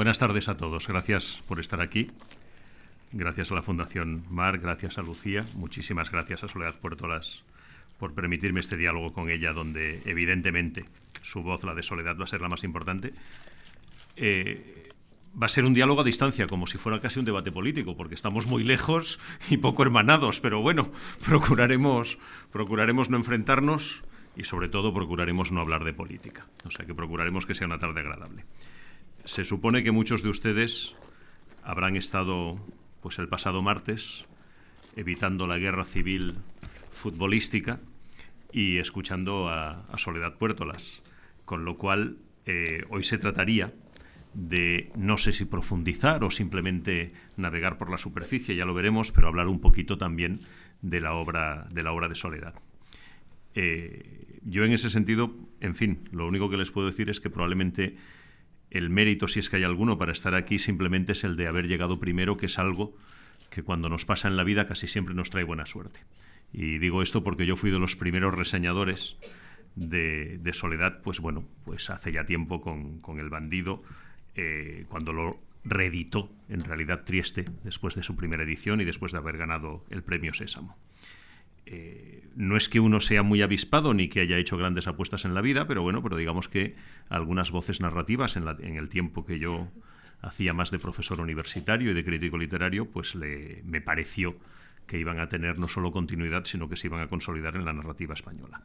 Buenas 0.00 0.18
tardes 0.18 0.48
a 0.48 0.56
todos. 0.56 0.88
Gracias 0.88 1.42
por 1.46 1.60
estar 1.60 1.82
aquí. 1.82 2.08
Gracias 3.12 3.52
a 3.52 3.54
la 3.54 3.60
Fundación 3.60 4.24
Mar, 4.30 4.56
gracias 4.56 4.96
a 4.96 5.02
Lucía, 5.02 5.44
muchísimas 5.56 6.10
gracias 6.10 6.42
a 6.42 6.48
Soledad 6.48 6.74
Puertolas 6.80 7.44
por 7.98 8.14
permitirme 8.14 8.60
este 8.60 8.78
diálogo 8.78 9.12
con 9.12 9.28
ella, 9.28 9.52
donde 9.52 10.00
evidentemente 10.06 10.86
su 11.20 11.42
voz, 11.42 11.64
la 11.64 11.74
de 11.74 11.82
Soledad, 11.82 12.16
va 12.18 12.24
a 12.24 12.28
ser 12.28 12.40
la 12.40 12.48
más 12.48 12.64
importante. 12.64 13.12
Eh, 14.16 14.88
va 15.36 15.44
a 15.44 15.48
ser 15.50 15.66
un 15.66 15.74
diálogo 15.74 16.00
a 16.00 16.04
distancia, 16.04 16.46
como 16.46 16.66
si 16.66 16.78
fuera 16.78 16.98
casi 17.02 17.18
un 17.18 17.26
debate 17.26 17.52
político, 17.52 17.94
porque 17.94 18.14
estamos 18.14 18.46
muy 18.46 18.64
lejos 18.64 19.18
y 19.50 19.58
poco 19.58 19.82
hermanados, 19.82 20.40
pero 20.40 20.62
bueno, 20.62 20.90
procuraremos, 21.26 22.16
procuraremos 22.50 23.10
no 23.10 23.18
enfrentarnos 23.18 24.00
y 24.34 24.44
sobre 24.44 24.70
todo 24.70 24.94
procuraremos 24.94 25.52
no 25.52 25.60
hablar 25.60 25.84
de 25.84 25.92
política. 25.92 26.46
O 26.64 26.70
sea 26.70 26.86
que 26.86 26.94
procuraremos 26.94 27.44
que 27.44 27.54
sea 27.54 27.66
una 27.66 27.78
tarde 27.78 28.00
agradable. 28.00 28.46
Se 29.24 29.44
supone 29.44 29.82
que 29.82 29.92
muchos 29.92 30.22
de 30.22 30.30
ustedes 30.30 30.94
habrán 31.62 31.96
estado 31.96 32.58
pues 33.00 33.18
el 33.18 33.28
pasado 33.28 33.62
martes 33.62 34.24
evitando 34.96 35.46
la 35.46 35.58
guerra 35.58 35.84
civil 35.84 36.34
futbolística 36.90 37.80
y 38.52 38.78
escuchando 38.78 39.48
a, 39.48 39.84
Soledad 39.96 40.36
Puertolas, 40.36 41.02
con 41.44 41.64
lo 41.64 41.76
cual 41.76 42.18
eh, 42.46 42.82
hoy 42.90 43.02
se 43.04 43.18
trataría 43.18 43.72
de 44.34 44.90
no 44.96 45.18
sé 45.18 45.32
si 45.32 45.44
profundizar 45.44 46.24
o 46.24 46.30
simplemente 46.30 47.12
navegar 47.36 47.78
por 47.78 47.90
la 47.90 47.98
superficie, 47.98 48.56
ya 48.56 48.64
lo 48.64 48.74
veremos, 48.74 49.12
pero 49.12 49.28
hablar 49.28 49.48
un 49.48 49.60
poquito 49.60 49.98
también 49.98 50.40
de 50.82 51.00
la 51.00 51.14
obra 51.14 51.66
de, 51.72 51.82
la 51.82 51.92
obra 51.92 52.08
de 52.08 52.14
Soledad. 52.14 52.54
Eh, 53.54 54.38
yo 54.42 54.64
en 54.64 54.72
ese 54.72 54.90
sentido, 54.90 55.34
en 55.60 55.74
fin, 55.74 56.00
lo 56.12 56.26
único 56.26 56.48
que 56.48 56.56
les 56.56 56.70
puedo 56.70 56.86
decir 56.86 57.10
es 57.10 57.20
que 57.20 57.30
probablemente 57.30 57.96
el 58.70 58.90
mérito, 58.90 59.28
si 59.28 59.40
es 59.40 59.50
que 59.50 59.56
hay 59.56 59.64
alguno, 59.64 59.98
para 59.98 60.12
estar 60.12 60.34
aquí 60.34 60.58
simplemente 60.58 61.12
es 61.12 61.24
el 61.24 61.36
de 61.36 61.48
haber 61.48 61.66
llegado 61.66 61.98
primero, 61.98 62.36
que 62.36 62.46
es 62.46 62.58
algo 62.58 62.96
que 63.50 63.62
cuando 63.62 63.88
nos 63.88 64.04
pasa 64.04 64.28
en 64.28 64.36
la 64.36 64.44
vida 64.44 64.66
casi 64.66 64.86
siempre 64.86 65.14
nos 65.14 65.30
trae 65.30 65.44
buena 65.44 65.66
suerte. 65.66 66.00
Y 66.52 66.78
digo 66.78 67.02
esto 67.02 67.22
porque 67.22 67.46
yo 67.46 67.56
fui 67.56 67.70
de 67.70 67.78
los 67.78 67.96
primeros 67.96 68.34
reseñadores 68.34 69.16
de, 69.76 70.50
Soledad, 70.52 71.00
pues 71.02 71.20
bueno, 71.20 71.44
pues 71.64 71.90
hace 71.90 72.12
ya 72.12 72.24
tiempo 72.24 72.60
con, 72.60 73.00
con 73.00 73.18
el 73.18 73.28
bandido, 73.28 73.82
eh, 74.34 74.84
cuando 74.88 75.12
lo 75.12 75.40
reeditó 75.64 76.30
en 76.48 76.64
realidad 76.64 77.04
Trieste 77.04 77.44
después 77.64 77.94
de 77.94 78.02
su 78.02 78.16
primera 78.16 78.42
edición 78.42 78.80
y 78.80 78.84
después 78.84 79.12
de 79.12 79.18
haber 79.18 79.36
ganado 79.36 79.84
el 79.90 80.02
premio 80.02 80.32
Sésamo. 80.32 80.76
Eh, 81.66 82.19
no 82.36 82.56
es 82.56 82.68
que 82.68 82.80
uno 82.80 83.00
sea 83.00 83.22
muy 83.22 83.42
avispado 83.42 83.94
ni 83.94 84.08
que 84.08 84.20
haya 84.20 84.38
hecho 84.38 84.56
grandes 84.56 84.86
apuestas 84.86 85.24
en 85.24 85.34
la 85.34 85.40
vida, 85.40 85.66
pero 85.66 85.82
bueno, 85.82 86.02
pero 86.02 86.16
digamos 86.16 86.48
que 86.48 86.76
algunas 87.08 87.50
voces 87.50 87.80
narrativas 87.80 88.36
en, 88.36 88.46
el 88.76 88.88
tiempo 88.88 89.24
que 89.26 89.38
yo 89.38 89.68
hacía 90.22 90.52
más 90.52 90.70
de 90.70 90.78
profesor 90.78 91.20
universitario 91.20 91.90
y 91.90 91.94
de 91.94 92.04
crítico 92.04 92.38
literario, 92.38 92.90
pues 92.90 93.14
le, 93.14 93.62
me 93.64 93.80
pareció 93.80 94.36
que 94.86 94.98
iban 94.98 95.20
a 95.20 95.28
tener 95.28 95.58
no 95.58 95.68
solo 95.68 95.92
continuidad, 95.92 96.44
sino 96.44 96.68
que 96.68 96.76
se 96.76 96.88
iban 96.88 97.00
a 97.00 97.08
consolidar 97.08 97.56
en 97.56 97.64
la 97.64 97.72
narrativa 97.72 98.14
española. 98.14 98.62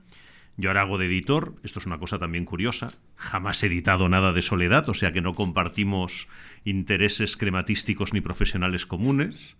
Yo 0.58 0.70
ahora 0.70 0.82
hago 0.82 0.98
de 0.98 1.08
editor, 1.08 1.54
esto 1.64 1.80
es 1.80 1.86
una 1.86 2.00
cosa 2.00 2.18
también 2.18 2.46
curiosa, 2.46 2.94
jamás 3.18 3.62
he 3.62 3.68
editado 3.68 4.08
nada 4.08 4.32
de 4.32 4.42
Soledad, 4.42 4.88
o 4.88 4.94
sea 4.94 5.12
que 5.12 5.22
no 5.22 5.34
compartimos 5.34 6.28
intereses 6.64 7.36
crematísticos 7.36 8.14
ni 8.14 8.22
profesionales 8.22 8.86
comunes, 8.86 9.58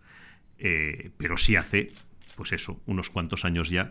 eh, 0.58 1.12
pero 1.18 1.38
sí 1.38 1.58
hace, 1.58 1.88
pues 2.36 2.52
eso, 2.52 2.82
unos 2.86 3.10
cuantos 3.10 3.46
años 3.46 3.70
ya 3.70 3.90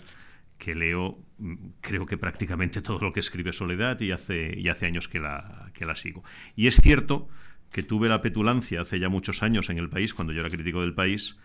que 0.59 0.75
leo, 0.75 1.19
mm, 1.39 1.55
creo 1.81 2.07
que 2.07 2.17
prácticamente 2.17 2.81
todo 2.81 3.01
lo 3.01 3.13
que 3.13 3.21
escribe 3.21 3.53
Soledad 3.53 4.01
y 4.01 4.13
hace, 4.13 4.55
y 4.57 4.69
hace 4.69 4.87
años 4.87 5.09
que 5.09 5.21
la, 5.21 5.71
que 5.75 5.85
la 5.85 5.97
sigo. 5.97 6.23
Y 6.57 6.69
es 6.69 6.77
cierto 6.77 7.29
que 7.73 7.83
tuve 7.83 8.09
la 8.09 8.23
petulancia 8.23 8.81
hace 8.81 9.01
ya 9.01 9.09
muchos 9.09 9.43
años 9.43 9.69
en 9.69 9.79
el 9.79 9.89
país, 9.89 10.15
cuando 10.15 10.33
yo 10.33 10.41
era 10.41 10.51
crítico 10.51 10.81
del 10.81 10.95
país, 10.95 11.41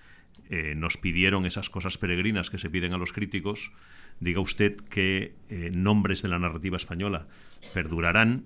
eh, 0.49 0.73
nos 0.75 0.97
pidieron 0.97 1.45
esas 1.45 1.69
cosas 1.69 1.97
peregrinas 1.97 2.49
que 2.49 2.59
se 2.59 2.69
piden 2.69 2.93
a 2.93 2.97
los 2.97 3.13
críticos, 3.13 3.71
diga 4.19 4.39
usted 4.39 4.77
que 4.77 5.35
eh, 5.49 5.71
nombres 5.73 6.21
de 6.21 6.29
la 6.29 6.39
narrativa 6.39 6.77
española 6.77 7.27
perdurarán. 7.73 8.45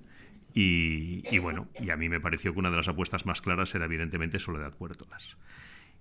Y, 0.55 1.39
bueno, 1.39 1.67
y 1.81 1.89
a 1.89 1.97
mí 1.97 2.09
me 2.09 2.19
pareció 2.19 2.53
que 2.53 2.59
una 2.59 2.69
de 2.69 2.77
las 2.77 2.87
apuestas 2.87 3.25
más 3.25 3.41
claras 3.41 3.73
era 3.73 3.85
evidentemente 3.85 4.39
Soledad 4.39 4.73
Puertolas. 4.73 5.35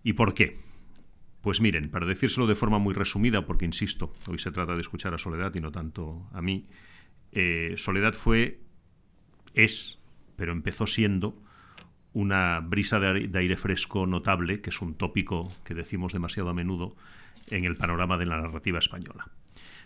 ¿Y 0.05 0.12
por 0.12 0.34
qué? 0.34 0.59
Pues 1.42 1.60
miren, 1.60 1.91
para 1.91 2.06
decírselo 2.06 2.47
de 2.47 2.54
forma 2.54 2.78
muy 2.78 2.94
resumida, 2.94 3.44
porque 3.44 3.64
insisto, 3.64 4.12
hoy 4.26 4.38
se 4.38 4.53
trata 4.53 4.75
de 4.75 4.80
escuchar 4.80 5.12
a 5.12 5.19
Soledad 5.19 5.54
y 5.54 5.60
no 5.60 5.72
tanto 5.72 6.28
a 6.32 6.41
mí, 6.41 6.66
eh, 7.32 7.75
Soledad 7.76 8.14
fue, 8.14 8.60
es, 9.52 10.00
pero 10.36 10.52
empezó 10.52 10.86
siendo 10.86 11.42
una 12.14 12.60
brisa 12.60 13.00
de 13.00 13.38
aire 13.38 13.56
fresco 13.56 14.06
notable, 14.06 14.60
que 14.60 14.70
es 14.70 14.81
un 14.81 14.94
tópico 14.94 15.48
que 15.64 15.75
decimos 15.75 16.12
demasiado 16.12 16.48
a 16.48 16.54
menudo 16.54 16.94
en 17.50 17.64
el 17.64 17.75
panorama 17.75 18.19
de 18.19 18.26
la 18.26 18.41
narrativa 18.41 18.78
española 18.78 19.26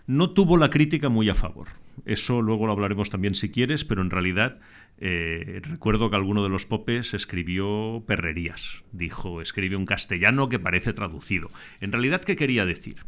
no 0.07 0.31
tuvo 0.31 0.57
la 0.57 0.71
crítica 0.71 1.09
muy 1.09 1.29
a 1.29 1.35
favor. 1.35 1.69
Eso 2.05 2.43
luego 2.43 2.67
lo 2.67 2.73
hablaremos 2.73 3.11
también 3.11 3.35
si 3.35 3.51
quieres, 3.51 3.85
pero 3.85 4.03
en 4.03 4.11
realidad 4.11 4.61
eh, 4.99 5.61
recuerdo 5.63 6.09
que 6.11 6.17
alguno 6.17 6.43
de 6.43 6.49
los 6.49 6.67
popes 6.67 7.15
escribió 7.15 8.05
perrerías. 8.07 8.85
Dijo, 8.93 9.43
escribe 9.43 9.77
un 9.77 9.87
castellano 9.87 10.49
que 10.49 10.59
parece 10.59 10.93
traducido. 10.93 11.49
En 11.81 11.93
realidad, 11.93 12.23
¿qué 12.23 12.37
quería 12.37 12.65
decir? 12.65 13.05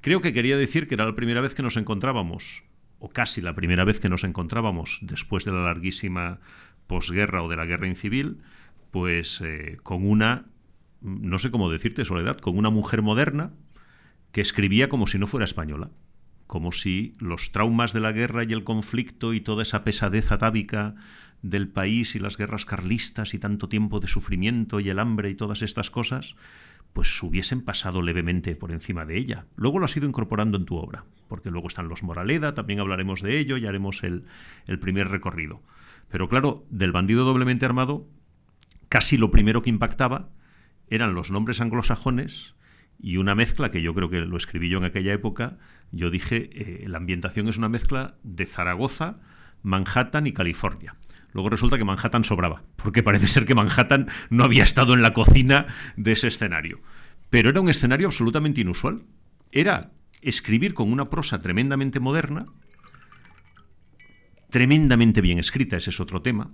Creo 0.00 0.20
que 0.20 0.32
quería 0.32 0.56
decir 0.56 0.88
que 0.88 0.94
era 0.94 1.04
la 1.04 1.14
primera 1.14 1.40
vez 1.40 1.54
que 1.54 1.62
nos 1.62 1.76
encontrábamos, 1.76 2.64
o 2.98 3.10
casi 3.10 3.40
la 3.40 3.54
primera 3.54 3.84
vez 3.84 4.00
que 4.00 4.08
nos 4.08 4.24
encontrábamos 4.24 4.98
después 5.02 5.44
de 5.44 5.52
la 5.52 5.64
larguísima 5.64 6.40
posguerra 6.86 7.42
o 7.42 7.48
de 7.48 7.56
la 7.56 7.66
guerra 7.66 7.86
incivil, 7.86 8.42
pues 8.90 9.40
eh, 9.40 9.76
con 9.82 10.08
una, 10.08 10.46
no 11.00 11.38
sé 11.38 11.50
cómo 11.50 11.70
decirte, 11.70 12.04
Soledad, 12.04 12.38
con 12.38 12.58
una 12.58 12.70
mujer 12.70 13.02
moderna 13.02 13.52
que 14.32 14.40
escribía 14.40 14.88
como 14.88 15.06
si 15.06 15.18
no 15.18 15.26
fuera 15.26 15.44
española 15.44 15.90
como 16.50 16.72
si 16.72 17.12
los 17.20 17.52
traumas 17.52 17.92
de 17.92 18.00
la 18.00 18.10
guerra 18.10 18.42
y 18.42 18.52
el 18.52 18.64
conflicto 18.64 19.34
y 19.34 19.40
toda 19.40 19.62
esa 19.62 19.84
pesadez 19.84 20.32
atávica 20.32 20.96
del 21.42 21.68
país 21.68 22.16
y 22.16 22.18
las 22.18 22.36
guerras 22.36 22.64
carlistas 22.64 23.34
y 23.34 23.38
tanto 23.38 23.68
tiempo 23.68 24.00
de 24.00 24.08
sufrimiento 24.08 24.80
y 24.80 24.88
el 24.88 24.98
hambre 24.98 25.30
y 25.30 25.36
todas 25.36 25.62
estas 25.62 25.90
cosas, 25.90 26.34
pues 26.92 27.22
hubiesen 27.22 27.64
pasado 27.64 28.02
levemente 28.02 28.56
por 28.56 28.72
encima 28.72 29.06
de 29.06 29.16
ella. 29.16 29.46
Luego 29.54 29.78
lo 29.78 29.84
has 29.84 29.96
ido 29.96 30.08
incorporando 30.08 30.58
en 30.58 30.64
tu 30.64 30.74
obra, 30.74 31.04
porque 31.28 31.52
luego 31.52 31.68
están 31.68 31.86
los 31.86 32.02
Moraleda, 32.02 32.52
también 32.52 32.80
hablaremos 32.80 33.22
de 33.22 33.38
ello 33.38 33.56
y 33.56 33.66
haremos 33.66 34.02
el, 34.02 34.24
el 34.66 34.80
primer 34.80 35.06
recorrido. 35.06 35.62
Pero 36.08 36.28
claro, 36.28 36.66
del 36.68 36.90
bandido 36.90 37.24
doblemente 37.24 37.64
armado, 37.64 38.08
casi 38.88 39.18
lo 39.18 39.30
primero 39.30 39.62
que 39.62 39.70
impactaba 39.70 40.30
eran 40.88 41.14
los 41.14 41.30
nombres 41.30 41.60
anglosajones 41.60 42.56
y 43.02 43.16
una 43.16 43.34
mezcla 43.34 43.70
que 43.70 43.82
yo 43.82 43.94
creo 43.94 44.10
que 44.10 44.20
lo 44.20 44.36
escribí 44.36 44.68
yo 44.68 44.78
en 44.78 44.84
aquella 44.84 45.12
época, 45.12 45.58
yo 45.92 46.10
dije, 46.10 46.50
eh, 46.52 46.88
la 46.88 46.98
ambientación 46.98 47.48
es 47.48 47.56
una 47.56 47.68
mezcla 47.68 48.16
de 48.22 48.46
Zaragoza, 48.46 49.18
Manhattan 49.62 50.26
y 50.26 50.32
California. 50.32 50.96
Luego 51.32 51.50
resulta 51.50 51.78
que 51.78 51.84
Manhattan 51.84 52.24
sobraba, 52.24 52.62
porque 52.76 53.02
parece 53.02 53.28
ser 53.28 53.46
que 53.46 53.54
Manhattan 53.54 54.08
no 54.30 54.44
había 54.44 54.64
estado 54.64 54.94
en 54.94 55.02
la 55.02 55.12
cocina 55.12 55.66
de 55.96 56.12
ese 56.12 56.28
escenario. 56.28 56.80
Pero 57.28 57.50
era 57.50 57.60
un 57.60 57.68
escenario 57.68 58.08
absolutamente 58.08 58.60
inusual. 58.60 59.02
Era 59.52 59.92
escribir 60.22 60.74
con 60.74 60.92
una 60.92 61.06
prosa 61.06 61.40
tremendamente 61.40 62.00
moderna, 62.00 62.44
tremendamente 64.50 65.20
bien 65.20 65.38
escrita, 65.38 65.76
ese 65.76 65.90
es 65.90 66.00
otro 66.00 66.22
tema. 66.22 66.50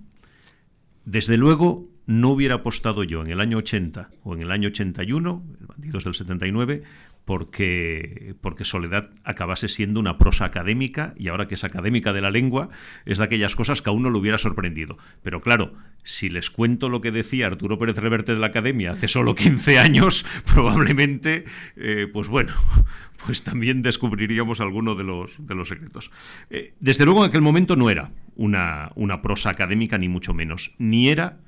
Desde 1.04 1.36
luego, 1.36 1.88
no 2.06 2.30
hubiera 2.30 2.56
apostado 2.56 3.04
yo 3.04 3.22
en 3.22 3.30
el 3.30 3.40
año 3.40 3.58
80 3.58 4.10
o 4.22 4.34
en 4.34 4.42
el 4.42 4.50
año 4.50 4.68
81, 4.68 5.44
el 5.60 5.66
Bandidos 5.66 6.04
del 6.04 6.14
79, 6.14 6.82
porque, 7.26 8.36
porque 8.40 8.64
Soledad 8.64 9.10
acabase 9.24 9.68
siendo 9.68 9.98
una 9.98 10.16
prosa 10.16 10.44
académica 10.44 11.12
y 11.18 11.26
ahora 11.26 11.48
que 11.48 11.56
es 11.56 11.64
académica 11.64 12.12
de 12.12 12.22
la 12.22 12.30
lengua 12.30 12.70
es 13.04 13.18
de 13.18 13.24
aquellas 13.24 13.56
cosas 13.56 13.82
que 13.82 13.90
a 13.90 13.92
uno 13.92 14.10
le 14.10 14.18
hubiera 14.18 14.38
sorprendido. 14.38 14.96
Pero 15.24 15.40
claro, 15.40 15.74
si 16.04 16.28
les 16.28 16.50
cuento 16.50 16.88
lo 16.88 17.00
que 17.00 17.10
decía 17.10 17.48
Arturo 17.48 17.80
Pérez 17.80 17.96
Reverte 17.96 18.32
de 18.32 18.38
la 18.38 18.46
Academia 18.46 18.92
hace 18.92 19.08
solo 19.08 19.34
15 19.34 19.76
años, 19.80 20.24
probablemente, 20.46 21.44
eh, 21.74 22.06
pues 22.12 22.28
bueno, 22.28 22.52
pues 23.26 23.42
también 23.42 23.82
descubriríamos 23.82 24.60
alguno 24.60 24.94
de 24.94 25.02
los, 25.02 25.32
de 25.44 25.56
los 25.56 25.66
secretos. 25.66 26.12
Eh, 26.48 26.74
desde 26.78 27.04
luego 27.04 27.24
en 27.24 27.30
aquel 27.30 27.42
momento 27.42 27.74
no 27.74 27.90
era 27.90 28.12
una, 28.36 28.92
una 28.94 29.20
prosa 29.20 29.50
académica, 29.50 29.98
ni 29.98 30.08
mucho 30.08 30.32
menos, 30.32 30.76
ni 30.78 31.08
era 31.08 31.40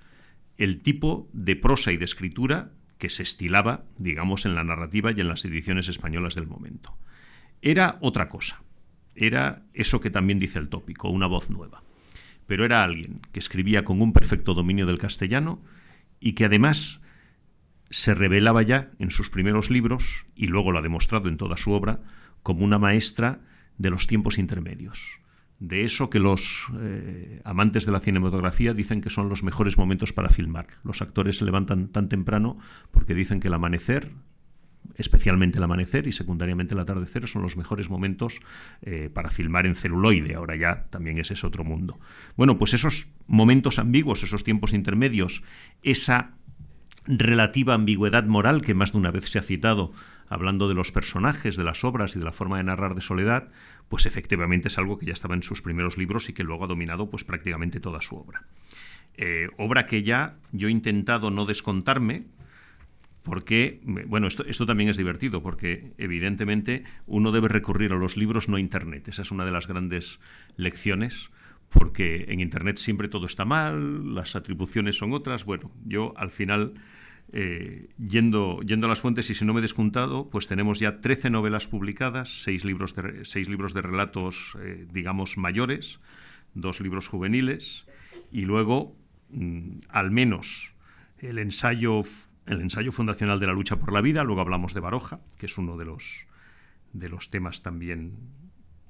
el 0.56 0.80
tipo 0.82 1.30
de 1.32 1.54
prosa 1.54 1.92
y 1.92 1.98
de 1.98 2.04
escritura 2.04 2.72
que 2.98 3.10
se 3.10 3.22
estilaba, 3.22 3.84
digamos, 3.96 4.44
en 4.44 4.54
la 4.54 4.64
narrativa 4.64 5.12
y 5.12 5.20
en 5.20 5.28
las 5.28 5.44
ediciones 5.44 5.88
españolas 5.88 6.34
del 6.34 6.46
momento. 6.46 6.96
Era 7.62 7.96
otra 8.00 8.28
cosa. 8.28 8.62
Era 9.14 9.62
eso 9.72 10.00
que 10.00 10.10
también 10.10 10.38
dice 10.38 10.58
el 10.58 10.68
tópico, 10.68 11.08
una 11.08 11.26
voz 11.26 11.50
nueva. 11.50 11.82
Pero 12.46 12.64
era 12.64 12.82
alguien 12.82 13.20
que 13.32 13.40
escribía 13.40 13.84
con 13.84 14.00
un 14.00 14.12
perfecto 14.12 14.54
dominio 14.54 14.86
del 14.86 14.98
castellano 14.98 15.60
y 16.20 16.32
que 16.32 16.44
además 16.44 17.02
se 17.90 18.14
revelaba 18.14 18.62
ya 18.62 18.90
en 18.98 19.10
sus 19.10 19.30
primeros 19.30 19.70
libros, 19.70 20.26
y 20.34 20.46
luego 20.46 20.72
lo 20.72 20.78
ha 20.78 20.82
demostrado 20.82 21.28
en 21.28 21.36
toda 21.36 21.56
su 21.56 21.72
obra, 21.72 22.00
como 22.42 22.64
una 22.64 22.78
maestra 22.78 23.40
de 23.78 23.90
los 23.90 24.06
tiempos 24.06 24.38
intermedios, 24.38 25.17
de 25.60 25.84
eso 25.84 26.08
que 26.08 26.20
los 26.20 26.66
eh, 26.80 27.40
amantes 27.44 27.84
de 27.84 27.92
la 27.92 28.00
cinematografía 28.00 28.74
dicen 28.74 29.00
que 29.00 29.10
son 29.10 29.28
los 29.28 29.42
mejores 29.42 29.76
momentos 29.76 30.12
para 30.12 30.28
filmar. 30.28 30.68
Los 30.84 31.02
actores 31.02 31.38
se 31.38 31.44
levantan 31.44 31.88
tan 31.88 32.08
temprano 32.08 32.58
porque 32.92 33.14
dicen 33.14 33.40
que 33.40 33.48
el 33.48 33.54
amanecer, 33.54 34.12
especialmente 34.94 35.58
el 35.58 35.64
amanecer 35.64 36.06
y 36.06 36.12
secundariamente 36.12 36.74
el 36.74 36.80
atardecer, 36.80 37.26
son 37.26 37.42
los 37.42 37.56
mejores 37.56 37.90
momentos 37.90 38.40
eh, 38.82 39.10
para 39.12 39.30
filmar 39.30 39.66
en 39.66 39.74
celuloide. 39.74 40.36
Ahora 40.36 40.54
ya 40.54 40.86
también 40.90 41.18
ese 41.18 41.34
es 41.34 41.42
otro 41.42 41.64
mundo. 41.64 41.98
Bueno, 42.36 42.56
pues 42.56 42.74
esos 42.74 43.14
momentos 43.26 43.80
ambiguos, 43.80 44.22
esos 44.22 44.44
tiempos 44.44 44.72
intermedios, 44.72 45.42
esa 45.82 46.34
relativa 47.08 47.74
ambigüedad 47.74 48.26
moral 48.26 48.62
que 48.62 48.74
más 48.74 48.92
de 48.92 48.98
una 48.98 49.10
vez 49.10 49.28
se 49.28 49.38
ha 49.38 49.42
citado 49.42 49.92
hablando 50.28 50.68
de 50.68 50.74
los 50.74 50.92
personajes, 50.92 51.56
de 51.56 51.64
las 51.64 51.84
obras 51.84 52.14
y 52.16 52.18
de 52.18 52.24
la 52.24 52.32
forma 52.32 52.58
de 52.58 52.64
narrar 52.64 52.94
de 52.94 53.00
Soledad, 53.00 53.48
pues 53.88 54.06
efectivamente 54.06 54.68
es 54.68 54.78
algo 54.78 54.98
que 54.98 55.06
ya 55.06 55.12
estaba 55.12 55.34
en 55.34 55.42
sus 55.42 55.62
primeros 55.62 55.96
libros 55.96 56.28
y 56.28 56.34
que 56.34 56.44
luego 56.44 56.64
ha 56.64 56.68
dominado 56.68 57.10
pues 57.10 57.24
prácticamente 57.24 57.80
toda 57.80 58.02
su 58.02 58.16
obra. 58.16 58.44
Eh, 59.14 59.48
obra 59.56 59.86
que 59.86 60.02
ya 60.02 60.36
yo 60.52 60.68
he 60.68 60.70
intentado 60.70 61.30
no 61.30 61.46
descontarme, 61.46 62.26
porque, 63.24 63.80
bueno, 63.84 64.26
esto, 64.26 64.44
esto, 64.46 64.64
también 64.64 64.88
es 64.88 64.96
divertido, 64.96 65.42
porque 65.42 65.92
evidentemente 65.98 66.84
uno 67.06 67.30
debe 67.30 67.48
recurrir 67.48 67.92
a 67.92 67.96
los 67.96 68.16
libros, 68.16 68.48
no 68.48 68.56
a 68.56 68.60
Internet. 68.60 69.08
Esa 69.08 69.20
es 69.20 69.30
una 69.30 69.44
de 69.44 69.50
las 69.50 69.68
grandes 69.68 70.18
lecciones, 70.56 71.30
porque 71.68 72.26
en 72.28 72.40
Internet 72.40 72.78
siempre 72.78 73.08
todo 73.08 73.26
está 73.26 73.44
mal, 73.44 74.14
las 74.14 74.34
atribuciones 74.34 74.96
son 74.96 75.12
otras. 75.12 75.44
Bueno, 75.44 75.70
yo 75.84 76.14
al 76.16 76.30
final 76.30 76.74
eh, 77.32 77.88
yendo, 77.98 78.60
yendo 78.62 78.86
a 78.86 78.90
las 78.90 79.00
fuentes, 79.00 79.28
y 79.30 79.34
si 79.34 79.44
no 79.44 79.52
me 79.52 79.58
he 79.58 79.62
descontado, 79.62 80.30
pues 80.30 80.46
tenemos 80.46 80.80
ya 80.80 81.00
13 81.00 81.30
novelas 81.30 81.66
publicadas, 81.66 82.42
6 82.42 82.64
libros 82.64 82.94
de, 82.94 83.24
seis 83.24 83.48
libros 83.48 83.74
de 83.74 83.82
relatos, 83.82 84.56
eh, 84.60 84.86
digamos, 84.90 85.36
mayores, 85.36 86.00
dos 86.54 86.80
libros 86.80 87.06
juveniles, 87.06 87.86
y 88.32 88.46
luego, 88.46 88.96
mm, 89.30 89.80
al 89.90 90.10
menos, 90.10 90.72
el 91.18 91.38
ensayo, 91.38 92.02
el 92.46 92.60
ensayo 92.60 92.92
fundacional 92.92 93.40
de 93.40 93.46
la 93.46 93.52
lucha 93.52 93.76
por 93.76 93.92
la 93.92 94.00
vida, 94.00 94.24
luego 94.24 94.40
hablamos 94.40 94.72
de 94.72 94.80
Baroja, 94.80 95.20
que 95.36 95.46
es 95.46 95.58
uno 95.58 95.76
de 95.76 95.84
los, 95.84 96.26
de 96.92 97.10
los 97.10 97.30
temas 97.30 97.62
también 97.62 98.16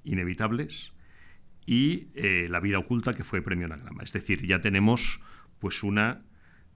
inevitables, 0.04 0.92
y 1.66 2.08
eh, 2.14 2.46
La 2.48 2.60
vida 2.60 2.78
oculta, 2.78 3.12
que 3.12 3.24
fue 3.24 3.42
premio 3.42 3.66
Anagrama. 3.66 4.02
Es 4.02 4.14
decir, 4.14 4.46
ya 4.46 4.62
tenemos 4.62 5.20
pues 5.58 5.82
una 5.82 6.22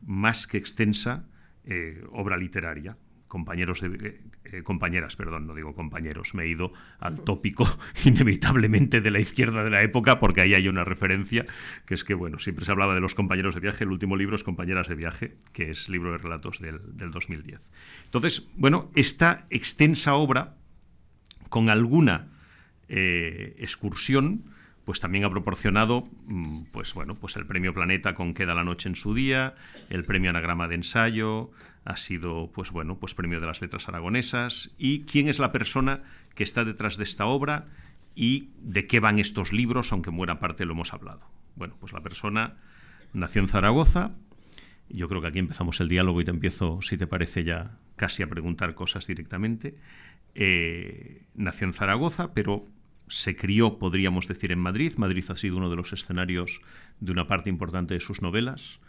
más 0.02 0.46
que 0.46 0.58
extensa 0.58 1.24
eh, 1.64 2.02
obra 2.10 2.36
literaria. 2.36 2.96
Compañeros 3.28 3.82
eh, 3.82 4.20
eh, 4.44 4.62
compañeras, 4.62 5.16
perdón, 5.16 5.46
no 5.46 5.54
digo 5.54 5.74
compañeros, 5.74 6.34
me 6.34 6.42
he 6.42 6.48
ido 6.48 6.72
al 6.98 7.22
tópico 7.22 7.66
inevitablemente 8.04 9.00
de 9.00 9.10
la 9.10 9.20
izquierda 9.20 9.64
de 9.64 9.70
la 9.70 9.82
época, 9.82 10.20
porque 10.20 10.42
ahí 10.42 10.54
hay 10.54 10.68
una 10.68 10.84
referencia, 10.84 11.46
que 11.86 11.94
es 11.94 12.04
que, 12.04 12.14
bueno, 12.14 12.38
siempre 12.38 12.64
se 12.64 12.72
hablaba 12.72 12.94
de 12.94 13.00
los 13.00 13.14
compañeros 13.14 13.54
de 13.54 13.60
viaje, 13.60 13.84
el 13.84 13.92
último 13.92 14.16
libro 14.16 14.36
es 14.36 14.44
Compañeras 14.44 14.88
de 14.88 14.96
viaje, 14.96 15.36
que 15.52 15.70
es 15.70 15.88
libro 15.88 16.12
de 16.12 16.18
relatos 16.18 16.60
del, 16.60 16.80
del 16.96 17.10
2010. 17.10 17.70
Entonces, 18.04 18.52
bueno, 18.58 18.90
esta 18.94 19.46
extensa 19.50 20.14
obra, 20.14 20.56
con 21.48 21.70
alguna 21.70 22.28
excursión, 22.88 24.51
pues 24.84 25.00
también 25.00 25.24
ha 25.24 25.30
proporcionado 25.30 26.08
mm, 26.26 26.64
pues 26.72 26.94
bueno, 26.94 27.14
pues 27.14 27.36
el 27.36 27.46
premio 27.46 27.74
Planeta 27.74 28.14
con 28.14 28.34
Queda 28.34 28.54
la 28.54 28.64
noche 28.64 28.88
en 28.88 28.96
su 28.96 29.14
día, 29.14 29.54
el 29.90 30.04
premio 30.04 30.30
Anagrama 30.30 30.68
de 30.68 30.76
ensayo, 30.76 31.50
ha 31.84 31.96
sido 31.96 32.50
pues 32.52 32.70
bueno, 32.70 32.98
pues 32.98 33.14
premio 33.14 33.40
de 33.40 33.46
las 33.46 33.60
letras 33.60 33.88
aragonesas 33.88 34.70
y 34.78 35.02
quién 35.02 35.28
es 35.28 35.38
la 35.38 35.52
persona 35.52 36.02
que 36.34 36.44
está 36.44 36.64
detrás 36.64 36.96
de 36.96 37.04
esta 37.04 37.26
obra 37.26 37.66
y 38.14 38.50
de 38.60 38.86
qué 38.86 39.00
van 39.00 39.18
estos 39.18 39.52
libros, 39.52 39.92
aunque 39.92 40.10
buena 40.10 40.38
parte 40.38 40.64
lo 40.64 40.72
hemos 40.72 40.92
hablado. 40.92 41.22
Bueno, 41.56 41.76
pues 41.80 41.92
la 41.92 42.00
persona 42.00 42.56
nació 43.12 43.42
en 43.42 43.48
Zaragoza, 43.48 44.12
yo 44.88 45.08
creo 45.08 45.20
que 45.20 45.28
aquí 45.28 45.38
empezamos 45.38 45.80
el 45.80 45.88
diálogo 45.88 46.20
y 46.20 46.24
te 46.24 46.30
empiezo, 46.30 46.80
si 46.82 46.98
te 46.98 47.06
parece, 47.06 47.44
ya 47.44 47.78
casi 47.96 48.22
a 48.22 48.26
preguntar 48.26 48.74
cosas 48.74 49.06
directamente. 49.06 49.76
Eh, 50.34 51.22
nació 51.34 51.66
en 51.66 51.72
Zaragoza, 51.72 52.34
pero 52.34 52.66
se 53.08 53.36
crió, 53.36 53.78
podríamos 53.78 54.28
decir, 54.28 54.52
en 54.52 54.58
Madrid. 54.58 54.92
Madrid 54.96 55.24
ha 55.28 55.36
sido 55.36 55.56
uno 55.56 55.70
de 55.70 55.76
los 55.76 55.92
escenarios 55.92 56.60
de 57.00 57.12
una 57.12 57.26
parte 57.26 57.50
importante 57.50 57.94
de 57.94 58.00
sus 58.00 58.22
novelas. 58.22 58.80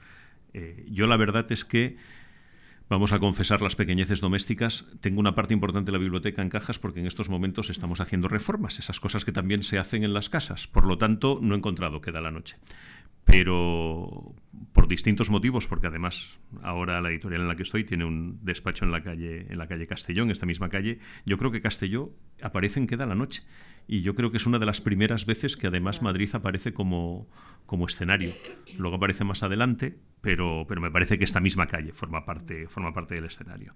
Eh, 0.54 0.86
yo 0.90 1.08
la 1.08 1.18
verdad 1.18 1.52
es 1.52 1.66
que, 1.66 1.98
vamos 2.90 3.12
a 3.12 3.20
confesar 3.20 3.62
las 3.62 3.76
pequeñeces 3.76 4.22
domésticas, 4.22 4.92
tengo 5.02 5.20
una 5.20 5.36
parte 5.36 5.54
importante 5.54 5.88
de 5.88 5.98
la 5.98 6.02
biblioteca 6.04 6.42
en 6.42 6.50
cajas 6.50 6.80
porque 6.80 7.00
en 7.00 7.08
estos 7.08 7.30
momentos 7.30 7.70
estamos 7.70 8.00
haciendo 8.00 8.28
reformas, 8.28 8.80
esas 8.80 9.00
cosas 9.00 9.26
que 9.26 9.32
también 9.32 9.64
se 9.64 9.80
hacen 9.80 10.04
en 10.04 10.14
las 10.14 10.30
casas. 10.30 10.68
Por 10.68 10.86
lo 10.86 10.98
tanto, 10.98 11.40
no 11.42 11.56
he 11.56 11.58
encontrado 11.58 12.02
queda 12.02 12.22
la 12.22 12.32
noche. 12.32 12.58
Pero 13.26 14.36
por 14.74 14.88
distintos 14.88 15.30
motivos, 15.30 15.66
porque 15.66 15.88
además 15.88 16.40
ahora 16.62 17.00
la 17.00 17.10
editorial 17.10 17.42
en 17.42 17.48
la 17.48 17.56
que 17.56 17.64
estoy 17.64 17.86
tiene 17.86 18.04
un 18.04 18.40
despacho 18.44 18.84
en 18.84 18.92
la 18.92 19.02
calle, 19.02 19.48
en 19.50 19.58
la 19.58 19.68
calle 19.68 19.88
Castellón, 19.88 20.30
esta 20.30 20.46
misma 20.46 20.70
calle, 20.70 21.00
yo 21.26 21.38
creo 21.38 21.52
que 21.52 21.62
Castelló 21.62 22.12
aparece 22.42 22.80
en 22.80 22.88
Queda 22.88 23.06
la 23.06 23.16
Noche 23.16 23.44
y 23.88 24.02
yo 24.02 24.16
creo 24.16 24.32
que 24.32 24.38
es 24.38 24.46
una 24.46 24.60
de 24.60 24.66
las 24.66 24.82
primeras 24.82 25.26
veces 25.26 25.58
que 25.58 25.68
además 25.68 26.02
Madrid 26.02 26.30
aparece 26.34 26.74
como, 26.74 27.28
como 27.66 27.88
escenario. 27.88 28.34
Luego 28.78 28.98
aparece 28.98 29.24
más 29.24 29.44
adelante, 29.44 29.98
pero, 30.22 30.66
pero 30.68 30.82
me 30.82 30.92
parece 30.92 31.18
que 31.18 31.24
esta 31.24 31.40
misma 31.40 31.68
calle 31.68 31.92
forma 31.92 32.26
parte, 32.26 32.68
forma 32.68 32.94
parte 32.94 33.16
del 33.16 33.26
escenario. 33.26 33.76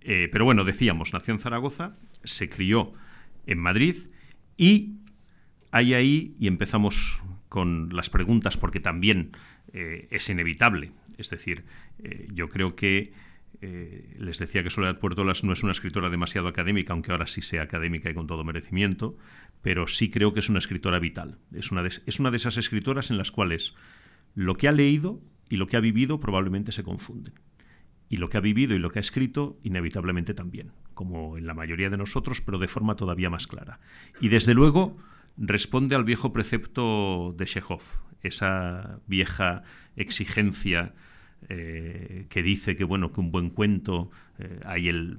Eh, 0.00 0.28
pero 0.30 0.44
bueno, 0.44 0.64
decíamos, 0.64 1.12
nació 1.12 1.34
en 1.34 1.40
Zaragoza, 1.40 1.94
se 2.24 2.48
crió 2.48 2.92
en 3.46 3.58
Madrid 3.58 3.96
y 4.56 4.98
hay 5.70 5.94
ahí, 5.94 6.36
y 6.38 6.46
empezamos 6.46 7.20
con 7.48 7.88
las 7.94 8.10
preguntas 8.10 8.56
porque 8.56 8.80
también 8.80 9.32
eh, 9.72 10.08
es 10.10 10.28
inevitable, 10.28 10.92
es 11.16 11.30
decir, 11.30 11.64
eh, 11.98 12.28
yo 12.32 12.48
creo 12.48 12.76
que 12.76 13.12
eh, 13.60 14.14
les 14.18 14.38
decía 14.38 14.62
que 14.62 14.70
Soledad 14.70 14.98
Puertolas 14.98 15.42
no 15.42 15.52
es 15.52 15.62
una 15.62 15.72
escritora 15.72 16.10
demasiado 16.10 16.48
académica, 16.48 16.92
aunque 16.92 17.10
ahora 17.10 17.26
sí 17.26 17.42
sea 17.42 17.62
académica 17.62 18.08
y 18.08 18.14
con 18.14 18.26
todo 18.26 18.44
merecimiento, 18.44 19.16
pero 19.62 19.86
sí 19.86 20.10
creo 20.10 20.32
que 20.32 20.40
es 20.40 20.48
una 20.48 20.60
escritora 20.60 20.98
vital. 20.98 21.38
Es 21.52 21.72
una 21.72 21.82
de, 21.82 21.92
es 22.06 22.20
una 22.20 22.30
de 22.30 22.36
esas 22.36 22.56
escritoras 22.56 23.10
en 23.10 23.18
las 23.18 23.32
cuales 23.32 23.74
lo 24.34 24.54
que 24.54 24.68
ha 24.68 24.72
leído 24.72 25.20
y 25.48 25.56
lo 25.56 25.66
que 25.66 25.76
ha 25.76 25.80
vivido 25.80 26.20
probablemente 26.20 26.72
se 26.72 26.84
confunden. 26.84 27.34
Y 28.08 28.18
lo 28.18 28.28
que 28.28 28.38
ha 28.38 28.40
vivido 28.40 28.74
y 28.74 28.78
lo 28.78 28.90
que 28.90 29.00
ha 29.00 29.00
escrito, 29.00 29.58
inevitablemente 29.64 30.34
también, 30.34 30.72
como 30.94 31.36
en 31.36 31.46
la 31.46 31.54
mayoría 31.54 31.90
de 31.90 31.98
nosotros, 31.98 32.40
pero 32.40 32.58
de 32.58 32.68
forma 32.68 32.96
todavía 32.96 33.28
más 33.28 33.46
clara. 33.46 33.80
Y 34.20 34.28
desde 34.28 34.54
luego 34.54 34.96
responde 35.36 35.94
al 35.94 36.04
viejo 36.04 36.32
precepto 36.32 37.34
de 37.36 37.44
Chekhov, 37.44 37.82
esa 38.22 39.00
vieja 39.06 39.62
exigencia 39.96 40.94
eh, 41.48 42.26
que 42.28 42.42
dice 42.42 42.74
que 42.74 42.82
bueno 42.82 43.12
que 43.12 43.20
un 43.20 43.30
buen 43.30 43.50
cuento 43.50 44.10
eh, 44.40 44.58
hay 44.64 44.88
el, 44.88 45.18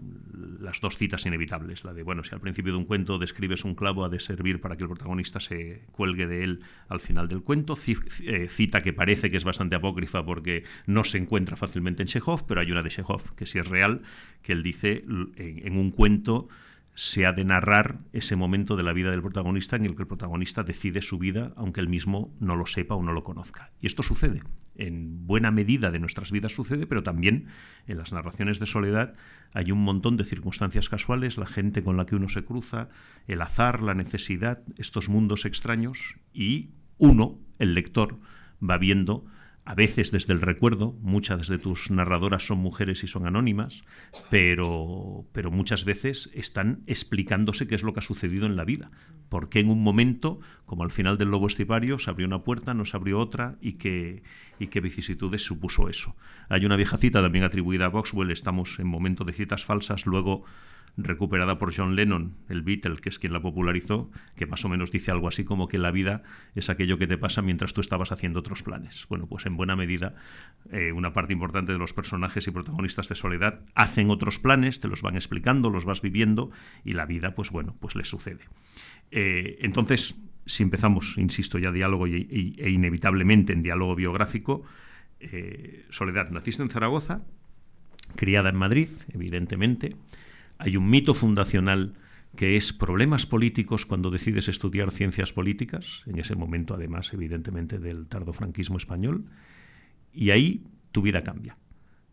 las 0.60 0.82
dos 0.82 0.98
citas 0.98 1.26
inevitables 1.26 1.86
la 1.86 1.94
de 1.94 2.04
bueno 2.04 2.26
si 2.26 2.36
al 2.36 2.42
principio 2.42 2.74
de 2.74 2.78
un 2.78 2.84
cuento 2.84 3.18
describes 3.18 3.64
un 3.64 3.74
clavo 3.74 4.04
ha 4.04 4.10
de 4.10 4.20
servir 4.20 4.60
para 4.60 4.76
que 4.76 4.84
el 4.84 4.90
protagonista 4.90 5.40
se 5.40 5.86
cuelgue 5.94 6.28
de 6.28 6.44
él 6.44 6.60
al 6.90 7.00
final 7.00 7.30
del 7.30 7.42
cuento 7.42 7.78
eh, 8.26 8.48
cita 8.50 8.82
que 8.82 8.92
parece 8.92 9.32
que 9.32 9.38
es 9.38 9.46
bastante 9.46 9.78
apócrifa 9.78 10.26
porque 10.26 10.66
no 10.88 11.06
se 11.06 11.18
encuentra 11.20 11.56
fácilmente 11.56 12.04
en 12.04 12.08
Chekhov 12.08 12.46
pero 12.48 12.60
hay 12.60 12.70
una 12.70 12.82
de 12.82 12.90
Chekhov 12.90 13.34
que 13.36 13.46
sí 13.46 13.58
es 13.58 13.68
real 13.70 14.02
que 14.42 14.52
él 14.52 14.62
dice 14.62 15.06
en 15.38 15.78
un 15.78 15.92
cuento 15.92 16.50
se 16.96 17.26
ha 17.26 17.32
de 17.32 17.46
narrar 17.46 18.00
ese 18.12 18.36
momento 18.36 18.76
de 18.76 18.84
la 18.84 18.92
vida 18.92 19.10
del 19.10 19.22
protagonista 19.22 19.78
en 19.78 19.86
el 19.86 19.96
que 19.96 20.02
el 20.02 20.08
protagonista 20.08 20.64
decide 20.64 21.02
su 21.02 21.18
vida, 21.18 21.54
aunque 21.56 21.80
él 21.80 21.88
mismo 21.88 22.36
no 22.42 22.58
lo 22.58 22.66
sepa 22.66 22.96
o 22.96 23.02
no 23.02 23.14
lo 23.14 23.24
conozca. 23.24 23.72
Y 23.80 23.88
esto 23.88 24.04
sucede. 24.04 24.42
En 24.80 25.28
buena 25.28 25.52
medida 25.52 25.92
de 25.92 26.00
nuestras 26.00 26.32
vidas 26.32 26.54
sucede, 26.54 26.88
pero 26.88 27.04
también 27.04 27.48
en 27.86 27.98
las 27.98 28.14
narraciones 28.14 28.60
de 28.60 28.66
soledad 28.66 29.14
hay 29.52 29.74
un 29.74 29.84
montón 29.84 30.16
de 30.16 30.24
circunstancias 30.24 30.88
casuales, 30.88 31.38
la 31.38 31.46
gente 31.46 31.84
con 31.84 31.98
la 31.98 32.06
que 32.06 32.16
uno 32.16 32.30
se 32.30 32.46
cruza, 32.46 32.88
el 33.28 33.42
azar, 33.42 33.82
la 33.82 33.94
necesidad, 33.94 34.64
estos 34.78 35.10
mundos 35.10 35.44
extraños, 35.44 36.16
y 36.34 36.70
uno, 36.98 37.40
el 37.58 37.74
lector, 37.74 38.20
va 38.62 38.78
viendo 38.78 39.26
a 39.70 39.76
veces 39.76 40.10
desde 40.10 40.34
el 40.34 40.42
recuerdo, 40.42 40.94
muchas 41.02 41.48
de 41.48 41.60
tus 41.60 41.92
narradoras 41.92 42.48
son 42.48 42.58
mujeres 42.58 43.04
y 43.04 43.08
son 43.08 43.28
anónimas, 43.28 43.84
pero, 44.32 45.28
pero 45.32 45.52
muchas 45.52 45.86
veces 45.86 46.32
están 46.34 46.82
explicándose 46.88 47.68
qué 47.68 47.76
es 47.76 47.84
lo 47.84 47.94
que 47.94 48.00
ha 48.00 48.02
sucedido 48.02 48.48
en 48.48 48.56
la 48.56 48.66
vida. 48.66 48.90
¿Por 49.30 49.48
qué 49.48 49.60
en 49.60 49.70
un 49.70 49.84
momento, 49.84 50.40
como 50.66 50.82
al 50.82 50.90
final 50.90 51.20
del 51.20 51.30
Lobo 51.30 51.46
Estipario, 51.46 52.00
se 52.00 52.10
abrió 52.10 52.26
una 52.26 52.44
puerta, 52.44 52.74
no 52.74 52.84
se 52.86 52.98
abrió 52.98 53.20
otra 53.20 53.60
y 53.62 53.74
qué, 53.74 54.24
y 54.60 54.68
qué 54.68 54.82
vicisitudes 54.82 55.44
supuso 55.44 55.90
eso? 55.90 56.16
Hay 56.50 56.66
una 56.66 56.76
vieja 56.76 56.98
cita 56.98 57.22
también 57.22 57.44
atribuida 57.44 57.86
a 57.86 57.90
Boxwell, 57.90 58.32
estamos 58.32 58.80
en 58.80 58.88
momento 58.88 59.24
de 59.24 59.34
citas 59.34 59.66
falsas, 59.66 60.06
luego 60.06 60.44
recuperada 61.04 61.58
por 61.58 61.74
John 61.76 61.96
Lennon, 61.96 62.36
el 62.48 62.62
Beatle, 62.62 62.98
que 62.98 63.10
es 63.10 63.20
quien 63.20 63.34
la 63.34 63.42
popularizó, 63.42 64.12
que 64.36 64.46
más 64.46 64.64
o 64.66 64.70
menos 64.70 64.92
dice 64.92 65.12
algo 65.12 65.28
así 65.28 65.44
como 65.44 65.68
que 65.68 65.78
la 65.78 65.92
vida 65.92 66.24
es 66.56 66.70
aquello 66.70 66.98
que 66.98 67.08
te 67.08 67.18
pasa 67.18 67.42
mientras 67.42 67.74
tú 67.74 67.82
estabas 67.82 68.12
haciendo 68.12 68.40
otros 68.40 68.64
planes. 68.64 69.06
Bueno, 69.10 69.28
pues 69.28 69.46
en 69.46 69.58
buena 69.58 69.76
medida 69.76 70.16
eh, 70.72 70.92
una 70.92 71.14
parte 71.14 71.34
importante 71.34 71.72
de 71.72 71.78
los 71.78 71.94
personajes 71.94 72.48
y 72.48 72.52
protagonistas 72.52 73.10
de 73.10 73.16
Soledad 73.16 73.62
hacen 73.76 74.10
otros 74.10 74.40
planes, 74.40 74.80
te 74.80 74.88
los 74.88 75.02
van 75.02 75.16
explicando, 75.16 75.70
los 75.70 75.86
vas 75.86 76.02
viviendo 76.02 76.52
y 76.84 76.94
la 76.94 77.06
vida, 77.06 77.36
pues 77.36 77.50
bueno, 77.52 77.76
pues 77.80 77.96
les 77.96 78.08
sucede. 78.08 78.42
Eh, 79.12 79.58
entonces, 79.62 80.30
si 80.46 80.64
empezamos, 80.64 81.18
insisto, 81.18 81.60
ya 81.60 81.72
diálogo 81.72 82.08
e 82.08 82.70
inevitablemente 82.70 83.54
en 83.54 83.64
diálogo 83.64 83.96
biográfico, 83.96 84.64
eh, 85.20 85.86
Soledad, 85.90 86.30
naciste 86.32 86.64
en 86.64 86.70
Zaragoza, 86.70 87.22
criada 88.16 88.50
en 88.50 88.56
Madrid, 88.56 88.90
evidentemente. 89.14 89.96
Hay 90.60 90.78
un 90.78 90.90
mito 90.90 91.14
fundacional 91.14 91.96
que 92.36 92.58
es 92.58 92.74
problemas 92.74 93.26
políticos 93.26 93.86
cuando 93.86 94.12
decides 94.12 94.48
estudiar 94.50 94.92
ciencias 94.92 95.34
políticas, 95.34 96.04
en 96.06 96.20
ese 96.20 96.36
momento 96.36 96.76
además 96.76 97.12
evidentemente 97.14 97.80
del 97.80 98.08
tardofranquismo 98.08 98.78
español, 98.78 99.26
y 100.14 100.30
ahí 100.30 100.64
tu 100.92 101.02
vida 101.02 101.24
cambia. 101.24 101.58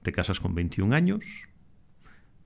Te 0.02 0.12
casas 0.12 0.40
con 0.40 0.54
21 0.54 0.94
años, 0.94 1.24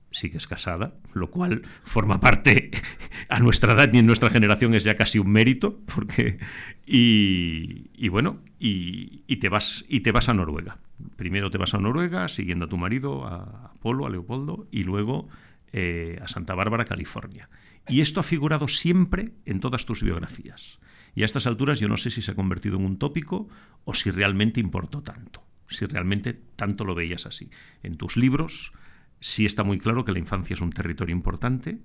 sigues 0.09 0.47
casada, 0.47 0.95
lo 1.13 1.29
cual 1.29 1.61
forma 1.83 2.19
parte 2.19 2.71
a 3.29 3.39
nuestra 3.39 3.73
edad 3.73 3.93
y 3.93 3.99
en 3.99 4.07
nuestra 4.07 4.31
generación 4.31 4.73
es 4.73 4.83
ya 4.83 4.95
casi 4.95 5.19
un 5.19 5.31
mérito, 5.31 5.79
porque 5.93 6.39
y, 6.85 8.09
bueno, 8.09 8.39
y, 8.59 9.37
te 9.37 9.49
vas 9.49 9.85
y 9.87 10.01
te 10.01 10.11
vas 10.11 10.29
a 10.29 10.33
Noruega. 10.33 10.79
Primero 11.15 11.51
te 11.51 11.57
vas 11.57 11.73
a 11.73 11.79
Noruega, 11.79 12.27
siguiendo 12.27 12.65
a 12.65 12.69
tu 12.69 12.77
marido, 12.77 13.25
a 13.25 13.73
Polo, 13.79 14.05
a 14.05 14.09
Leopoldo, 14.09 14.67
y 14.71 14.83
luego 14.83 15.29
eh, 15.73 16.19
a 16.21 16.27
Santa 16.27 16.55
Bárbara, 16.55 16.85
California. 16.85 17.49
Y 17.87 18.01
esto 18.01 18.19
ha 18.19 18.23
figurado 18.23 18.67
siempre 18.67 19.31
en 19.45 19.59
todas 19.59 19.85
tus 19.85 20.03
biografías. 20.03 20.79
Y 21.15 21.23
a 21.23 21.25
estas 21.25 21.47
alturas 21.47 21.79
yo 21.79 21.87
no 21.87 21.97
sé 21.97 22.09
si 22.09 22.21
se 22.21 22.31
ha 22.31 22.35
convertido 22.35 22.77
en 22.77 22.85
un 22.85 22.97
tópico 22.97 23.49
o 23.83 23.93
si 23.93 24.11
realmente 24.11 24.59
importó 24.59 25.01
tanto, 25.01 25.43
si 25.69 25.85
realmente 25.85 26.33
tanto 26.55 26.85
lo 26.85 26.95
veías 26.95 27.25
así. 27.25 27.49
En 27.83 27.97
tus 27.97 28.17
libros 28.17 28.71
sí 29.19 29.45
está 29.45 29.63
muy 29.63 29.77
claro 29.77 30.05
que 30.05 30.11
la 30.11 30.19
infancia 30.19 30.53
es 30.53 30.61
un 30.61 30.71
territorio 30.71 31.15
importante, 31.15 31.79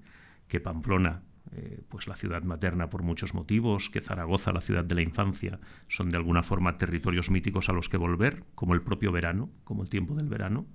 que 0.48 0.60
Pamplona, 0.60 1.22
eh, 1.52 1.82
pues 1.88 2.06
la 2.06 2.16
ciudad 2.16 2.42
materna 2.42 2.88
por 2.88 3.02
muchos 3.02 3.34
motivos, 3.34 3.90
que 3.90 4.00
Zaragoza, 4.00 4.52
la 4.52 4.60
ciudad 4.60 4.84
de 4.84 4.94
la 4.94 5.02
infancia, 5.02 5.58
son 5.88 6.10
de 6.10 6.16
alguna 6.16 6.42
forma 6.42 6.76
territorios 6.76 7.30
míticos 7.30 7.68
a 7.68 7.72
los 7.72 7.88
que 7.88 7.96
volver, 7.96 8.44
como 8.54 8.74
el 8.74 8.82
propio 8.82 9.12
verano, 9.12 9.50
como 9.64 9.82
el 9.82 9.88
tiempo 9.88 10.14
del 10.14 10.28
verano. 10.28 10.66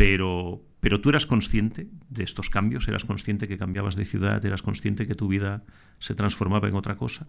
Pero, 0.00 0.62
pero 0.80 1.02
tú 1.02 1.10
eras 1.10 1.26
consciente 1.26 1.86
de 2.08 2.24
estos 2.24 2.48
cambios, 2.48 2.88
eras 2.88 3.04
consciente 3.04 3.46
que 3.46 3.58
cambiabas 3.58 3.96
de 3.96 4.06
ciudad, 4.06 4.42
eras 4.46 4.62
consciente 4.62 5.06
que 5.06 5.14
tu 5.14 5.28
vida 5.28 5.62
se 5.98 6.14
transformaba 6.14 6.68
en 6.68 6.74
otra 6.74 6.96
cosa. 6.96 7.26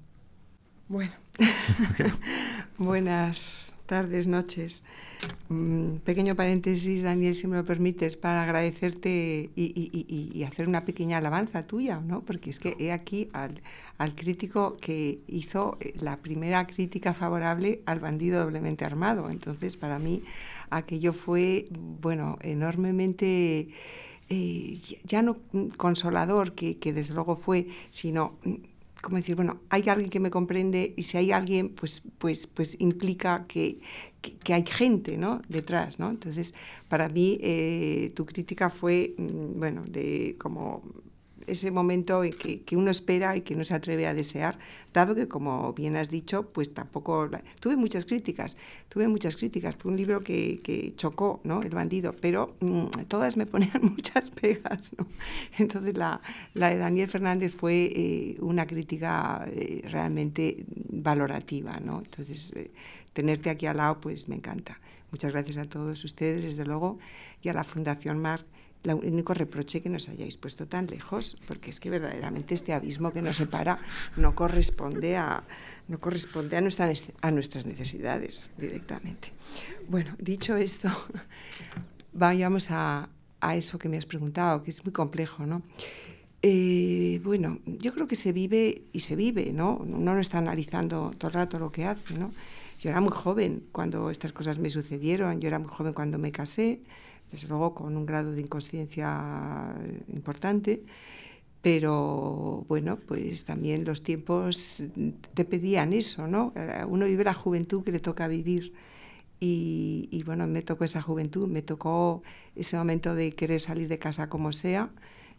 Bueno, 0.88 1.12
buenas 2.78 3.84
tardes, 3.88 4.28
noches. 4.28 4.88
Mm, 5.50 5.98
pequeño 5.98 6.36
paréntesis, 6.36 7.04
Daniel, 7.04 7.36
si 7.36 7.48
me 7.48 7.58
lo 7.58 7.66
permites, 7.66 8.16
para 8.16 8.44
agradecerte 8.44 9.50
y, 9.54 10.44
hacer 10.48 10.70
una 10.70 10.86
pequeña 10.86 11.18
alabanza 11.18 11.64
tuya, 11.64 12.00
¿no? 12.00 12.22
porque 12.22 12.52
es 12.52 12.60
que 12.60 12.78
he 12.80 12.94
aquí 12.94 13.30
al, 13.34 13.62
al, 13.98 14.16
crítico 14.16 14.78
que 14.78 15.20
hizo 15.28 15.78
la 16.00 16.16
primera 16.18 16.66
crítica 16.68 17.14
favorable 17.14 17.82
al 17.86 18.00
bandido 18.00 18.44
doblemente 18.44 18.86
armado. 18.86 19.30
Entonces, 19.30 19.76
para 19.76 20.00
mí, 20.00 20.24
aquello 20.72 21.14
fue, 21.14 21.68
bueno, 21.72 22.38
enormemente... 22.42 23.70
Eh, 24.34 24.80
ya 25.04 25.22
no 25.22 25.36
consolador, 25.76 26.56
que, 26.56 26.80
que 26.80 26.94
desde 26.94 27.14
luego 27.14 27.36
fue, 27.36 27.68
sino 27.90 28.38
como 29.02 29.18
decir, 29.18 29.36
bueno, 29.36 29.60
hay 29.70 29.90
alguien 29.90 30.10
que 30.10 30.20
me 30.20 30.30
comprende 30.30 30.94
y 30.96 31.04
si 31.04 31.18
hay 31.18 31.32
alguien, 31.32 31.70
pues, 31.70 32.14
pues, 32.20 32.48
pues 32.48 32.80
implica 32.80 33.46
que, 33.48 33.80
que, 34.22 34.54
hay 34.54 34.64
gente 34.66 35.18
¿no? 35.18 35.42
detrás. 35.50 36.00
¿no? 36.00 36.10
Entonces, 36.10 36.54
para 36.88 37.10
mí, 37.10 37.40
eh, 37.42 38.12
tu 38.16 38.26
crítica 38.26 38.70
fue, 38.70 39.16
mm, 39.18 39.60
bueno, 39.60 39.84
de 39.88 40.36
como 40.40 40.84
ese 41.48 41.72
momento 41.72 42.24
en 42.24 42.34
que, 42.34 42.62
que, 42.64 42.78
uno 42.78 42.92
espera 42.92 43.36
y 43.36 43.42
que 43.42 43.56
no 43.56 43.64
se 43.64 43.74
atreve 43.74 44.08
a 44.08 44.14
desear, 44.14 44.58
dado 44.94 45.16
que, 45.16 45.28
como 45.28 45.74
bien 45.74 45.96
has 45.96 46.10
dicho, 46.10 46.52
pues 46.52 46.74
tampoco... 46.74 47.30
Tuve 47.60 47.76
muchas 47.76 48.06
críticas, 48.06 48.58
tuve 48.90 49.08
muchas 49.08 49.36
críticas. 49.36 49.76
Fue 49.76 49.92
un 49.92 49.98
libro 49.98 50.24
que, 50.24 50.62
que 50.64 50.94
chocó, 50.96 51.42
¿no? 51.44 51.62
El 51.62 51.70
bandido, 51.70 52.16
pero 52.20 52.56
mmm, 52.60 52.88
todas 53.08 53.38
me 53.38 53.46
ponían 53.46 53.82
muchas 53.82 54.30
pegas, 54.30 54.96
¿no? 54.98 55.08
Entonces, 55.58 55.98
la, 55.98 56.22
la 56.54 56.70
de 56.70 56.78
Daniel 56.78 57.08
Fernández 57.08 57.56
fue 57.56 57.92
eh, 57.94 58.38
una 58.40 58.66
crítica 58.68 59.48
eh, 59.52 59.82
realmente 59.90 60.66
valorativa, 60.90 61.80
¿no? 61.80 62.00
Entonces, 62.00 62.56
eh, 62.56 62.72
tenerte 63.14 63.50
aquí 63.50 63.66
al 63.66 63.78
lado, 63.78 64.00
pues 64.02 64.30
me 64.30 64.36
encanta. 64.36 64.80
Muchas 65.12 65.32
gracias 65.32 65.58
a 65.58 65.66
todos 65.66 66.04
ustedes, 66.06 66.42
desde 66.42 66.66
luego, 66.66 66.98
y 67.42 67.50
a 67.50 67.54
la 67.54 67.64
Fundación 67.64 68.20
Mar 68.20 68.46
el 68.84 68.96
único 68.96 69.34
reproche 69.34 69.82
que 69.82 69.90
nos 69.90 70.10
hayáis 70.10 70.38
puesto 70.38 70.68
tan 70.68 70.88
lejos, 70.88 71.42
porque 71.48 71.70
es 71.70 71.80
que 71.80 71.90
verdaderamente 71.90 72.56
este 72.56 72.74
abismo 72.74 73.14
que 73.14 73.22
nos 73.22 73.38
separa 73.38 73.80
no 74.18 74.34
corresponde 74.36 75.18
a, 75.18 75.44
no 75.88 76.00
corresponde 76.00 76.58
a, 76.58 76.62
nuestras 76.62 77.14
a 77.22 77.32
nuestras 77.32 77.66
necesidades 77.66 78.52
directamente. 78.58 79.32
Bueno, 79.88 80.16
dicho 80.20 80.56
esto, 80.56 80.90
vayamos 82.14 82.72
a, 82.72 83.10
a 83.40 83.56
eso 83.56 83.78
que 83.78 83.90
me 83.90 83.98
has 83.98 84.06
preguntado, 84.06 84.64
que 84.64 84.72
es 84.72 84.84
muy 84.86 84.94
complejo, 84.94 85.46
¿no? 85.46 85.62
Eh, 86.44 87.22
bueno, 87.24 87.60
yo 87.66 87.94
creo 87.94 88.08
que 88.08 88.16
se 88.16 88.34
vive 88.34 88.84
y 88.94 89.02
se 89.02 89.16
vive, 89.16 89.52
¿no? 89.54 89.78
Uno 89.78 90.16
no 90.16 90.20
está 90.20 90.40
analizando 90.40 91.12
todo 91.18 91.28
el 91.28 91.34
rato 91.36 91.60
lo 91.60 91.72
que 91.72 91.86
hace, 91.86 92.16
¿no? 92.18 92.32
Yo 92.82 92.90
era 92.90 93.00
muy 93.00 93.12
joven 93.12 93.68
cuando 93.72 94.10
estas 94.10 94.32
cosas 94.32 94.58
me 94.58 94.70
sucedieron, 94.72 95.40
yo 95.40 95.48
era 95.48 95.60
muy 95.60 95.70
joven 95.70 95.94
cuando 95.94 96.18
me 96.18 96.32
casé, 96.32 96.82
desde 97.32 97.48
luego 97.48 97.74
con 97.74 97.96
un 97.96 98.06
grado 98.06 98.32
de 98.34 98.42
inconsciencia 98.42 99.74
importante, 100.14 100.84
pero 101.62 102.66
bueno, 102.68 102.98
pues 103.08 103.46
también 103.46 103.84
los 103.84 104.02
tiempos 104.02 104.84
te 105.34 105.46
pedían 105.46 105.94
eso, 105.94 106.28
¿no? 106.28 106.54
Uno 106.88 107.06
vive 107.06 107.24
la 107.24 107.36
juventud 107.36 107.84
que 107.84 107.92
le 107.92 108.00
toca 108.00 108.28
vivir. 108.28 108.74
Y, 109.44 110.22
bueno, 110.24 110.46
me 110.46 110.62
tocó 110.62 110.84
esa 110.84 111.02
juventud, 111.02 111.48
me 111.48 111.64
tocó 111.64 112.22
ese 112.56 112.78
momento 112.78 113.16
de 113.16 113.32
querer 113.32 113.60
salir 113.60 113.88
de 113.88 113.98
casa 113.98 114.30
como 114.30 114.54
sea, 114.54 114.92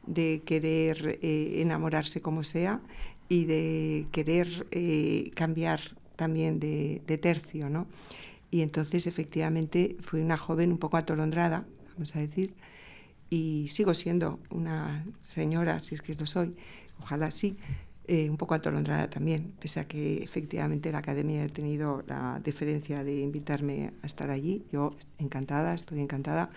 de 0.06 0.42
querer 0.44 1.20
eh, 1.22 1.60
enamorarse 1.62 2.20
como 2.20 2.42
sea 2.42 2.80
y 3.28 3.44
de 3.44 4.06
querer 4.10 4.66
eh, 4.72 5.30
cambiar 5.36 5.80
también 6.16 6.58
de, 6.58 7.00
de, 7.06 7.16
tercio, 7.16 7.70
¿no? 7.70 7.86
Y 8.50 8.62
entonces 8.62 9.06
efectivamente 9.06 9.96
fui 10.00 10.20
una 10.20 10.36
joven 10.36 10.72
un 10.72 10.78
poco 10.78 10.96
atolondrada, 10.96 11.64
vamos 12.02 12.16
a 12.16 12.18
decir, 12.18 12.52
y 13.30 13.68
sigo 13.68 13.94
siendo 13.94 14.40
una 14.50 15.06
señora, 15.20 15.78
si 15.78 15.94
es 15.94 16.02
que 16.02 16.14
lo 16.14 16.26
soy, 16.26 16.56
ojalá 16.98 17.30
sí, 17.30 17.56
eh, 18.08 18.28
un 18.28 18.36
poco 18.36 18.54
atolondrada 18.54 19.08
también, 19.08 19.54
pese 19.60 19.78
a 19.78 19.86
que 19.86 20.20
efectivamente 20.20 20.90
la 20.90 20.98
academia 20.98 21.44
ha 21.44 21.48
tenido 21.48 22.02
la 22.08 22.40
deferencia 22.42 23.04
de 23.04 23.20
invitarme 23.20 23.92
a 24.02 24.06
estar 24.06 24.30
allí. 24.30 24.66
Yo 24.72 24.96
encantada, 25.18 25.74
estoy 25.74 26.00
encantada 26.00 26.50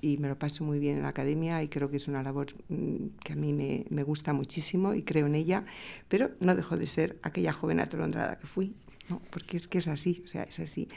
y 0.00 0.18
me 0.18 0.28
lo 0.28 0.36
paso 0.36 0.64
muy 0.64 0.80
bien 0.80 0.96
en 0.96 1.04
la 1.04 1.10
academia 1.10 1.62
y 1.62 1.68
creo 1.68 1.88
que 1.88 1.98
es 1.98 2.08
una 2.08 2.24
labor 2.24 2.48
mm, 2.68 3.18
que 3.22 3.34
a 3.34 3.36
mí 3.36 3.52
me, 3.52 3.84
me 3.90 4.02
gusta 4.02 4.32
muchísimo 4.32 4.94
y 4.94 5.04
creo 5.04 5.26
en 5.26 5.36
ella, 5.36 5.64
pero 6.08 6.30
no 6.40 6.56
dejo 6.56 6.76
de 6.76 6.88
ser 6.88 7.16
aquella 7.22 7.52
joven 7.52 7.78
atolondrada 7.78 8.36
que 8.40 8.48
fui, 8.48 8.74
¿no? 9.08 9.22
porque 9.30 9.56
es 9.56 9.68
que 9.68 9.78
es 9.78 9.86
así, 9.86 10.22
o 10.24 10.28
sea, 10.28 10.42
es 10.42 10.58
así. 10.58 10.88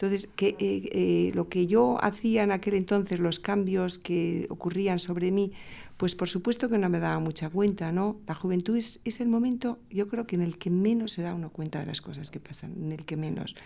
Entonces, 0.00 0.30
que, 0.34 0.56
eh, 0.58 0.88
eh, 0.92 1.30
lo 1.34 1.50
que 1.50 1.66
yo 1.66 2.02
hacía 2.02 2.42
en 2.42 2.52
aquel 2.52 2.72
entonces, 2.72 3.18
los 3.18 3.38
cambios 3.38 3.98
que 3.98 4.46
ocurrían 4.48 4.98
sobre 4.98 5.30
mí, 5.30 5.52
pues 5.98 6.14
por 6.14 6.30
supuesto 6.30 6.70
que 6.70 6.78
no 6.78 6.88
me 6.88 7.00
daba 7.00 7.18
mucha 7.18 7.50
cuenta, 7.50 7.92
¿no? 7.92 8.16
La 8.26 8.34
juventud 8.34 8.78
es, 8.78 9.02
es 9.04 9.20
el 9.20 9.28
momento, 9.28 9.78
yo 9.90 10.08
creo 10.08 10.26
que 10.26 10.36
en 10.36 10.40
el 10.40 10.56
que 10.56 10.70
menos 10.70 11.12
se 11.12 11.20
da 11.20 11.34
uno 11.34 11.50
cuenta 11.50 11.80
de 11.80 11.84
las 11.84 12.00
cosas 12.00 12.30
que 12.30 12.40
pasan, 12.40 12.72
en 12.82 12.92
el 12.92 13.04
que 13.04 13.18
menos. 13.18 13.56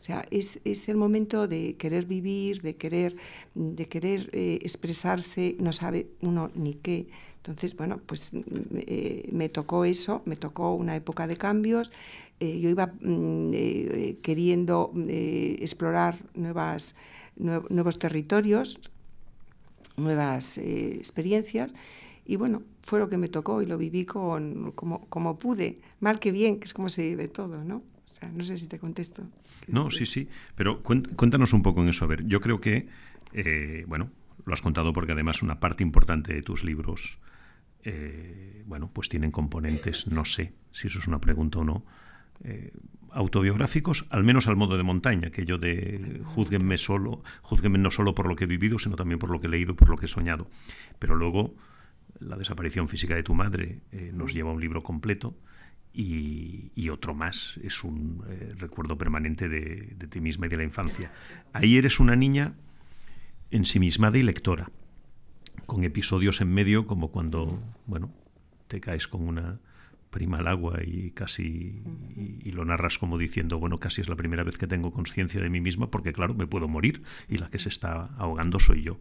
O 0.00 0.02
sea, 0.02 0.26
es, 0.32 0.62
es 0.64 0.88
el 0.88 0.96
momento 0.96 1.46
de 1.46 1.76
querer 1.76 2.06
vivir, 2.06 2.62
de 2.62 2.74
querer, 2.74 3.14
de 3.54 3.86
querer 3.86 4.30
eh, 4.32 4.58
expresarse, 4.62 5.54
no 5.60 5.72
sabe 5.72 6.08
uno 6.22 6.50
ni 6.56 6.74
qué. 6.74 7.06
Entonces, 7.44 7.76
bueno, 7.76 8.00
pues 8.06 8.30
me 9.30 9.50
tocó 9.50 9.84
eso, 9.84 10.22
me 10.24 10.34
tocó 10.34 10.74
una 10.74 10.96
época 10.96 11.26
de 11.26 11.36
cambios, 11.36 11.92
eh, 12.40 12.60
yo 12.60 12.68
iba 12.68 12.86
mm, 12.86 13.50
eh, 13.52 14.18
queriendo 14.22 14.92
eh, 15.08 15.56
explorar 15.60 16.16
nuevas, 16.34 16.98
nuevos 17.36 17.98
territorios, 17.98 18.90
nuevas 19.96 20.58
experiencias 20.58 21.74
y 22.26 22.36
bueno, 22.36 22.62
fue 22.82 22.98
lo 22.98 23.08
que 23.08 23.18
me 23.18 23.28
tocó 23.28 23.62
y 23.62 23.66
lo 23.66 23.78
viví 23.78 24.04
con, 24.04 24.72
como, 24.72 25.06
como 25.06 25.38
pude, 25.38 25.78
mal 26.00 26.18
que 26.18 26.32
bien, 26.32 26.58
que 26.58 26.64
es 26.64 26.72
como 26.72 26.88
se 26.88 27.08
vive 27.08 27.28
todo, 27.28 27.62
¿no? 27.62 27.76
O 27.76 28.14
sea, 28.18 28.30
no 28.30 28.42
sé 28.42 28.58
si 28.58 28.68
te 28.68 28.78
contesto. 28.78 29.22
No, 29.68 29.90
sí, 29.90 30.06
sí, 30.06 30.28
pero 30.56 30.82
cuéntanos 30.82 31.52
un 31.52 31.62
poco 31.62 31.82
en 31.82 31.88
eso. 31.88 32.04
A 32.04 32.08
ver, 32.08 32.24
yo 32.26 32.40
creo 32.40 32.60
que, 32.60 32.88
bueno, 33.86 34.10
lo 34.44 34.54
has 34.54 34.62
contado 34.62 34.92
porque 34.92 35.12
además 35.12 35.42
una 35.42 35.60
parte 35.60 35.82
importante 35.82 36.34
de 36.34 36.42
tus 36.42 36.64
libros, 36.64 37.18
bueno, 38.66 38.90
pues 38.92 39.08
tienen 39.08 39.30
componentes, 39.30 40.06
no 40.06 40.24
sé 40.24 40.54
si 40.72 40.88
eso 40.88 40.98
es 40.98 41.06
una 41.06 41.20
pregunta 41.20 41.58
o 41.58 41.64
no, 41.64 41.84
eh, 42.42 42.72
autobiográficos, 43.12 44.06
al 44.10 44.24
menos 44.24 44.48
al 44.48 44.56
modo 44.56 44.76
de 44.76 44.82
montaña, 44.82 45.30
que 45.30 45.44
yo 45.44 45.56
de 45.56 46.20
juzguenme 46.24 46.78
solo, 46.78 47.22
juzguenme 47.42 47.78
no 47.78 47.92
solo 47.92 48.14
por 48.14 48.26
lo 48.26 48.34
que 48.34 48.44
he 48.44 48.46
vivido, 48.48 48.80
sino 48.80 48.96
también 48.96 49.20
por 49.20 49.30
lo 49.30 49.40
que 49.40 49.46
he 49.46 49.50
leído, 49.50 49.76
por 49.76 49.88
lo 49.88 49.96
que 49.96 50.06
he 50.06 50.08
soñado. 50.08 50.48
Pero 50.98 51.14
luego 51.14 51.54
la 52.18 52.36
desaparición 52.36 52.88
física 52.88 53.14
de 53.14 53.22
tu 53.22 53.34
madre 53.34 53.82
eh, 53.92 54.10
nos 54.12 54.34
lleva 54.34 54.50
a 54.50 54.54
un 54.54 54.60
libro 54.60 54.82
completo 54.82 55.36
y, 55.92 56.88
otro 56.88 57.14
más 57.14 57.58
es 57.62 57.84
un 57.84 58.24
eh, 58.28 58.52
recuerdo 58.56 58.98
permanente 58.98 59.48
de, 59.48 59.94
ti 60.08 60.20
misma 60.20 60.46
y 60.46 60.48
de 60.48 60.56
la 60.56 60.64
infancia. 60.64 61.12
Ahí 61.52 61.76
eres 61.76 62.00
una 62.00 62.16
niña 62.16 62.54
ensimismada 63.52 64.18
y 64.18 64.24
lectora, 64.24 64.70
con 65.66 65.84
episodios 65.84 66.40
en 66.40 66.52
medio 66.52 66.86
como 66.86 67.10
cuando, 67.10 67.46
bueno, 67.86 68.12
te 68.68 68.80
caes 68.80 69.06
con 69.08 69.26
una 69.26 69.60
prima 70.10 70.38
al 70.38 70.46
agua 70.46 70.78
y 70.84 71.10
casi 71.10 71.82
y, 72.16 72.52
lo 72.52 72.64
narras 72.64 72.98
como 72.98 73.18
diciendo, 73.18 73.58
bueno, 73.58 73.78
casi 73.78 74.00
es 74.00 74.08
la 74.08 74.14
primera 74.14 74.44
vez 74.44 74.58
que 74.58 74.68
tengo 74.68 74.92
conciencia 74.92 75.40
de 75.40 75.50
mí 75.50 75.60
misma 75.60 75.90
porque 75.90 76.12
claro, 76.12 76.34
me 76.34 76.46
puedo 76.46 76.68
morir 76.68 77.02
y 77.28 77.38
la 77.38 77.50
que 77.50 77.58
se 77.58 77.68
está 77.68 78.10
ahogando 78.16 78.60
soy 78.60 78.82
yo. 78.82 79.00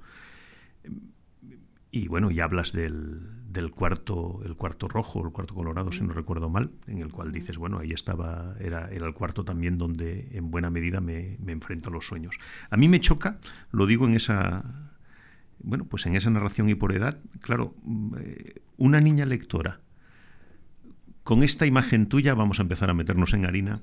Y 1.91 2.07
bueno, 2.07 2.31
y 2.31 2.39
hablas 2.39 2.73
del, 2.73 3.53
del 3.53 3.69
cuarto, 3.69 4.41
el 4.43 4.55
cuarto 4.55 4.87
rojo, 4.87 5.23
el 5.23 5.31
cuarto 5.31 5.53
colorado, 5.53 5.91
si 5.91 6.01
no 6.01 6.13
recuerdo 6.13 6.49
mal, 6.49 6.71
en 6.87 6.97
el 6.97 7.11
cual 7.11 7.31
dices, 7.31 7.59
bueno, 7.59 7.77
ahí 7.77 7.91
estaba, 7.91 8.55
era, 8.59 8.89
era 8.89 9.05
el 9.05 9.13
cuarto 9.13 9.45
también 9.45 9.77
donde 9.77 10.29
en 10.31 10.49
buena 10.49 10.71
medida 10.71 10.99
me, 10.99 11.37
me 11.39 11.51
enfrento 11.51 11.89
a 11.89 11.93
los 11.93 12.07
sueños. 12.07 12.35
A 12.71 12.77
mí 12.77 12.89
me 12.89 12.99
choca, 12.99 13.37
lo 13.71 13.85
digo 13.85 14.07
en 14.07 14.15
esa, 14.15 14.92
bueno, 15.63 15.85
pues 15.85 16.05
en 16.05 16.15
esa 16.15 16.29
narración 16.29 16.69
y 16.69 16.75
por 16.75 16.93
edad, 16.93 17.19
claro, 17.41 17.75
mm, 17.83 18.15
una 18.77 19.01
niña 19.01 19.25
lectora, 19.25 19.81
con 21.23 21.41
esta 21.41 21.65
imagen 21.65 22.07
tuya 22.07 22.33
vamos 22.33 22.59
a 22.59 22.63
empezar 22.63 22.89
a 22.89 22.93
meternos 22.93 23.33
en 23.33 23.45
harina, 23.45 23.81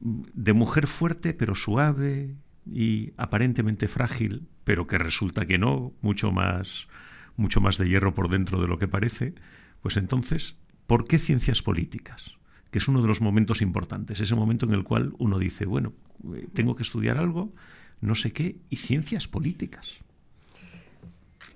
mm, 0.00 0.22
de 0.32 0.52
mujer 0.52 0.86
fuerte 0.86 1.34
pero 1.34 1.54
suave 1.54 2.36
y 2.64 3.12
aparentemente 3.16 3.88
frágil, 3.88 4.48
pero 4.64 4.86
que 4.86 4.98
resulta 4.98 5.46
que 5.46 5.58
no, 5.58 5.92
mucho 6.00 6.32
más 6.32 6.88
mucho 7.36 7.60
más 7.60 7.78
de 7.78 7.88
hierro 7.88 8.14
por 8.14 8.28
dentro 8.28 8.60
de 8.60 8.68
lo 8.68 8.78
que 8.78 8.88
parece, 8.88 9.34
pues 9.82 9.96
entonces, 9.96 10.56
¿por 10.86 11.06
qué 11.06 11.18
ciencias 11.18 11.62
políticas? 11.62 12.32
Que 12.70 12.78
es 12.78 12.88
uno 12.88 13.02
de 13.02 13.08
los 13.08 13.20
momentos 13.20 13.62
importantes, 13.62 14.20
ese 14.20 14.34
momento 14.34 14.66
en 14.66 14.72
el 14.72 14.84
cual 14.84 15.14
uno 15.18 15.38
dice, 15.38 15.66
bueno, 15.66 15.92
eh, 16.34 16.48
tengo 16.52 16.76
que 16.76 16.82
estudiar 16.82 17.18
algo, 17.18 17.52
no 18.00 18.14
sé 18.14 18.32
qué, 18.32 18.56
y 18.70 18.76
ciencias 18.76 19.28
políticas. 19.28 20.00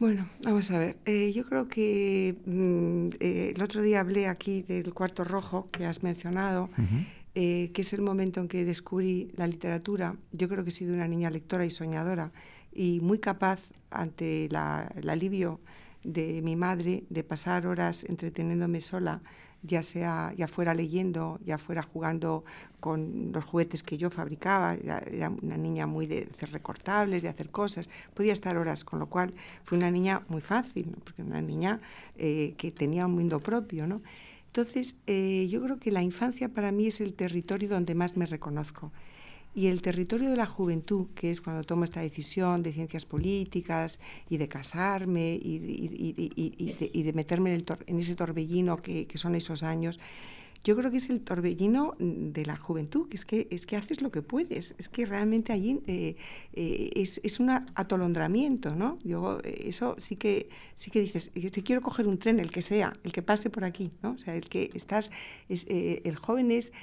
Bueno, 0.00 0.26
vamos 0.44 0.70
a 0.70 0.78
ver. 0.78 0.96
Eh, 1.04 1.30
yo 1.34 1.44
creo 1.44 1.68
que 1.68 2.34
mm, 2.46 3.08
eh, 3.20 3.52
el 3.54 3.60
otro 3.60 3.82
día 3.82 4.00
hablé 4.00 4.28
aquí 4.28 4.62
del 4.62 4.94
cuarto 4.94 5.24
rojo 5.24 5.68
que 5.70 5.84
has 5.84 6.02
mencionado, 6.02 6.70
que 7.34 7.70
es 7.74 7.92
el 7.92 8.00
momento 8.00 8.40
en 8.40 8.48
que 8.48 8.64
descubrí 8.64 9.30
la 9.36 9.46
literatura. 9.46 10.16
Yo 10.32 10.48
creo 10.48 10.64
que 10.64 10.70
he 10.70 10.72
sido 10.72 10.94
una 10.94 11.06
niña 11.06 11.28
lectora 11.28 11.66
y 11.66 11.70
soñadora 11.70 12.32
y 12.72 13.00
muy 13.00 13.18
capaz 13.18 13.72
ante 13.90 14.46
el 14.46 14.56
alivio 15.10 15.60
de 16.02 16.40
mi 16.40 16.56
madre 16.56 17.04
de 17.10 17.22
pasar 17.22 17.66
horas 17.66 18.04
entreteniéndome 18.04 18.80
sola, 18.80 19.20
ya 19.62 19.82
sea 19.82 20.32
ya 20.36 20.48
fuera 20.48 20.74
leyendo, 20.74 21.38
ya 21.44 21.58
fuera 21.58 21.82
jugando 21.82 22.44
con 22.80 23.32
los 23.32 23.44
juguetes 23.44 23.82
que 23.82 23.96
yo 23.98 24.10
fabricaba, 24.10 24.74
era, 24.74 25.30
una 25.42 25.56
niña 25.56 25.86
muy 25.86 26.06
de 26.06 26.28
hacer 26.32 26.50
recortables, 26.52 27.22
de 27.22 27.28
hacer 27.28 27.50
cosas, 27.50 27.90
podía 28.14 28.32
estar 28.32 28.56
horas, 28.56 28.84
con 28.84 28.98
lo 28.98 29.06
cual 29.06 29.34
fue 29.64 29.78
una 29.78 29.90
niña 29.90 30.22
muy 30.28 30.40
fácil, 30.40 30.96
porque 31.04 31.22
una 31.22 31.42
niña 31.42 31.80
eh, 32.16 32.54
que 32.56 32.70
tenía 32.70 33.06
un 33.06 33.14
mundo 33.14 33.40
propio, 33.40 33.86
¿no? 33.86 34.00
Entonces, 34.46 35.04
eh, 35.06 35.46
yo 35.48 35.62
creo 35.62 35.78
que 35.78 35.92
la 35.92 36.02
infancia 36.02 36.48
para 36.48 36.72
mí 36.72 36.88
es 36.88 37.00
el 37.00 37.14
territorio 37.14 37.68
donde 37.68 37.94
más 37.94 38.16
me 38.16 38.26
reconozco. 38.26 38.90
Y 39.54 39.66
el 39.66 39.82
territorio 39.82 40.30
de 40.30 40.36
la 40.36 40.46
juventud, 40.46 41.08
que 41.14 41.30
es 41.30 41.40
cuando 41.40 41.64
tomo 41.64 41.84
esta 41.84 42.00
decisión 42.00 42.62
de 42.62 42.72
ciencias 42.72 43.04
políticas 43.04 44.00
y 44.28 44.36
de 44.36 44.48
casarme 44.48 45.38
y, 45.42 45.58
de, 47.02 47.12
meterme 47.12 47.54
en, 47.86 47.98
ese 47.98 48.14
torbellino 48.14 48.80
que, 48.80 49.06
que 49.06 49.18
son 49.18 49.34
esos 49.34 49.64
años, 49.64 49.98
yo 50.62 50.76
creo 50.76 50.90
que 50.90 50.98
es 50.98 51.08
el 51.08 51.22
torbellino 51.22 51.94
de 51.98 52.44
la 52.44 52.56
juventud, 52.56 53.08
que 53.08 53.16
es 53.16 53.24
que, 53.24 53.48
es 53.50 53.64
que 53.64 53.76
haces 53.76 54.02
lo 54.02 54.10
que 54.10 54.20
puedes, 54.20 54.78
es 54.78 54.88
que 54.90 55.06
realmente 55.06 55.52
allí 55.52 55.80
eh, 55.86 56.16
eh, 56.52 56.90
es, 56.96 57.20
es, 57.24 57.40
un 57.40 57.48
atolondramiento, 57.50 58.76
¿no? 58.76 58.98
Yo, 59.02 59.40
eh, 59.42 59.64
eso 59.68 59.96
sí 59.98 60.16
que, 60.16 60.50
sí 60.74 60.90
que 60.90 61.00
dices, 61.00 61.32
si 61.32 61.62
quiero 61.62 61.80
coger 61.80 62.06
un 62.06 62.18
tren, 62.18 62.40
el 62.40 62.50
que 62.50 62.60
sea, 62.60 62.92
el 63.04 63.12
que 63.12 63.22
pase 63.22 63.48
por 63.48 63.64
aquí, 63.64 63.90
¿no? 64.02 64.12
O 64.12 64.18
sea, 64.18 64.36
el 64.36 64.48
que 64.48 64.70
estás, 64.74 65.12
es, 65.48 65.66
el 65.70 66.16
joven 66.16 66.50
es, 66.50 66.74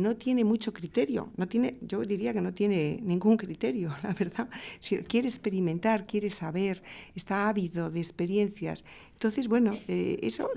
no 0.00 0.16
tiene 0.16 0.44
mucho 0.44 0.72
criterio, 0.72 1.30
no 1.36 1.46
tiene, 1.46 1.76
yo 1.82 2.00
diría 2.02 2.32
que 2.32 2.40
no 2.40 2.54
tiene 2.54 3.00
ningún 3.02 3.36
criterio, 3.36 3.94
la 4.02 4.14
verdad. 4.14 4.48
Si 4.78 4.96
quiere 5.04 5.28
experimentar, 5.28 6.06
quiere 6.06 6.30
saber, 6.30 6.82
está 7.14 7.48
ávido 7.48 7.90
de 7.90 8.00
experiencias, 8.00 8.86
entonces, 9.20 9.48
bueno, 9.48 9.74
eh, 9.86 10.18
eso, 10.22 10.48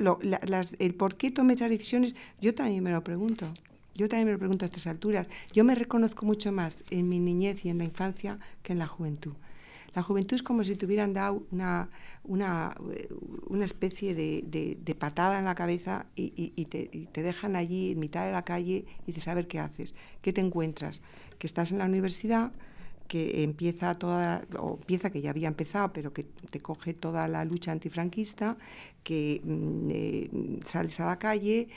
el 0.79 0.95
por 0.95 1.17
qué 1.17 1.31
tomé 1.31 1.55
esas 1.55 1.69
decisiones, 1.69 2.15
yo 2.39 2.55
también 2.55 2.81
me 2.81 2.91
lo 2.91 3.03
pregunto. 3.03 3.51
Yo 3.93 4.07
también 4.07 4.27
me 4.27 4.31
lo 4.31 4.39
pregunto 4.39 4.63
a 4.63 4.67
estas 4.67 4.87
alturas. 4.87 5.27
Yo 5.51 5.65
me 5.65 5.75
reconozco 5.75 6.25
mucho 6.25 6.53
más 6.53 6.85
en 6.89 7.09
mi 7.09 7.19
niñez 7.19 7.65
y 7.65 7.69
en 7.69 7.79
la 7.79 7.83
infancia 7.83 8.39
que 8.61 8.71
en 8.71 8.79
la 8.79 8.87
juventud. 8.87 9.33
La 9.95 10.01
juventud 10.01 10.37
es 10.37 10.43
como 10.43 10.63
si 10.63 10.77
te 10.77 10.85
hubieran 10.85 11.11
dado 11.11 11.45
una, 11.51 11.89
una, 12.23 12.73
una 13.49 13.65
especie 13.65 14.15
de, 14.15 14.77
de, 14.81 14.95
patada 14.95 15.39
en 15.39 15.43
la 15.43 15.55
cabeza 15.55 16.05
y, 16.15 16.63
te, 16.63 16.85
te, 17.11 17.21
dejan 17.21 17.57
allí 17.57 17.91
en 17.91 17.99
mitad 17.99 18.25
de 18.25 18.31
la 18.31 18.45
calle 18.45 18.85
y 19.05 19.07
dices, 19.07 19.27
a 19.27 19.33
ver 19.33 19.49
qué 19.49 19.59
haces, 19.59 19.93
qué 20.21 20.31
te 20.31 20.39
encuentras, 20.39 21.01
que 21.37 21.47
estás 21.47 21.73
en 21.73 21.79
la 21.79 21.85
universidad, 21.85 22.53
que 23.07 23.43
empieza 23.43 23.93
toda, 23.95 24.45
o 24.59 24.77
empieza 24.79 25.09
que 25.09 25.21
ya 25.21 25.29
había 25.29 25.47
empezado, 25.47 25.93
pero 25.93 26.13
que 26.13 26.23
te 26.23 26.59
coge 26.59 26.93
toda 26.93 27.27
la 27.27 27.45
lucha 27.45 27.71
antifranquista, 27.71 28.57
que 29.03 29.41
mm, 29.43 29.89
eh, 29.89 30.59
sales 30.65 30.99
a 30.99 31.05
la 31.05 31.19
calle, 31.19 31.69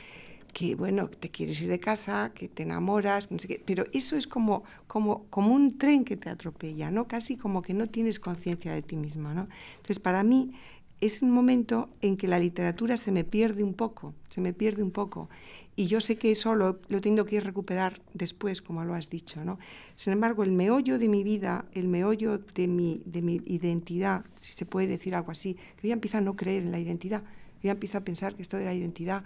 que 0.52 0.74
bueno, 0.74 1.08
te 1.08 1.28
quieres 1.28 1.60
ir 1.60 1.68
de 1.68 1.78
casa, 1.78 2.32
que 2.34 2.48
te 2.48 2.62
enamoras, 2.62 3.30
no 3.30 3.38
sé 3.38 3.48
qué, 3.48 3.62
pero 3.66 3.84
eso 3.92 4.16
es 4.16 4.26
como, 4.26 4.62
como, 4.86 5.24
como 5.28 5.54
un 5.54 5.76
tren 5.76 6.04
que 6.04 6.16
te 6.16 6.30
atropella, 6.30 6.90
¿no? 6.90 7.06
Casi 7.06 7.36
como 7.36 7.60
que 7.60 7.74
no 7.74 7.88
tienes 7.88 8.18
conciencia 8.18 8.72
de 8.72 8.80
ti 8.80 8.96
misma, 8.96 9.34
¿no? 9.34 9.48
Entonces, 9.76 9.98
para 9.98 10.22
mí 10.22 10.54
es 11.00 11.22
un 11.22 11.30
momento 11.30 11.88
en 12.00 12.16
que 12.16 12.28
la 12.28 12.38
literatura 12.38 12.96
se 12.96 13.12
me 13.12 13.24
pierde 13.24 13.62
un 13.62 13.74
poco, 13.74 14.14
se 14.28 14.40
me 14.40 14.52
pierde 14.52 14.82
un 14.82 14.90
poco. 14.90 15.28
Y 15.74 15.88
yo 15.88 16.00
sé 16.00 16.18
que 16.18 16.30
eso 16.30 16.54
lo, 16.54 16.80
lo 16.88 17.02
tengo 17.02 17.26
que 17.26 17.38
recuperar 17.38 18.00
después, 18.14 18.62
como 18.62 18.84
lo 18.84 18.94
has 18.94 19.10
dicho. 19.10 19.44
¿no? 19.44 19.58
Sin 19.94 20.14
embargo, 20.14 20.42
el 20.42 20.52
meollo 20.52 20.98
de 20.98 21.08
mi 21.08 21.22
vida, 21.22 21.66
el 21.74 21.88
meollo 21.88 22.38
de 22.38 22.66
mi, 22.66 23.02
de 23.04 23.20
mi 23.20 23.42
identidad, 23.44 24.24
si 24.40 24.54
se 24.54 24.64
puede 24.64 24.86
decir 24.86 25.14
algo 25.14 25.30
así, 25.30 25.58
que 25.80 25.88
yo 25.88 25.92
empiezo 25.92 26.16
a 26.16 26.22
no 26.22 26.34
creer 26.34 26.62
en 26.62 26.72
la 26.72 26.78
identidad, 26.78 27.22
yo 27.62 27.70
empiezo 27.70 27.98
a 27.98 28.02
pensar 28.02 28.34
que 28.34 28.42
esto 28.42 28.56
de 28.56 28.64
la 28.64 28.74
identidad 28.74 29.22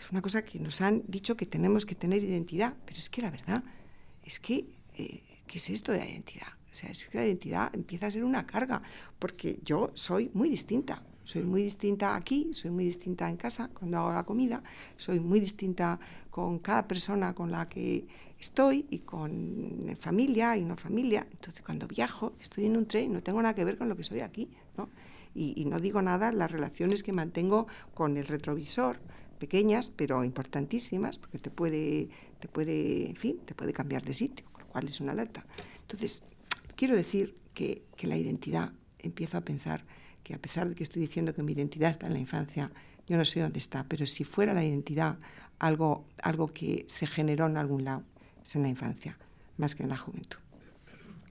es 0.00 0.10
una 0.10 0.22
cosa 0.22 0.44
que 0.44 0.58
nos 0.58 0.80
han 0.80 1.02
dicho 1.06 1.36
que 1.36 1.46
tenemos 1.46 1.86
que 1.86 1.94
tener 1.94 2.22
identidad, 2.22 2.74
pero 2.86 2.98
es 2.98 3.08
que 3.08 3.22
la 3.22 3.30
verdad 3.30 3.62
es 4.24 4.40
que, 4.40 4.66
eh, 4.98 5.22
¿qué 5.46 5.58
es 5.58 5.70
esto 5.70 5.92
de 5.92 5.98
la 5.98 6.08
identidad? 6.08 6.48
O 6.74 6.76
sea, 6.76 6.90
es 6.90 7.04
que 7.04 7.18
la 7.18 7.24
identidad 7.24 7.72
empieza 7.72 8.08
a 8.08 8.10
ser 8.10 8.24
una 8.24 8.44
carga, 8.44 8.82
porque 9.20 9.60
yo 9.64 9.92
soy 9.94 10.32
muy 10.34 10.48
distinta. 10.48 11.00
Soy 11.22 11.44
muy 11.44 11.62
distinta 11.62 12.16
aquí, 12.16 12.52
soy 12.52 12.72
muy 12.72 12.84
distinta 12.84 13.30
en 13.30 13.36
casa 13.36 13.70
cuando 13.72 13.98
hago 13.98 14.12
la 14.12 14.24
comida, 14.24 14.60
soy 14.96 15.20
muy 15.20 15.38
distinta 15.38 16.00
con 16.30 16.58
cada 16.58 16.86
persona 16.88 17.32
con 17.32 17.52
la 17.52 17.66
que 17.66 18.08
estoy 18.40 18.86
y 18.90 18.98
con 18.98 19.96
familia 20.00 20.56
y 20.56 20.64
no 20.64 20.76
familia. 20.76 21.24
Entonces, 21.30 21.62
cuando 21.62 21.86
viajo, 21.86 22.32
estoy 22.40 22.66
en 22.66 22.76
un 22.76 22.86
tren, 22.86 23.12
no 23.12 23.22
tengo 23.22 23.40
nada 23.40 23.54
que 23.54 23.64
ver 23.64 23.78
con 23.78 23.88
lo 23.88 23.96
que 23.96 24.02
soy 24.02 24.20
aquí. 24.20 24.50
¿no? 24.76 24.90
Y, 25.32 25.64
no 25.66 25.78
digo 25.78 26.02
nada 26.02 26.32
las 26.32 26.50
relaciones 26.50 27.04
que 27.04 27.12
mantengo 27.12 27.68
con 27.94 28.16
el 28.16 28.26
retrovisor, 28.26 28.98
pequeñas 29.38 29.86
pero 29.86 30.24
importantísimas, 30.24 31.18
porque 31.18 31.38
te 31.38 31.50
puede, 31.50 32.08
te 32.40 32.48
puede, 32.48 33.10
en 33.10 33.16
fin, 33.16 33.38
te 33.44 33.54
puede 33.54 33.72
cambiar 33.72 34.02
de 34.02 34.12
sitio, 34.12 34.44
con 34.52 34.64
lo 34.64 34.68
cual 34.70 34.86
es 34.86 35.00
una 35.00 35.12
alerta. 35.12 35.46
Entonces, 35.82 36.24
quiero 36.76 36.96
decir 36.96 37.36
que, 37.54 37.84
que 37.96 38.06
la 38.06 38.16
identidad, 38.16 38.72
empiezo 38.98 39.38
a 39.38 39.42
pensar 39.42 39.84
que 40.22 40.34
a 40.34 40.38
pesar 40.38 40.68
de 40.68 40.74
que 40.74 40.82
estoy 40.82 41.02
diciendo 41.02 41.34
que 41.34 41.42
mi 41.42 41.52
identidad 41.52 41.90
está 41.90 42.06
en 42.06 42.14
la 42.14 42.18
infancia, 42.18 42.70
yo 43.06 43.16
no 43.16 43.24
sé 43.24 43.40
dónde 43.40 43.58
está, 43.58 43.84
pero 43.84 44.06
si 44.06 44.24
fuera 44.24 44.54
la 44.54 44.64
identidad 44.64 45.18
algo, 45.58 46.08
algo 46.22 46.52
que 46.52 46.84
se 46.88 47.06
generó 47.06 47.46
en 47.46 47.56
algún 47.56 47.84
lado, 47.84 48.04
es 48.42 48.56
en 48.56 48.62
la 48.62 48.68
infancia, 48.68 49.18
más 49.58 49.74
que 49.74 49.82
en 49.82 49.90
la 49.90 49.96
juventud. 49.96 50.38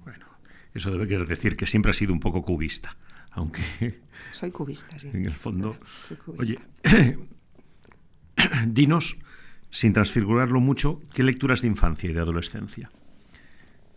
Bueno, 0.04 0.26
eso 0.74 0.92
debe 0.92 1.08
querer 1.08 1.28
decir 1.28 1.58
que 1.58 1.66
siempre 1.66 1.92
ha 1.92 1.94
sido 1.94 2.14
un 2.14 2.20
poco 2.20 2.44
cubista, 2.44 2.96
aunque... 3.32 4.02
Soy 4.32 4.52
cubista, 4.52 4.98
sí. 5.00 5.10
En 5.14 5.26
el 5.26 5.34
fondo... 5.34 5.76
Oye, 6.38 6.60
dinos, 8.68 9.20
sin 9.72 9.94
transfigurarlo 9.94 10.60
mucho, 10.60 11.02
¿qué 11.14 11.24
lecturas 11.24 11.62
de 11.62 11.68
infancia 11.68 12.10
y 12.10 12.14
de 12.14 12.20
adolescencia? 12.20 12.92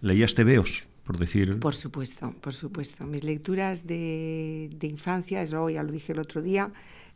¿Leías 0.01 0.35
tebeos? 0.35 0.89
Por 1.07 1.19
decir. 1.19 1.59
Por 1.61 1.75
supuesto, 1.75 2.35
por 2.41 2.53
supuesto. 2.53 3.07
Mis 3.07 3.23
lecturas 3.23 3.87
de, 3.87 4.71
de 4.73 4.87
infancia, 4.89 5.43
eso 5.43 5.69
ya 5.71 5.83
lo 5.83 5.93
dije 5.93 6.13
el 6.13 6.19
otro 6.19 6.43
día, 6.43 6.73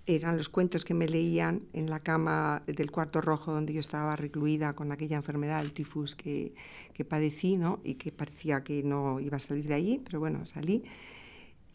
eran 0.07 0.37
los 0.37 0.49
cuentos 0.49 0.85
que 0.85 0.95
me 0.95 1.09
leían 1.09 1.63
en 1.73 1.91
la 1.91 2.01
cama 2.01 2.63
del 2.67 2.91
cuarto 2.91 3.21
rojo 3.21 3.53
donde 3.53 3.73
yo 3.73 3.81
estaba 3.81 4.17
recluida 4.17 4.75
con 4.75 4.93
aquella 4.93 5.17
enfermedad, 5.17 5.61
el 5.61 5.73
tifus 5.73 6.15
que, 6.15 6.55
que 6.95 7.05
padecí, 7.05 7.57
¿no? 7.57 7.81
Y 7.85 7.95
que 7.95 8.13
parecía 8.13 8.63
que 8.63 8.83
no 8.83 9.21
iba 9.21 9.37
a 9.37 9.41
salir 9.41 9.67
de 9.67 9.75
allí, 9.75 10.01
pero 10.05 10.21
bueno, 10.21 10.47
salí. 10.47 10.85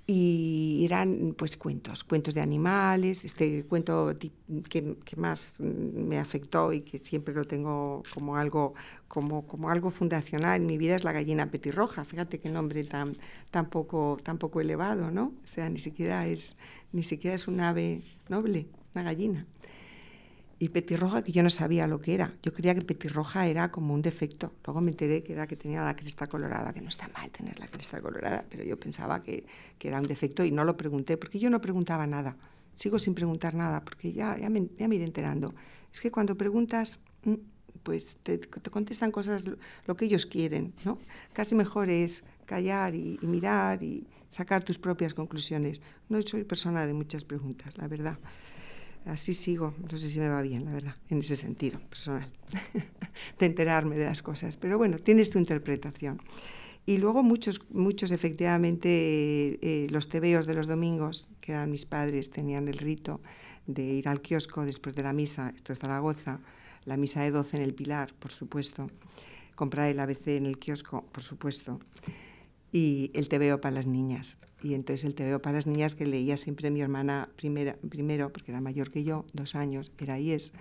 Y 0.08 0.84
eran 0.86 1.34
pues 1.36 1.58
cuentos, 1.58 2.04
cuentos 2.04 2.36
de 2.36 2.42
animales, 2.42 3.26
este 3.26 3.66
cuento 3.66 4.14
que, 4.20 4.98
que, 5.04 5.16
más 5.16 5.62
me 5.62 6.20
afectó 6.20 6.74
y 6.74 6.82
que 6.82 7.00
siempre 7.00 7.34
lo 7.34 7.46
tengo 7.46 8.04
como 8.14 8.38
algo, 8.38 8.76
como, 9.08 9.48
como 9.48 9.72
algo 9.72 9.90
fundacional 9.90 10.62
en 10.62 10.68
mi 10.68 10.78
vida 10.78 10.96
es 10.96 11.04
la 11.04 11.12
gallina 11.12 11.50
petirroja, 11.50 12.06
fíjate 12.06 12.40
qué 12.40 12.50
nombre 12.50 12.84
tan, 12.84 13.18
tan, 13.50 13.68
poco, 13.68 14.18
tan 14.22 14.38
poco 14.38 14.62
elevado, 14.62 15.10
¿no? 15.10 15.34
O 15.44 15.48
sea, 15.48 15.70
ni 15.70 15.80
siquiera 15.80 16.28
es, 16.28 16.60
ni 16.92 17.02
siquiera 17.02 17.34
es 17.34 17.48
un 17.48 17.60
ave 17.62 18.04
noble, 18.30 18.68
una 18.94 19.04
gallina. 19.04 19.48
Y 20.58 20.70
petirroja, 20.70 21.22
que 21.22 21.34
yo 21.34 21.44
no 21.44 21.50
sabía 21.50 21.86
lo 21.86 22.00
que 22.00 22.14
era. 22.14 22.34
Yo 22.42 22.54
creía 22.54 22.74
que 22.74 22.82
petirroja 22.82 23.48
era 23.48 23.72
como 23.72 23.94
un 23.94 24.02
defecto. 24.02 24.54
Luego 24.66 24.80
me 24.80 24.92
enteré 24.92 25.22
que 25.22 25.34
era 25.34 25.48
que 25.48 25.58
tenía 25.58 25.84
la 25.84 25.96
cresta 25.96 26.28
colorada, 26.28 26.74
que 26.74 26.80
no 26.80 26.88
está 26.88 27.10
mal 27.10 27.30
tener 27.30 27.60
la 27.60 27.68
cresta 27.68 28.02
colorada, 28.02 28.46
pero 28.50 28.64
yo 28.64 28.80
pensaba 28.80 29.22
que, 29.22 29.46
que 29.78 29.90
era 29.90 30.00
un 30.00 30.08
defecto 30.08 30.46
y 30.46 30.52
no 30.52 30.64
lo 30.64 30.78
pregunté, 30.78 31.18
porque 31.18 31.40
yo 31.40 31.50
no 31.50 31.60
preguntaba 31.60 32.08
nada. 32.08 32.38
Sigo 32.74 33.00
sin 33.00 33.16
preguntar 33.16 33.54
nada, 33.54 33.84
porque 33.84 34.14
ya, 34.14 34.38
ya, 34.38 34.50
me, 34.50 34.70
ya 34.78 34.88
me 34.88 34.96
iré 34.96 35.04
enterando. 35.04 35.54
Es 35.92 36.00
que 36.00 36.10
cuando 36.10 36.38
preguntas, 36.38 37.04
mm, 37.24 37.34
pues 37.84 38.22
te, 38.24 38.38
te, 38.38 38.70
contestan 38.70 39.12
cosas 39.12 39.46
lo 39.86 39.96
que 39.98 40.06
ellos 40.06 40.26
quieren, 40.26 40.74
¿no? 40.86 41.00
Casi 41.34 41.56
mejor 41.56 41.90
es 41.90 42.30
callar 42.46 42.96
y, 42.96 43.20
y 43.22 43.28
mirar 43.28 43.84
y 43.84 44.08
sacar 44.30 44.64
tus 44.64 44.78
propias 44.78 45.14
conclusiones. 45.14 45.82
No 46.08 46.22
soy 46.22 46.46
persona 46.46 46.88
de 46.88 46.94
muchas 46.94 47.26
preguntas, 47.26 47.78
la 47.78 47.90
verdad 47.90 48.18
así 49.06 49.34
sigo, 49.34 49.74
no 49.92 49.98
sé 49.98 50.10
si 50.10 50.20
me 50.20 50.30
va 50.30 50.42
bien, 50.42 50.66
la 50.66 50.74
verdad, 50.74 50.96
en 51.10 51.20
ese 51.20 51.36
sentido 51.36 51.80
personal, 51.90 52.32
de 53.40 53.46
enterarme 53.46 53.96
de 53.96 54.06
las 54.06 54.22
cosas. 54.22 54.58
Pero 54.58 54.78
bueno, 54.78 55.00
tienes 55.00 55.30
tu 55.30 55.40
interpretación. 55.40 56.22
Y 56.88 57.00
luego 57.00 57.24
muchos, 57.24 57.72
muchos 57.72 58.12
efectivamente, 58.12 58.90
eh, 59.62 59.88
los 59.90 60.08
tebeos 60.08 60.46
de 60.46 60.54
los 60.54 60.68
domingos, 60.68 61.32
que 61.42 61.54
eran 61.54 61.72
mis 61.72 61.86
padres, 61.86 62.30
tenían 62.30 62.68
el 62.68 62.78
rito 62.78 63.22
de 63.66 63.84
ir 63.84 64.08
al 64.08 64.22
kiosco 64.22 64.66
después 64.66 64.96
de 64.96 65.02
la 65.02 65.14
misa, 65.14 65.52
esto 65.56 65.74
es 65.74 65.80
Zaragoza, 65.80 66.40
la 66.86 66.98
misa 66.98 67.24
de 67.24 67.32
12 67.32 67.58
en 67.58 67.64
el 67.64 67.74
Pilar, 67.74 68.14
por 68.14 68.32
supuesto, 68.32 68.92
comprar 69.56 69.90
el 69.90 70.00
ABC 70.00 70.28
en 70.28 70.46
el 70.46 70.60
kiosco, 70.60 71.04
por 71.12 71.24
supuesto, 71.24 71.80
y 72.76 73.10
el 73.14 73.30
tebeo 73.30 73.62
para 73.62 73.74
las 73.74 73.88
niñas. 73.88 74.48
Y 74.62 74.74
entonces 74.74 75.06
el 75.06 75.16
TVO 75.16 75.42
para 75.42 75.56
las 75.56 75.66
niñas 75.66 75.96
que 75.96 76.06
leía 76.06 76.36
siempre 76.36 76.70
mi 76.72 76.82
hermana 76.82 77.30
primera, 77.38 77.78
primero, 77.90 78.34
porque 78.34 78.52
era 78.52 78.60
mayor 78.60 78.92
que 78.92 79.06
yo, 79.06 79.24
dos 79.32 79.56
años, 79.56 79.94
era 79.98 80.20
IES, 80.20 80.58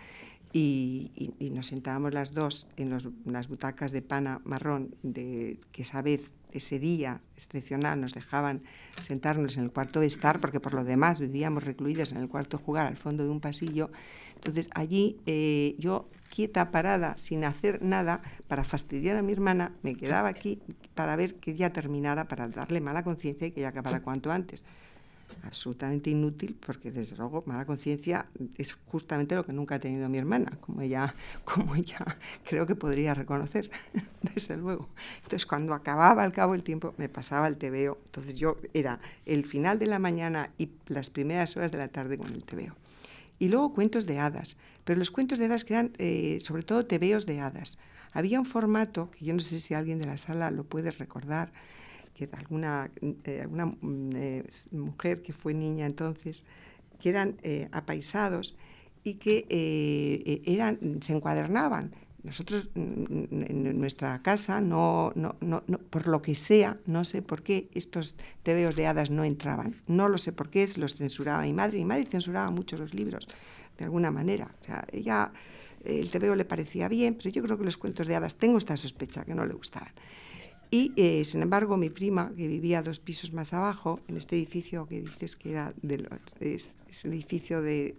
y, 0.57 1.35
y, 1.41 1.51
nos 1.51 1.67
sentábamos 1.67 2.15
las 2.15 2.33
dos 2.33 2.71
en, 2.77 2.89
los, 2.89 3.09
las 3.25 3.49
butacas 3.49 3.91
de 3.91 4.03
pana 4.03 4.41
marrón, 4.45 4.95
de, 5.03 5.59
que 5.73 5.83
esa 5.83 6.01
vez, 6.01 6.31
ese 6.53 6.79
día 6.79 7.21
excepcional, 7.37 8.01
nos 8.01 8.15
dejaban 8.15 8.63
sentarnos 9.01 9.57
en 9.57 9.65
el 9.65 9.73
cuarto 9.73 9.99
de 9.99 10.07
estar, 10.07 10.39
porque 10.39 10.61
por 10.61 10.73
lo 10.73 10.85
demás 10.85 11.19
vivíamos 11.19 11.65
recluidas 11.65 12.13
en 12.13 12.19
el 12.19 12.29
cuarto 12.29 12.59
jugar 12.59 12.87
al 12.87 12.97
fondo 12.97 13.25
de 13.25 13.31
un 13.31 13.41
pasillo. 13.41 13.91
Entonces 14.37 14.71
allí 14.77 15.19
eh, 15.27 15.75
yo 15.81 16.09
quieta, 16.33 16.71
parada, 16.71 17.17
sin 17.19 17.43
hacer 17.43 17.83
nada, 17.83 18.23
para 18.47 18.63
fastidiar 18.63 19.17
a 19.17 19.23
mi 19.23 19.33
hermana, 19.33 19.73
me 19.83 19.97
quedaba 19.97 20.29
aquí 20.29 20.63
para 20.95 21.17
ver 21.17 21.35
que 21.35 21.57
ya 21.57 21.71
terminara, 21.71 22.29
para 22.29 22.47
darle 22.47 22.81
mala 22.81 23.03
conciencia 23.03 23.49
y 23.49 23.51
que 23.51 23.63
ya 23.63 23.71
acabara 23.71 24.03
cuanto 24.03 24.31
antes. 24.31 24.63
Absolutamente 25.43 26.11
inútil, 26.11 26.59
porque 26.65 26.91
desde 26.91 27.17
luego 27.17 27.45
mala 27.47 27.67
conciencia 27.67 28.27
es 28.57 28.73
justamente 28.73 29.35
lo 29.35 29.45
que 29.45 29.53
nunca 29.53 29.77
ha 29.77 29.79
tenido 29.79 30.09
mi 30.09 30.19
hermana, 30.19 30.59
como 30.61 30.81
ella, 30.81 31.15
como 31.45 31.75
ella 31.75 31.99
creo 32.49 32.67
que 32.67 32.75
podría 32.75 33.15
reconocer, 33.15 33.71
desde 34.35 34.57
luego. 34.57 34.89
Entonces, 35.17 35.47
cuando 35.47 35.75
acababa 35.75 36.23
al 36.23 36.33
cabo 36.33 36.55
el 36.55 36.63
tiempo, 36.63 36.95
me 36.97 37.09
pasaba 37.09 37.47
el 37.47 37.57
tebeo. 37.57 37.99
Entonces, 38.07 38.39
yo 38.39 38.57
era 38.73 39.01
el 39.27 39.45
final 39.45 39.79
de 39.79 39.87
la 39.87 39.99
mañana 39.99 40.51
y 40.59 40.71
las 40.87 41.11
primeras 41.11 41.57
horas 41.57 41.73
de 41.73 41.79
la 41.79 41.89
tarde 41.89 42.19
con 42.19 42.33
el 42.33 42.45
tebeo. 42.45 42.75
Y 43.39 43.49
luego 43.49 43.75
cuentos 43.75 44.07
de 44.07 44.19
hadas 44.19 44.63
pero 44.85 44.99
los 44.99 45.11
cuentos 45.11 45.39
de 45.39 45.47
hadas 45.47 45.65
que 45.65 45.75
eran 45.75 45.93
eh, 45.99 46.39
sobre 46.41 46.63
todo 46.63 46.87
tebeos 46.87 47.27
de 47.27 47.41
hadas. 47.41 47.81
Había 48.13 48.39
un 48.39 48.47
formato, 48.47 49.11
que 49.11 49.25
yo 49.25 49.35
no 49.35 49.41
sé 49.41 49.59
si 49.59 49.75
alguien 49.75 49.99
de 49.99 50.07
la 50.07 50.17
sala 50.17 50.51
lo 50.51 50.65
puede 50.65 50.91
recordar, 50.93 51.53
que 52.15 52.29
alguna, 52.33 52.91
eh, 53.25 53.41
alguna 53.43 53.67
mm, 53.67 54.11
eh, 54.15 54.45
mujer 54.73 55.23
que 55.23 55.33
fue 55.33 55.53
niña 55.53 55.87
entonces, 55.87 56.49
que 57.01 57.11
eran 57.11 57.37
apaisados 57.73 58.59
y 59.03 59.15
que 59.15 59.45
eran, 60.47 60.79
se 61.03 61.13
encuadernaban. 61.13 61.93
Nosotros 62.23 62.71
mm, 62.75 63.43
en 63.51 63.79
nuestra 63.79 64.19
casa, 64.23 64.63
no, 64.63 65.13
no, 65.15 65.37
no, 65.43 65.63
por 65.91 66.09
lo 66.09 66.23
que 66.23 66.35
sea, 66.35 66.79
no 66.87 67.05
sé 67.05 67.21
por 67.21 67.43
qué 67.43 67.69
estos 67.75 68.17
tebeos 68.43 68.77
de 68.77 68.87
hadas 68.87 69.11
no 69.11 69.25
entraban. 69.25 69.77
No 69.87 70.09
lo 70.09 70.17
sé 70.17 70.33
por 70.33 70.49
qué, 70.49 70.67
los 70.79 70.95
censuraba 70.95 71.43
mi 71.43 71.53
madre. 71.53 71.77
Mi 71.79 71.85
madre 71.85 72.07
censuraba 72.07 72.51
mucho 72.51 72.79
los 72.79 72.95
libros 72.95 73.29
de 73.77 73.85
alguna 73.85 74.11
manera. 74.11 74.51
O 74.59 74.65
sea, 74.65 74.87
ella, 74.91 75.33
el 75.85 76.11
TVO 76.11 76.35
le 76.35 76.47
parecía 76.47 76.89
bien, 76.89 77.15
pero 77.15 77.29
yo 77.29 77.43
creo 77.43 77.59
que 77.59 77.65
los 77.65 77.77
cuentos 77.77 78.07
de 78.07 78.17
hadas, 78.17 78.37
tengo 78.37 78.57
esta 78.57 78.77
sospecha, 78.77 79.25
que 79.25 79.35
no 79.35 79.45
le 79.45 79.55
gustaban. 79.55 79.93
Y, 80.75 80.93
eh, 80.97 81.23
sin 81.23 81.41
embargo, 81.41 81.77
mi 81.77 81.89
prima, 81.89 82.33
que 82.37 82.49
vivía 82.49 82.83
dos 82.83 82.99
pisos 82.99 83.33
más 83.33 83.53
abajo, 83.53 84.01
en 84.09 84.17
este 84.17 84.35
edificio 84.35 84.89
que 84.89 85.03
dices 85.03 85.37
que 85.37 85.53
era 85.53 85.73
de 85.83 86.05
es, 86.41 86.75
el 87.05 87.13
edificio 87.13 87.63
de, 87.63 87.95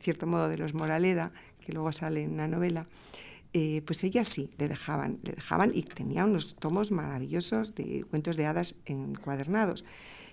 cierto 0.00 0.26
modo, 0.26 0.48
de 0.48 0.58
los 0.58 0.74
Moraleda, 0.74 1.30
que 1.64 1.72
luego 1.72 1.92
sale 1.92 2.24
en 2.24 2.32
una 2.32 2.48
novela, 2.48 2.84
eh, 3.52 3.82
pues 3.86 4.02
ella 4.02 4.24
sí, 4.24 4.50
le 4.58 4.66
dejaban, 4.66 5.20
le 5.22 5.34
dejaban 5.34 5.70
y 5.72 5.82
tenía 5.82 6.24
unos 6.24 6.56
tomos 6.56 6.90
maravillosos 6.90 7.76
de 7.76 8.04
cuentos 8.10 8.36
de 8.36 8.46
hadas 8.46 8.82
encuadernados. 8.86 9.84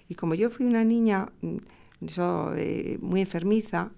Y 0.09 0.15
como 0.15 0.33
yo 0.33 0.49
fui 0.49 0.65
una 0.65 0.83
niña 0.83 1.31
mm, 1.43 1.57
eso, 2.07 2.55
eh, 2.55 2.97
muy 3.03 3.21
enfermiza, 3.21 3.91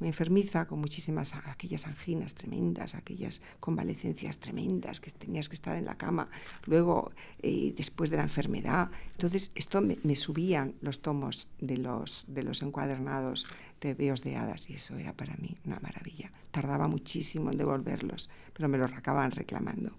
muy 0.00 0.08
enfermiza, 0.08 0.66
con 0.66 0.80
muchísimas, 0.80 1.36
aquellas 1.46 1.86
anginas 1.86 2.34
tremendas, 2.34 2.94
aquellas 2.94 3.46
convalecencias 3.60 4.38
tremendas, 4.38 4.98
que 5.00 5.10
tenías 5.10 5.48
que 5.48 5.54
estar 5.54 5.76
en 5.76 5.84
la 5.84 5.96
cama, 5.96 6.30
luego 6.64 7.12
eh, 7.42 7.74
después 7.76 8.10
de 8.10 8.16
la 8.16 8.24
enfermedad. 8.24 8.90
Entonces, 9.12 9.52
esto 9.54 9.80
me, 9.82 10.16
subían 10.16 10.74
los 10.80 11.00
tomos 11.00 11.50
de 11.60 11.76
los, 11.76 12.24
de 12.28 12.42
los 12.42 12.62
encuadernados 12.62 13.46
de 13.80 13.94
veos 13.94 14.22
de 14.22 14.36
hadas 14.36 14.68
y 14.68 14.74
eso 14.74 14.96
era 14.98 15.14
para 15.14 15.36
mí 15.36 15.56
una 15.64 15.80
maravilla. 15.80 16.30
Tardaba 16.50 16.88
muchísimo 16.88 17.50
en 17.50 17.58
devolverlos, 17.58 18.30
pero 18.52 18.68
me 18.68 18.78
los 18.78 18.92
acababan 18.92 19.30
reclamando. 19.30 19.92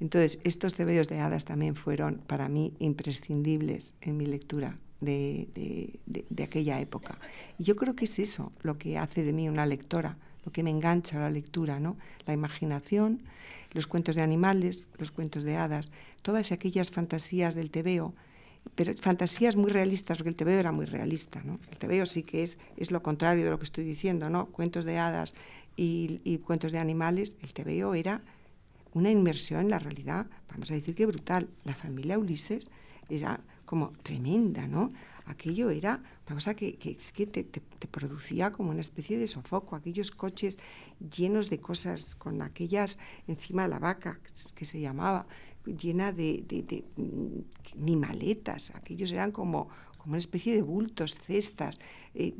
Entonces, 0.00 0.40
estos 0.44 0.74
tebeos 0.74 1.08
de 1.08 1.20
hadas 1.20 1.44
también 1.44 1.74
fueron 1.74 2.18
para 2.26 2.48
mí 2.48 2.74
imprescindibles 2.78 3.98
en 4.02 4.16
mi 4.16 4.26
lectura 4.26 4.78
de, 5.00 5.98
de, 6.06 6.44
aquella 6.44 6.80
época. 6.80 7.18
Y 7.58 7.64
yo 7.64 7.76
creo 7.76 7.94
que 7.94 8.06
es 8.06 8.18
eso 8.18 8.52
lo 8.62 8.78
que 8.78 8.98
hace 8.98 9.22
de 9.22 9.32
mí 9.32 9.48
una 9.48 9.66
lectora, 9.66 10.16
lo 10.44 10.52
que 10.52 10.62
me 10.62 10.70
engancha 10.70 11.18
a 11.18 11.20
la 11.20 11.30
lectura, 11.30 11.80
¿no? 11.80 11.96
La 12.26 12.32
imaginación, 12.32 13.22
los 13.72 13.86
cuentos 13.86 14.16
de 14.16 14.22
animales, 14.22 14.90
los 14.98 15.10
cuentos 15.10 15.42
de 15.42 15.56
hadas, 15.56 15.92
todas 16.22 16.52
aquellas 16.52 16.90
fantasías 16.90 17.54
del 17.54 17.70
tebeo, 17.70 18.14
pero 18.74 18.92
fantasías 18.94 19.56
muy 19.56 19.70
realistas, 19.70 20.16
porque 20.16 20.30
el 20.30 20.36
tebeo 20.36 20.58
era 20.58 20.72
muy 20.72 20.86
realista, 20.86 21.42
¿no? 21.44 21.58
El 21.70 21.78
tebeo 21.78 22.06
sí 22.06 22.22
que 22.22 22.42
es, 22.42 22.62
es 22.76 22.90
lo 22.90 23.02
contrario 23.02 23.44
de 23.44 23.50
lo 23.50 23.58
que 23.58 23.64
estoy 23.64 23.84
diciendo, 23.84 24.30
¿no? 24.30 24.46
Cuentos 24.46 24.84
de 24.84 24.98
hadas 24.98 25.34
y, 25.76 26.20
y 26.24 26.38
cuentos 26.38 26.72
de 26.72 26.78
animales, 26.78 27.38
el 27.42 27.52
tebeo 27.52 27.94
era 27.94 28.22
una 28.94 29.10
inmersión 29.10 29.60
en 29.60 29.70
la 29.70 29.78
realidad, 29.78 30.26
vamos 30.48 30.70
a 30.70 30.74
decir 30.74 30.94
que 30.94 31.04
brutal. 31.04 31.48
La 31.64 31.74
familia 31.74 32.18
Ulises 32.18 32.70
era 33.10 33.40
como 33.66 33.92
tremenda, 34.02 34.66
¿no? 34.66 34.92
Aquello 35.26 35.70
era 35.70 36.02
una 36.26 36.36
cosa 36.36 36.54
que, 36.54 36.76
que, 36.76 36.96
que 36.96 37.26
te, 37.26 37.44
te, 37.44 37.88
producía 37.88 38.52
como 38.52 38.70
una 38.70 38.80
especie 38.80 39.18
de 39.18 39.26
sofoco, 39.26 39.74
aquellos 39.76 40.10
coches 40.10 40.58
llenos 41.16 41.50
de 41.50 41.60
cosas, 41.60 42.14
con 42.14 42.40
aquellas 42.42 43.00
encima 43.26 43.62
de 43.62 43.68
la 43.68 43.78
vaca, 43.78 44.20
que 44.54 44.64
se 44.64 44.80
llamaba, 44.80 45.26
llena 45.64 46.12
de, 46.12 46.44
de, 46.46 46.62
de 46.62 46.84
ni 47.76 47.96
maletas, 47.96 48.76
aquellos 48.76 49.10
eran 49.12 49.32
como, 49.32 49.68
como 49.98 50.12
una 50.12 50.18
especie 50.18 50.54
de 50.54 50.62
bultos, 50.62 51.14
cestas, 51.14 51.80
eh, 52.14 52.34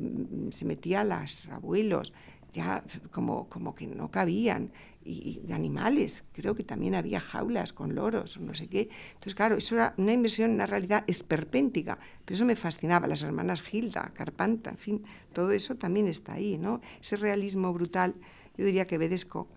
se 0.51 0.65
metía 0.65 1.01
a 1.01 1.03
los 1.03 1.49
abuelos, 1.49 2.13
ya 2.53 2.83
como, 3.11 3.49
como 3.49 3.75
que 3.75 3.87
no 3.87 4.09
cabían, 4.09 4.71
y, 5.07 5.51
animales, 5.51 6.31
creo 6.33 6.55
que 6.55 6.63
también 6.63 6.93
había 6.95 7.19
jaulas 7.19 7.71
con 7.73 7.95
loros, 7.95 8.39
no 8.39 8.53
sé 8.53 8.67
qué. 8.67 8.89
Entonces, 9.13 9.35
claro, 9.35 9.55
eso 9.57 9.75
era 9.75 9.93
una 9.97 10.11
inversión, 10.11 10.51
una 10.51 10.65
realidad 10.65 11.03
esperpéntica, 11.07 11.97
pero 12.25 12.35
eso 12.35 12.45
me 12.45 12.55
fascinaba, 12.55 13.07
las 13.07 13.23
hermanas 13.23 13.61
Gilda, 13.61 14.11
Carpanta, 14.13 14.69
en 14.71 14.77
fin, 14.77 15.03
todo 15.33 15.51
eso 15.51 15.75
también 15.75 16.07
está 16.07 16.33
ahí, 16.33 16.57
¿no? 16.57 16.81
Ese 17.01 17.15
realismo 17.15 17.73
brutal, 17.73 18.15
yo 18.57 18.65
diría 18.65 18.85
que 18.87 18.97
Vedesco, 18.97 19.47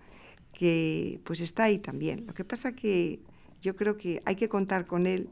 que 0.53 1.21
pues 1.25 1.41
está 1.41 1.65
ahí 1.65 1.79
también. 1.79 2.27
Lo 2.27 2.35
que 2.35 2.45
pasa 2.45 2.75
que 2.75 3.21
yo 3.61 3.77
creo 3.77 3.97
que 3.99 4.23
hay 4.25 4.37
que 4.37 4.49
contar 4.49 4.87
con 4.87 5.07
él, 5.07 5.29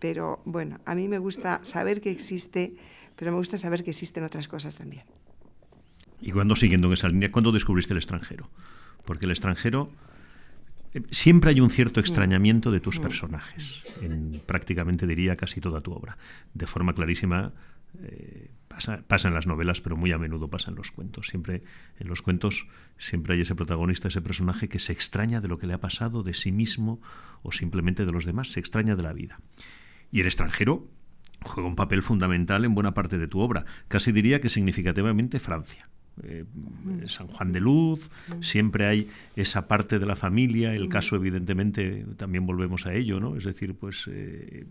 pero 0.00 0.40
bueno, 0.44 0.80
a 0.84 0.94
mí 0.94 1.06
me 1.08 1.18
gusta 1.18 1.60
saber 1.64 2.00
que 2.00 2.10
existe, 2.10 2.76
pero 3.16 3.30
me 3.30 3.38
gusta 3.38 3.58
saber 3.58 3.84
que 3.84 3.90
existen 3.90 4.24
otras 4.24 4.48
cosas 4.48 4.76
también. 4.76 5.04
Y 6.20 6.32
cuando, 6.32 6.56
siguiendo 6.56 6.88
en 6.88 6.94
esa 6.94 7.08
línea, 7.08 7.32
¿cuándo 7.32 7.52
descubriste 7.52 7.94
el 7.94 7.98
extranjero? 7.98 8.50
Porque 9.10 9.26
el 9.26 9.32
extranjero 9.32 9.90
siempre 11.10 11.50
hay 11.50 11.60
un 11.60 11.70
cierto 11.70 11.98
extrañamiento 11.98 12.70
de 12.70 12.78
tus 12.78 13.00
personajes, 13.00 13.82
en 14.02 14.40
prácticamente 14.46 15.04
diría 15.04 15.34
casi 15.34 15.60
toda 15.60 15.80
tu 15.80 15.90
obra. 15.90 16.16
De 16.54 16.68
forma 16.68 16.94
clarísima, 16.94 17.52
eh, 18.04 18.52
pasa, 18.68 19.26
en 19.26 19.34
las 19.34 19.48
novelas, 19.48 19.80
pero 19.80 19.96
muy 19.96 20.12
a 20.12 20.18
menudo 20.18 20.46
pasa 20.46 20.70
en 20.70 20.76
los 20.76 20.92
cuentos. 20.92 21.26
Siempre 21.26 21.64
en 21.98 22.06
los 22.06 22.22
cuentos 22.22 22.68
siempre 22.98 23.34
hay 23.34 23.40
ese 23.40 23.56
protagonista, 23.56 24.06
ese 24.06 24.22
personaje 24.22 24.68
que 24.68 24.78
se 24.78 24.92
extraña 24.92 25.40
de 25.40 25.48
lo 25.48 25.58
que 25.58 25.66
le 25.66 25.74
ha 25.74 25.80
pasado, 25.80 26.22
de 26.22 26.32
sí 26.32 26.52
mismo 26.52 27.00
o 27.42 27.50
simplemente 27.50 28.06
de 28.06 28.12
los 28.12 28.24
demás, 28.24 28.52
se 28.52 28.60
extraña 28.60 28.94
de 28.94 29.02
la 29.02 29.12
vida. 29.12 29.38
Y 30.12 30.20
el 30.20 30.26
extranjero 30.26 30.86
juega 31.42 31.68
un 31.68 31.74
papel 31.74 32.04
fundamental 32.04 32.64
en 32.64 32.76
buena 32.76 32.94
parte 32.94 33.18
de 33.18 33.26
tu 33.26 33.40
obra, 33.40 33.64
casi 33.88 34.12
diría 34.12 34.40
que 34.40 34.48
significativamente 34.48 35.40
Francia. 35.40 35.89
Eh, 36.22 36.44
San 37.06 37.26
Juan 37.28 37.52
de 37.52 37.60
Luz, 37.60 38.10
siempre 38.40 38.86
hay 38.86 39.08
esa 39.36 39.68
parte 39.68 39.98
de 39.98 40.06
la 40.06 40.16
familia, 40.16 40.74
el 40.74 40.88
caso 40.88 41.16
evidentemente 41.16 42.04
también 42.16 42.46
volvemos 42.46 42.86
a 42.86 42.92
ello, 42.92 43.20
¿no? 43.20 43.36
Es 43.36 43.44
decir, 43.44 43.74
pues 43.74 44.08
eh, 44.10 44.66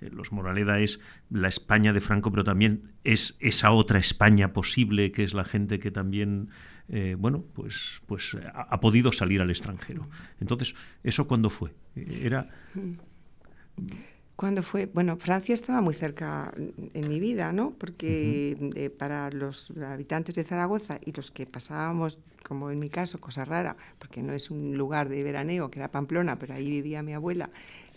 eh, 0.00 0.10
los 0.12 0.32
Moraleda 0.32 0.80
es 0.80 1.00
la 1.30 1.48
España 1.48 1.92
de 1.92 2.00
Franco, 2.00 2.30
pero 2.30 2.44
también 2.44 2.92
es 3.04 3.36
esa 3.40 3.72
otra 3.72 3.98
España 3.98 4.52
posible 4.52 5.12
que 5.12 5.24
es 5.24 5.34
la 5.34 5.44
gente 5.44 5.78
que 5.78 5.90
también 5.90 6.50
bueno, 7.16 7.42
pues, 7.54 8.02
pues 8.04 8.36
ha, 8.52 8.78
podido 8.80 9.12
salir 9.12 9.40
al 9.40 9.48
extranjero. 9.48 10.10
Entonces, 10.40 10.74
¿eso 11.02 11.26
cuándo 11.26 11.48
fue? 11.48 11.70
Era... 11.96 12.50
¿Cuándo 14.36 14.62
fue? 14.62 14.86
Bueno, 14.86 15.16
Francia 15.18 15.54
estaba 15.54 15.80
muy 15.80 15.94
cerca 15.94 16.52
en 16.56 17.08
mi 17.08 17.20
vida, 17.20 17.52
¿no? 17.52 17.74
Porque 17.78 18.56
eh, 18.74 18.90
para 18.90 19.30
los 19.30 19.70
habitantes 19.76 20.34
de 20.34 20.42
Zaragoza 20.42 20.98
y 21.04 21.12
los 21.12 21.30
que 21.30 21.46
pasábamos, 21.46 22.18
como 22.42 22.70
en 22.70 22.78
mi 22.78 22.88
caso, 22.88 23.20
cosa 23.20 23.44
rara, 23.44 23.76
porque 23.98 24.22
no 24.22 24.32
es 24.32 24.50
un 24.50 24.76
lugar 24.76 25.08
de 25.08 25.22
veraneo, 25.22 25.70
que 25.70 25.78
era 25.78 25.90
Pamplona, 25.90 26.38
pero 26.38 26.54
ahí 26.54 26.70
vivía 26.70 27.02
mi 27.02 27.12
abuela 27.12 27.50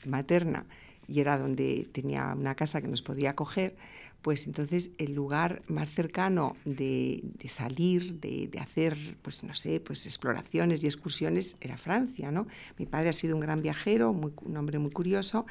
materna 0.06 0.66
y 1.08 1.20
era 1.20 1.38
donde 1.38 1.88
tenía 1.92 2.34
una 2.38 2.56
casa 2.56 2.82
que 2.82 2.88
nos 2.88 3.02
podía 3.02 3.32
acoger, 3.32 3.76
pues 4.22 4.48
entonces 4.48 4.96
el 4.98 5.14
lugar 5.14 5.62
más 5.68 5.92
cercano 5.92 6.58
de, 6.66 7.24
salir, 7.48 8.20
de, 8.20 8.50
hacer, 8.60 8.98
pues 9.22 9.44
no 9.44 9.54
sé, 9.54 9.80
pues 9.80 10.06
exploraciones 10.08 10.84
y 10.84 10.88
excursiones 10.88 11.60
era 11.62 11.78
Francia, 11.78 12.32
¿no? 12.32 12.48
Mi 12.80 12.88
padre 12.88 13.10
ha 13.10 13.14
sido 13.14 13.36
un 13.36 13.42
gran 13.42 13.62
viajero, 13.62 14.10
un 14.10 14.58
hombre 14.58 14.80
muy 14.80 14.90
curioso, 14.90 15.46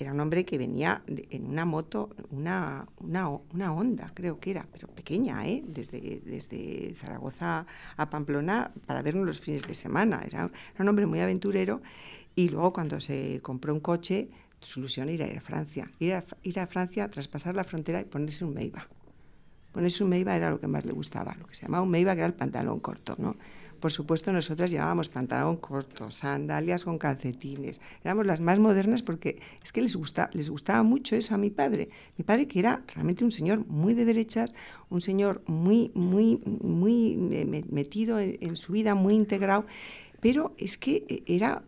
era 0.00 0.12
un 0.12 0.20
hombre 0.20 0.44
que 0.44 0.56
venía 0.58 1.02
en 1.06 1.46
una 1.46 1.64
moto, 1.64 2.10
una, 2.30 2.86
una, 2.98 3.28
una, 3.28 3.72
Honda, 3.72 4.10
creo 4.14 4.40
que 4.40 4.52
era, 4.52 4.66
pero 4.72 4.88
pequeña, 4.88 5.46
¿eh? 5.46 5.62
desde, 5.66 6.22
desde 6.24 6.94
Zaragoza 6.94 7.66
a 7.96 8.10
Pamplona 8.10 8.72
para 8.86 9.02
vernos 9.02 9.26
los 9.26 9.40
fines 9.40 9.66
de 9.66 9.74
semana. 9.74 10.22
Era, 10.24 10.50
un 10.78 10.88
hombre 10.88 11.06
muy 11.06 11.20
aventurero 11.20 11.82
y 12.34 12.48
luego 12.48 12.72
cuando 12.72 13.00
se 13.00 13.40
compró 13.42 13.74
un 13.74 13.80
coche, 13.80 14.30
su 14.60 14.80
ilusión 14.80 15.08
era 15.08 15.26
ir 15.26 15.38
a 15.38 15.40
Francia. 15.40 15.90
Ir 15.98 16.14
a, 16.14 16.24
ir 16.42 16.58
a 16.60 16.66
Francia, 16.66 17.08
traspasar 17.10 17.54
la 17.54 17.64
frontera 17.64 18.00
y 18.00 18.04
ponerse 18.04 18.44
un 18.44 18.54
Meiba. 18.54 18.88
Ponerse 19.72 20.02
un 20.02 20.10
Meiba 20.10 20.34
era 20.34 20.50
lo 20.50 20.60
que 20.60 20.66
más 20.66 20.84
le 20.84 20.92
gustaba, 20.92 21.34
lo 21.38 21.46
que 21.46 21.54
se 21.54 21.66
llamaba 21.66 21.82
un 21.82 21.90
Meiba, 21.90 22.14
que 22.14 22.20
era 22.20 22.26
el 22.26 22.34
pantalón 22.34 22.80
corto, 22.80 23.16
¿no? 23.18 23.36
Por 23.80 23.90
supuesto, 23.90 24.30
nosotras 24.30 24.70
llevábamos 24.70 25.08
pantalón 25.08 25.56
corto, 25.56 26.10
sandalias 26.10 26.84
con 26.84 26.98
calcetines. 26.98 27.80
Éramos 28.04 28.26
las 28.26 28.38
más 28.38 28.58
modernas 28.58 29.02
porque 29.02 29.40
es 29.64 29.72
que 29.72 29.80
les, 29.80 29.96
gusta, 29.96 30.28
les 30.34 30.50
gustaba 30.50 30.82
mucho 30.82 31.16
eso 31.16 31.34
a 31.34 31.38
mi 31.38 31.48
padre. 31.48 31.88
Mi 32.18 32.24
padre 32.24 32.46
que 32.46 32.58
era 32.58 32.82
realmente 32.94 33.24
un 33.24 33.32
señor 33.32 33.66
muy 33.66 33.94
de 33.94 34.04
derechas, 34.04 34.54
un 34.90 35.00
señor 35.00 35.42
muy, 35.46 35.90
muy, 35.94 36.42
muy 36.62 37.16
metido 37.70 38.20
en, 38.20 38.54
su 38.54 38.74
vida, 38.74 38.94
muy 38.94 39.14
integrado, 39.14 39.64
pero 40.20 40.54
es 40.58 40.76
que 40.76 41.24
era, 41.26 41.62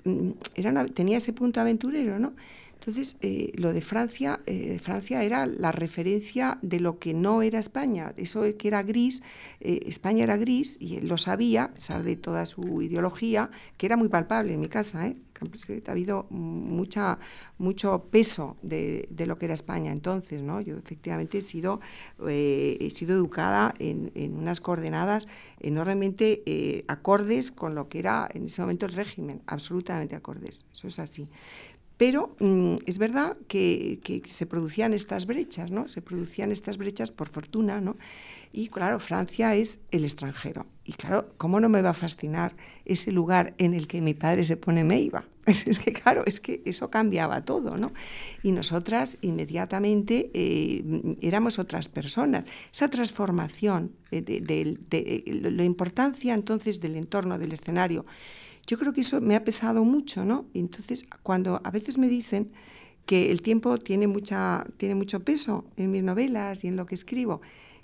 era 0.54 0.86
tenía 0.88 1.16
ese 1.16 1.32
punto 1.32 1.60
aventurero, 1.60 2.18
¿no? 2.18 2.34
Entonces, 2.82 3.18
eh, 3.22 3.52
lo 3.54 3.72
de 3.72 3.80
Francia, 3.80 4.40
eh, 4.44 4.80
Francia 4.82 5.22
era 5.22 5.46
la 5.46 5.70
referencia 5.70 6.58
de 6.62 6.80
lo 6.80 6.98
que 6.98 7.14
no 7.14 7.42
era 7.42 7.60
España, 7.60 8.12
eso 8.16 8.42
que 8.58 8.66
era 8.66 8.82
gris, 8.82 9.22
eh, 9.60 9.78
España 9.86 10.24
era 10.24 10.36
gris 10.36 10.82
y 10.82 10.96
él 10.96 11.06
lo 11.06 11.16
sabía, 11.16 11.64
a 11.64 11.74
pesar 11.74 12.02
de 12.02 12.16
toda 12.16 12.44
su 12.44 12.82
ideología, 12.82 13.52
que 13.76 13.86
era 13.86 13.96
muy 13.96 14.08
palpable 14.08 14.54
en 14.54 14.60
mi 14.60 14.68
casa, 14.68 15.04
ha 15.04 15.90
habido 15.90 16.26
mucha, 16.30 17.18
mucho 17.58 18.08
peso 18.10 18.56
de, 18.62 19.08
lo 19.26 19.36
que 19.36 19.46
era 19.46 19.54
España 19.54 19.90
entonces, 19.90 20.40
¿no? 20.40 20.60
Yo 20.60 20.76
efectivamente 20.78 21.38
he 21.38 21.40
sido, 21.40 21.80
he 22.28 22.90
sido 22.92 23.14
educada 23.14 23.74
en, 23.80 24.12
en, 24.14 24.34
unas 24.34 24.60
coordenadas 24.60 25.26
enormemente 25.58 26.84
acordes 26.86 27.50
con 27.50 27.74
lo 27.74 27.88
que 27.88 27.98
era 27.98 28.28
en 28.32 28.46
ese 28.46 28.62
momento 28.62 28.86
el 28.86 28.92
régimen, 28.92 29.42
absolutamente 29.46 30.14
acordes, 30.14 30.68
eso 30.72 30.86
es 30.86 31.00
así. 31.00 31.28
Pero 32.02 32.34
mm, 32.40 32.78
es 32.86 32.98
verdad 32.98 33.36
que, 33.46 34.00
se 34.26 34.46
producían 34.48 34.92
estas 34.92 35.26
brechas, 35.26 35.70
¿no? 35.70 35.88
Se 35.88 36.02
producían 36.02 36.50
estas 36.50 36.76
brechas 36.76 37.12
por 37.12 37.28
fortuna, 37.28 37.80
¿no? 37.80 37.96
Y 38.52 38.70
claro, 38.70 38.98
Francia 38.98 39.54
es 39.54 39.86
el 39.92 40.02
extranjero. 40.02 40.66
Y 40.84 40.94
claro, 40.94 41.28
¿cómo 41.36 41.60
no 41.60 41.68
me 41.68 41.80
va 41.80 41.90
a 41.90 41.94
fascinar 41.94 42.56
ese 42.84 43.12
lugar 43.12 43.54
en 43.58 43.72
el 43.72 43.86
que 43.86 44.00
mi 44.00 44.14
padre 44.14 44.44
se 44.44 44.56
pone 44.56 44.82
Meiba? 44.82 45.28
Es, 45.46 45.68
es 45.68 45.78
que 45.78 45.92
claro, 45.92 46.24
es 46.26 46.40
que 46.40 46.60
eso 46.64 46.90
cambiaba 46.90 47.44
todo, 47.44 47.76
¿no? 47.76 47.92
Y 48.42 48.50
nosotras 48.50 49.18
inmediatamente 49.22 50.30
eh, 50.34 51.16
éramos 51.20 51.60
otras 51.60 51.86
personas. 51.86 52.44
Esa 52.72 52.88
transformación 52.88 53.92
de, 54.10 54.22
de 54.22 55.50
la 55.52 55.64
importancia 55.64 56.34
entonces 56.34 56.80
del 56.80 56.96
entorno, 56.96 57.38
del 57.38 57.52
escenario, 57.52 58.04
yo 58.66 58.78
creo 58.78 58.92
que 58.92 59.00
eso 59.00 59.20
me 59.20 59.34
ha 59.34 59.44
pesado 59.44 59.84
mucho, 59.84 60.24
¿no? 60.24 60.46
Y 60.52 60.60
entonces, 60.60 61.08
cuando 61.22 61.60
a 61.64 61.70
veces 61.70 61.98
me 61.98 62.08
dicen 62.08 62.52
que 63.06 63.32
el 63.32 63.42
tiempo 63.42 63.78
tiene, 63.78 64.06
mucha, 64.06 64.64
tiene 64.76 64.94
mucho 64.94 65.24
peso 65.24 65.64
en 65.76 65.90
mis 65.90 66.02
novelas 66.02 66.64
y 66.64 66.68
en 66.68 66.76
lo 66.76 66.86
que 66.86 66.94
escribo, 66.94 67.40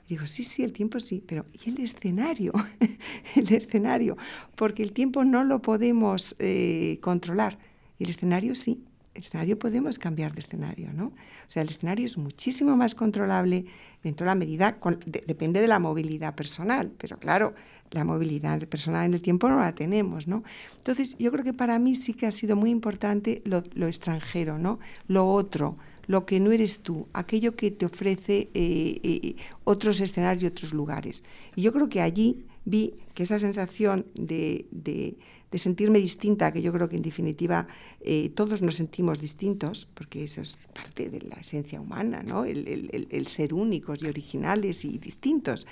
digo, 0.09 0.27
sí, 0.27 0.45
sí, 0.45 0.63
el 0.63 0.73
tiempo 0.73 1.01
sí, 1.01 1.23
pero 1.27 1.45
¿y 1.53 1.71
el 1.71 1.81
escenario? 1.81 2.53
el 3.37 3.53
escenario, 3.53 4.17
porque 4.55 4.83
el 4.83 4.93
tiempo 4.93 5.25
no 5.25 5.45
lo 5.45 5.61
podemos 5.61 6.37
eh, 6.39 6.99
controlar, 7.03 7.59
y 7.99 8.05
el 8.05 8.11
escenario 8.11 8.55
sí. 8.55 8.85
El 9.15 9.25
escenario 9.25 9.59
podemos 9.59 9.99
cambiar 9.99 10.33
de 10.33 10.39
escenario, 10.39 10.93
¿no? 10.93 11.07
O 11.07 11.49
sea, 11.49 11.63
el 11.63 11.71
escenario 11.71 12.07
es 12.07 12.17
muchísimo 12.19 12.77
más 12.77 12.95
controlable 12.95 13.65
dentro 14.05 14.25
de 14.25 14.29
la 14.29 14.37
medida, 14.37 14.79
depende 15.27 15.61
de 15.61 15.67
la 15.67 15.81
movilidad 15.81 16.37
personal, 16.37 16.93
pero 16.97 17.19
claro, 17.19 17.53
la 17.91 18.05
movilidad 18.05 18.67
personal 18.69 19.07
en 19.07 19.15
el 19.15 19.23
tiempo 19.23 19.49
no 19.49 19.61
la 19.61 19.75
tenemos, 19.75 20.27
¿no? 20.27 20.43
Entonces, 20.79 21.19
yo 21.19 21.31
creo 21.33 21.45
que 21.45 21.55
para 21.55 21.79
mí 21.79 21.95
sí 21.95 22.15
que 22.15 22.27
ha 22.27 22.33
sido 22.33 22.57
muy 22.57 22.71
importante 22.71 23.43
lo, 23.45 23.87
extranjero, 23.87 24.59
¿no? 24.59 24.79
Lo 25.07 25.27
otro, 25.27 25.77
lo 26.07 26.27
que 26.27 26.41
no 26.41 26.53
eres 26.53 26.83
tú, 26.83 27.07
aquello 27.13 27.55
que 27.57 27.71
te 27.71 27.87
ofrece 27.87 28.49
eh, 28.55 29.01
eh, 29.03 29.37
otros 29.65 30.01
escenarios 30.01 30.43
y 30.43 30.47
otros 30.47 30.73
lugares. 30.73 31.25
Y 31.55 31.63
yo 31.63 31.73
creo 31.73 31.89
que 31.89 32.01
allí 32.01 32.47
vi 32.65 32.95
que 33.15 33.23
esa 33.25 33.39
sensación 33.39 34.07
de, 34.15 35.17
sentirme 35.55 35.99
distinta, 35.99 36.53
que 36.53 36.61
yo 36.61 36.73
creo 36.73 36.89
que 36.89 36.97
en 36.97 37.03
definitiva 37.03 37.67
eh, 38.01 38.31
todos 38.35 38.61
nos 38.61 38.75
sentimos 38.75 39.21
distintos, 39.21 39.87
porque 39.95 40.25
eso 40.25 40.43
es 40.43 40.59
parte 40.75 41.09
de 41.09 41.23
la 41.23 41.37
esencia 41.37 41.81
humana, 41.81 42.23
¿no? 42.23 42.45
el 42.45 43.27
ser 43.29 43.55
únicos 43.55 44.03
y 44.03 44.07
originales 44.07 44.85
y 44.85 44.99
distintos. 44.99 45.67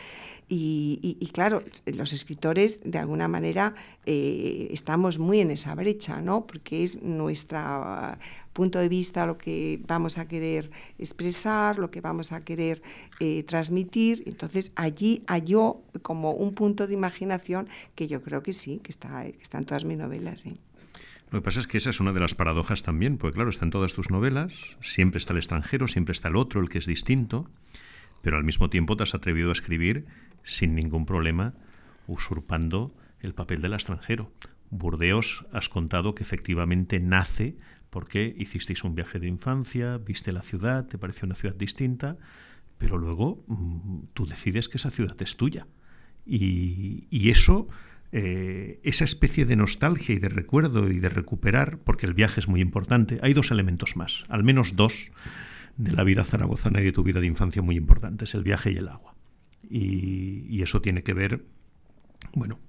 Y, 0.48 1.28
claro, 1.32 1.62
los 1.86 2.12
escritores 2.12 2.82
de 2.84 2.98
alguna 2.98 3.26
manera 3.26 3.74
eh, 4.04 4.68
estamos 4.70 5.18
muy 5.18 5.40
en 5.40 5.50
esa 5.50 5.74
brecha, 5.74 6.20
¿no? 6.22 6.46
Porque 6.46 6.84
es 6.84 7.02
nuestro 7.02 7.58
punto 8.56 8.78
de 8.78 8.88
vista 8.88 9.26
lo 9.26 9.36
que 9.36 9.78
vamos 9.86 10.16
a 10.16 10.26
querer 10.26 10.70
expresar, 10.98 11.78
lo 11.78 11.90
que 11.90 12.00
vamos 12.00 12.32
a 12.32 12.42
querer 12.42 12.80
eh, 13.20 13.42
transmitir. 13.42 14.24
Entonces 14.26 14.72
allí 14.76 15.22
halló 15.28 15.82
como 16.00 16.32
un 16.32 16.54
punto 16.54 16.86
de 16.86 16.94
imaginación 16.94 17.68
que 17.94 18.08
yo 18.08 18.22
creo 18.22 18.42
que 18.42 18.54
sí, 18.54 18.80
que 18.82 18.90
está, 18.90 19.24
que 19.24 19.42
está 19.42 19.58
en 19.58 19.66
todas 19.66 19.84
mis 19.84 19.98
novelas. 19.98 20.44
Lo 21.30 21.38
que 21.38 21.44
pasa 21.44 21.60
es 21.60 21.66
que 21.66 21.76
esa 21.76 21.90
es 21.90 22.00
una 22.00 22.12
de 22.12 22.20
las 22.20 22.34
paradojas 22.34 22.82
también, 22.82 23.18
porque 23.18 23.34
claro, 23.34 23.50
está 23.50 23.66
en 23.66 23.72
todas 23.72 23.92
tus 23.92 24.10
novelas, 24.10 24.54
siempre 24.80 25.18
está 25.18 25.34
el 25.34 25.38
extranjero, 25.38 25.86
siempre 25.86 26.12
está 26.12 26.28
el 26.28 26.36
otro, 26.36 26.62
el 26.62 26.70
que 26.70 26.78
es 26.78 26.86
distinto, 26.86 27.50
pero 28.22 28.38
al 28.38 28.44
mismo 28.44 28.70
tiempo 28.70 28.96
te 28.96 29.02
has 29.02 29.14
atrevido 29.14 29.50
a 29.50 29.52
escribir 29.52 30.06
sin 30.44 30.74
ningún 30.74 31.04
problema, 31.04 31.52
usurpando 32.06 32.94
el 33.20 33.34
papel 33.34 33.60
del 33.60 33.74
extranjero. 33.74 34.30
Burdeos 34.70 35.44
has 35.52 35.68
contado 35.68 36.14
que 36.14 36.22
efectivamente 36.22 37.00
nace 37.00 37.56
porque 37.96 38.34
hicisteis 38.36 38.84
un 38.84 38.94
viaje 38.94 39.18
de 39.18 39.26
infancia, 39.26 39.96
viste 39.96 40.30
la 40.30 40.42
ciudad, 40.42 40.86
te 40.86 40.98
pareció 40.98 41.24
una 41.24 41.34
ciudad 41.34 41.54
distinta, 41.54 42.18
pero 42.76 42.98
luego 42.98 43.42
mm, 43.46 44.08
tú 44.12 44.26
decides 44.26 44.68
que 44.68 44.76
esa 44.76 44.90
ciudad 44.90 45.16
es 45.22 45.38
tuya. 45.38 45.66
Y, 46.26 47.30
eso, 47.30 47.68
eh, 48.12 48.80
esa 48.82 49.04
especie 49.04 49.46
de 49.46 49.56
nostalgia 49.56 50.14
y 50.14 50.18
de 50.18 50.28
recuerdo 50.28 50.90
y 50.90 50.98
de 50.98 51.08
recuperar, 51.08 51.78
porque 51.78 52.04
el 52.04 52.12
viaje 52.12 52.38
es 52.38 52.48
muy 52.48 52.60
importante, 52.60 53.18
hay 53.22 53.32
dos 53.32 53.50
elementos 53.50 53.96
más, 53.96 54.24
al 54.28 54.44
menos 54.44 54.76
dos 54.76 54.92
de 55.78 55.92
la 55.92 56.04
vida 56.04 56.22
zaragozana 56.22 56.82
y 56.82 56.84
de 56.84 56.92
tu 56.92 57.02
vida 57.02 57.20
de 57.20 57.28
infancia 57.28 57.62
muy 57.62 57.76
importantes, 57.76 58.34
el 58.34 58.42
viaje 58.42 58.72
y 58.72 58.76
el 58.76 58.88
agua. 58.88 59.14
Y, 59.70 60.60
eso 60.60 60.82
tiene 60.82 61.02
que 61.02 61.14
ver, 61.14 61.46
bueno, 62.34 62.60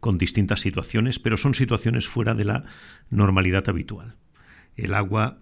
con 0.00 0.18
distintas 0.18 0.60
situaciones, 0.60 1.18
pero 1.18 1.38
son 1.38 1.54
situaciones 1.54 2.06
fuera 2.06 2.34
de 2.34 2.44
la 2.44 2.64
normalidad 3.08 3.70
habitual. 3.70 4.16
El 4.76 4.94
agua, 4.94 5.40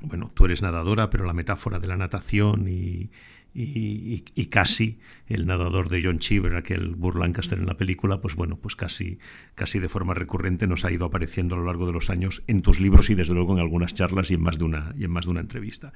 bueno, 0.00 0.30
tú 0.34 0.44
eres 0.44 0.62
nadadora, 0.62 1.10
pero 1.10 1.24
la 1.24 1.32
metáfora 1.32 1.78
de 1.78 1.88
la 1.88 1.96
natación 1.96 2.68
y, 2.68 3.10
y, 3.52 4.46
casi 4.46 5.00
el 5.26 5.46
nadador 5.46 5.88
de 5.88 6.02
John 6.02 6.18
Cheever, 6.18 6.54
aquel 6.54 6.94
Burr 6.94 7.18
Lancaster 7.18 7.58
en 7.58 7.66
la 7.66 7.76
película, 7.76 8.20
pues 8.20 8.36
bueno, 8.36 8.56
pues 8.56 8.76
casi, 8.76 9.18
casi 9.54 9.78
de 9.78 9.88
forma 9.88 10.14
recurrente 10.14 10.66
nos 10.66 10.84
ha 10.84 10.92
ido 10.92 11.06
apareciendo 11.06 11.54
a 11.54 11.58
lo 11.58 11.64
largo 11.64 11.86
de 11.86 11.92
los 11.92 12.10
años 12.10 12.42
en 12.46 12.62
tus 12.62 12.80
libros 12.80 13.10
y 13.10 13.14
desde 13.14 13.34
luego 13.34 13.54
en 13.54 13.60
algunas 13.60 13.94
charlas 13.94 14.30
y 14.30 14.34
en 14.34 14.42
más 14.42 14.58
de 14.58 14.64
una, 14.64 14.94
y 14.96 15.04
en 15.04 15.10
más 15.10 15.24
de 15.24 15.32
una 15.32 15.40
entrevista. 15.40 15.92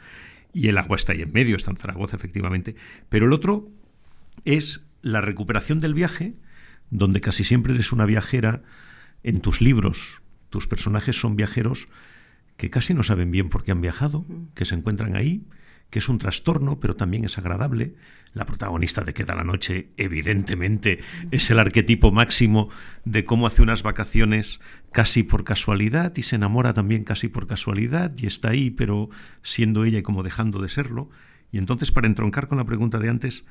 Y 0.52 0.68
el 0.68 0.78
agua 0.78 0.96
está 0.96 1.12
ahí 1.12 1.22
en 1.22 1.32
medio, 1.32 1.56
está 1.56 1.70
en 1.70 1.76
Zaragoza, 1.76 2.16
efectivamente. 2.16 2.74
Pero 3.08 3.26
el 3.26 3.32
otro 3.32 3.68
es 4.44 4.90
la 5.02 5.20
recuperación 5.20 5.80
del 5.80 5.94
viaje, 5.94 6.34
donde 6.90 7.20
casi 7.20 7.44
siempre 7.44 7.74
eres 7.74 7.92
una 7.92 8.06
viajera 8.06 8.62
en 9.22 9.40
tus 9.40 9.60
libros. 9.60 10.22
Tus 10.50 10.66
personajes 10.66 11.18
son 11.18 11.36
viajeros 11.36 11.88
que 12.56 12.70
casi 12.70 12.94
no 12.94 13.02
saben 13.02 13.30
bien 13.30 13.48
por 13.48 13.64
qué 13.64 13.72
han 13.72 13.80
viajado, 13.80 14.24
que 14.54 14.64
se 14.64 14.74
encuentran 14.74 15.16
ahí, 15.16 15.46
que 15.90 15.98
es 15.98 16.08
un 16.08 16.18
trastorno, 16.18 16.80
pero 16.80 16.96
también 16.96 17.24
es 17.24 17.38
agradable. 17.38 17.94
La 18.32 18.46
protagonista 18.46 19.04
de 19.04 19.14
Queda 19.14 19.36
la 19.36 19.44
Noche, 19.44 19.90
evidentemente, 19.96 20.98
es 21.30 21.50
el 21.50 21.60
arquetipo 21.60 22.10
máximo 22.10 22.68
de 23.04 23.24
cómo 23.24 23.46
hace 23.46 23.62
unas 23.62 23.84
vacaciones 23.84 24.58
casi 24.90 25.22
por 25.22 25.44
casualidad 25.44 26.16
y 26.16 26.24
se 26.24 26.34
enamora 26.34 26.74
también 26.74 27.04
casi 27.04 27.28
por 27.28 27.46
casualidad 27.46 28.12
y 28.16 28.26
está 28.26 28.48
ahí, 28.50 28.70
pero 28.70 29.08
siendo 29.44 29.84
ella 29.84 30.00
y 30.00 30.02
como 30.02 30.24
dejando 30.24 30.60
de 30.60 30.68
serlo. 30.68 31.10
Y 31.52 31.58
entonces, 31.58 31.92
para 31.92 32.08
entroncar 32.08 32.48
con 32.48 32.58
la 32.58 32.64
pregunta 32.64 32.98
de 32.98 33.08
antes, 33.08 33.44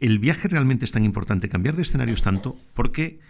¿el 0.00 0.18
viaje 0.18 0.48
realmente 0.48 0.84
es 0.84 0.90
tan 0.90 1.04
importante, 1.04 1.48
cambiar 1.48 1.76
de 1.76 1.82
escenarios 1.82 2.22
tanto? 2.22 2.56
Porque 2.74 3.20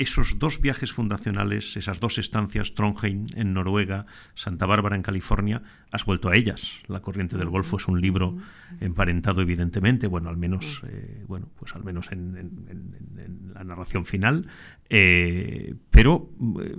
esos 0.00 0.38
dos 0.38 0.62
viajes 0.62 0.94
fundacionales, 0.94 1.76
esas 1.76 2.00
dos 2.00 2.16
estancias, 2.16 2.72
Trondheim 2.72 3.26
en 3.34 3.52
Noruega, 3.52 4.06
Santa 4.34 4.64
Bárbara 4.64 4.96
en 4.96 5.02
California, 5.02 5.62
has 5.90 6.06
vuelto 6.06 6.30
a 6.30 6.36
ellas. 6.36 6.80
La 6.88 7.00
corriente 7.00 7.36
del 7.36 7.50
Golfo 7.50 7.76
es 7.76 7.86
un 7.86 8.00
libro 8.00 8.38
emparentado, 8.80 9.42
evidentemente, 9.42 10.06
bueno, 10.06 10.30
al 10.30 10.38
menos, 10.38 10.80
eh, 10.86 11.22
bueno, 11.28 11.50
pues 11.58 11.74
al 11.74 11.84
menos 11.84 12.10
en, 12.12 13.52
la 13.52 13.62
narración 13.62 14.06
final. 14.06 14.46
Eh, 14.88 15.74
pero 15.90 16.28
eh, 16.62 16.76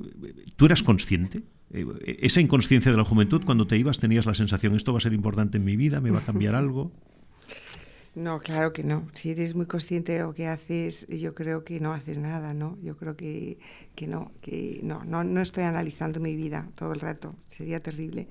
tú 0.56 0.66
eras 0.66 0.82
consciente. 0.82 1.44
Esa 2.04 2.42
inconsciencia 2.42 2.92
de 2.92 2.98
la 2.98 3.04
juventud, 3.04 3.44
cuando 3.46 3.68
te 3.68 3.78
ibas, 3.78 4.00
tenías 4.00 4.26
la 4.26 4.34
sensación, 4.34 4.76
esto 4.76 4.94
va 4.94 4.98
a 4.98 5.02
ser 5.02 5.14
importante 5.14 5.58
en 5.58 5.64
mi 5.64 5.76
vida, 5.76 6.02
me 6.02 6.10
va 6.10 6.18
a 6.18 6.26
cambiar 6.26 6.56
algo. 6.56 6.92
No, 8.14 8.40
claro 8.40 8.74
que 8.74 8.84
no. 8.84 9.08
Si 9.14 9.32
eres 9.32 9.56
muy 9.56 9.68
consciente 9.68 10.12
de 10.14 10.20
lo 10.20 10.34
que 10.34 10.48
haces, 10.48 11.08
yo 11.08 11.34
creo 11.34 11.64
que 11.64 11.80
no 11.80 11.94
haces 11.94 12.18
nada, 12.18 12.54
¿no? 12.54 12.78
Yo 12.82 12.98
creo 12.98 13.16
que, 13.16 13.58
que 13.96 14.06
no, 14.08 14.34
que 14.42 14.82
no, 14.84 15.06
no, 15.06 15.24
no 15.24 15.40
estoy 15.40 15.64
analizando 15.64 16.20
mi 16.20 16.36
vida 16.36 16.70
todo 16.76 16.92
el 16.92 17.00
rato, 17.00 17.36
sería 17.48 17.82
terrible. 17.82 18.28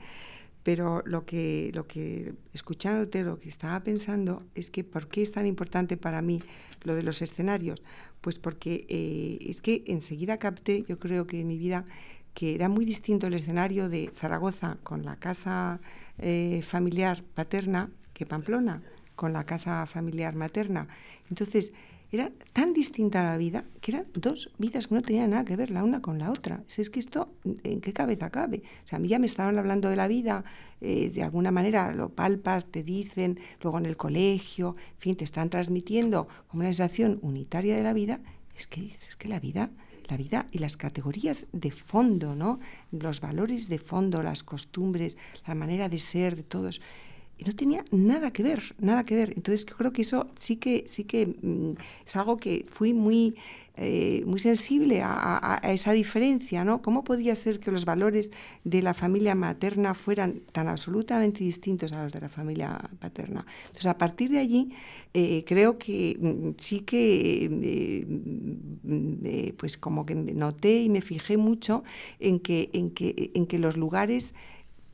Pero 0.62 1.02
lo 1.06 1.24
que, 1.24 1.70
lo 1.72 1.86
que, 1.86 2.34
escuchándote, 2.52 3.22
lo 3.24 3.38
que 3.38 3.48
estaba 3.48 3.82
pensando 3.82 4.44
es 4.54 4.68
que 4.68 4.84
¿por 4.84 5.08
qué 5.08 5.22
es 5.22 5.32
tan 5.32 5.46
importante 5.46 5.96
para 5.96 6.20
mí 6.20 6.42
lo 6.82 6.94
de 6.94 7.02
los 7.02 7.22
escenarios? 7.22 7.82
Pues 8.20 8.38
porque 8.38 8.84
eh, 8.90 9.38
es 9.48 9.62
que 9.62 9.84
enseguida 9.86 10.36
capté, 10.38 10.84
yo 10.86 10.98
creo 10.98 11.26
que 11.26 11.40
en 11.40 11.46
mi 11.48 11.56
vida, 11.56 11.86
que 12.34 12.54
era 12.54 12.68
muy 12.68 12.84
distinto 12.84 13.28
el 13.28 13.34
escenario 13.34 13.88
de 13.88 14.10
Zaragoza 14.14 14.76
con 14.82 15.06
la 15.06 15.16
casa 15.16 15.80
eh, 16.18 16.60
familiar 16.62 17.24
paterna 17.34 17.90
que 18.12 18.26
Pamplona 18.26 18.82
con 19.20 19.34
la 19.34 19.44
casa 19.44 19.84
familiar 19.84 20.34
materna. 20.34 20.88
Entonces, 21.28 21.74
era 22.10 22.32
tan 22.54 22.72
distinta 22.72 23.22
la 23.22 23.36
vida 23.36 23.66
que 23.82 23.92
eran 23.92 24.06
dos 24.14 24.54
vidas 24.56 24.86
que 24.86 24.94
no 24.94 25.02
tenían 25.02 25.28
nada 25.28 25.44
que 25.44 25.56
ver 25.56 25.70
la 25.70 25.84
una 25.84 26.00
con 26.00 26.18
la 26.18 26.30
otra. 26.30 26.64
Es 26.74 26.88
que 26.88 27.00
esto, 27.00 27.28
¿en 27.44 27.82
qué 27.82 27.92
cabeza 27.92 28.30
cabe? 28.30 28.62
O 28.82 28.88
sea, 28.88 28.96
a 28.96 28.98
mí 28.98 29.08
ya 29.08 29.18
me 29.18 29.26
estaban 29.26 29.58
hablando 29.58 29.90
de 29.90 29.96
la 29.96 30.08
vida, 30.08 30.42
eh, 30.80 31.10
de 31.10 31.22
alguna 31.22 31.50
manera 31.50 31.92
lo 31.92 32.08
palpas, 32.08 32.64
te 32.72 32.82
dicen, 32.82 33.38
luego 33.60 33.76
en 33.76 33.84
el 33.84 33.98
colegio, 33.98 34.74
en 34.94 35.00
fin, 35.00 35.16
te 35.16 35.24
están 35.24 35.50
transmitiendo 35.50 36.26
como 36.48 36.62
una 36.62 36.72
sensación 36.72 37.18
unitaria 37.20 37.76
de 37.76 37.82
la 37.82 37.92
vida. 37.92 38.20
Es 38.56 38.66
que 38.66 38.86
es 38.86 39.16
que 39.16 39.28
la 39.28 39.38
vida, 39.38 39.68
la 40.08 40.16
vida 40.16 40.46
y 40.50 40.60
las 40.60 40.78
categorías 40.78 41.50
de 41.52 41.70
fondo, 41.70 42.34
¿no? 42.34 42.58
Los 42.90 43.20
valores 43.20 43.68
de 43.68 43.78
fondo, 43.78 44.22
las 44.22 44.42
costumbres, 44.42 45.18
la 45.46 45.54
manera 45.54 45.90
de 45.90 45.98
ser 45.98 46.36
de 46.36 46.42
todos 46.42 46.80
y 47.40 47.44
no 47.44 47.54
tenía 47.54 47.84
nada 47.90 48.32
que 48.32 48.42
ver, 48.42 48.74
nada 48.78 49.02
que 49.04 49.14
ver. 49.14 49.32
Entonces 49.34 49.64
yo 49.64 49.74
creo 49.74 49.92
que 49.92 50.02
eso 50.02 50.26
sí 50.38 50.56
que, 50.56 50.84
sí 50.86 51.04
que 51.04 51.26
mm, 51.26 51.72
es 52.06 52.16
algo 52.16 52.36
que 52.36 52.66
fui 52.68 52.92
muy, 52.92 53.34
eh, 53.76 54.22
muy 54.26 54.40
sensible 54.40 55.00
a, 55.02 55.58
esa 55.64 55.92
diferencia, 55.92 56.66
¿no? 56.66 56.82
¿Cómo 56.82 57.02
podía 57.02 57.34
ser 57.34 57.58
que 57.58 57.70
los 57.70 57.86
valores 57.86 58.32
de 58.64 58.82
la 58.82 58.92
familia 58.92 59.34
materna 59.34 59.94
fueran 59.94 60.42
tan 60.52 60.68
absolutamente 60.68 61.42
distintos 61.42 61.94
a 61.94 62.02
los 62.02 62.12
de 62.12 62.20
la 62.20 62.28
familia 62.28 62.78
paterna? 62.98 63.46
Entonces 63.68 63.86
a 63.86 63.96
partir 63.96 64.28
de 64.28 64.38
allí 64.38 64.72
eh, 65.14 65.42
creo 65.46 65.78
que 65.78 66.18
mm, 66.20 66.50
sí 66.58 66.80
que, 66.80 67.48
eh, 68.84 69.54
pues 69.56 69.78
como 69.78 70.04
que 70.04 70.14
noté 70.14 70.82
y 70.82 70.90
me 70.90 71.00
fijé 71.00 71.38
mucho 71.38 71.84
en 72.18 72.38
que, 72.38 72.68
en 72.74 72.90
que, 72.90 73.30
en 73.34 73.46
que 73.46 73.58
los 73.58 73.78
lugares 73.78 74.34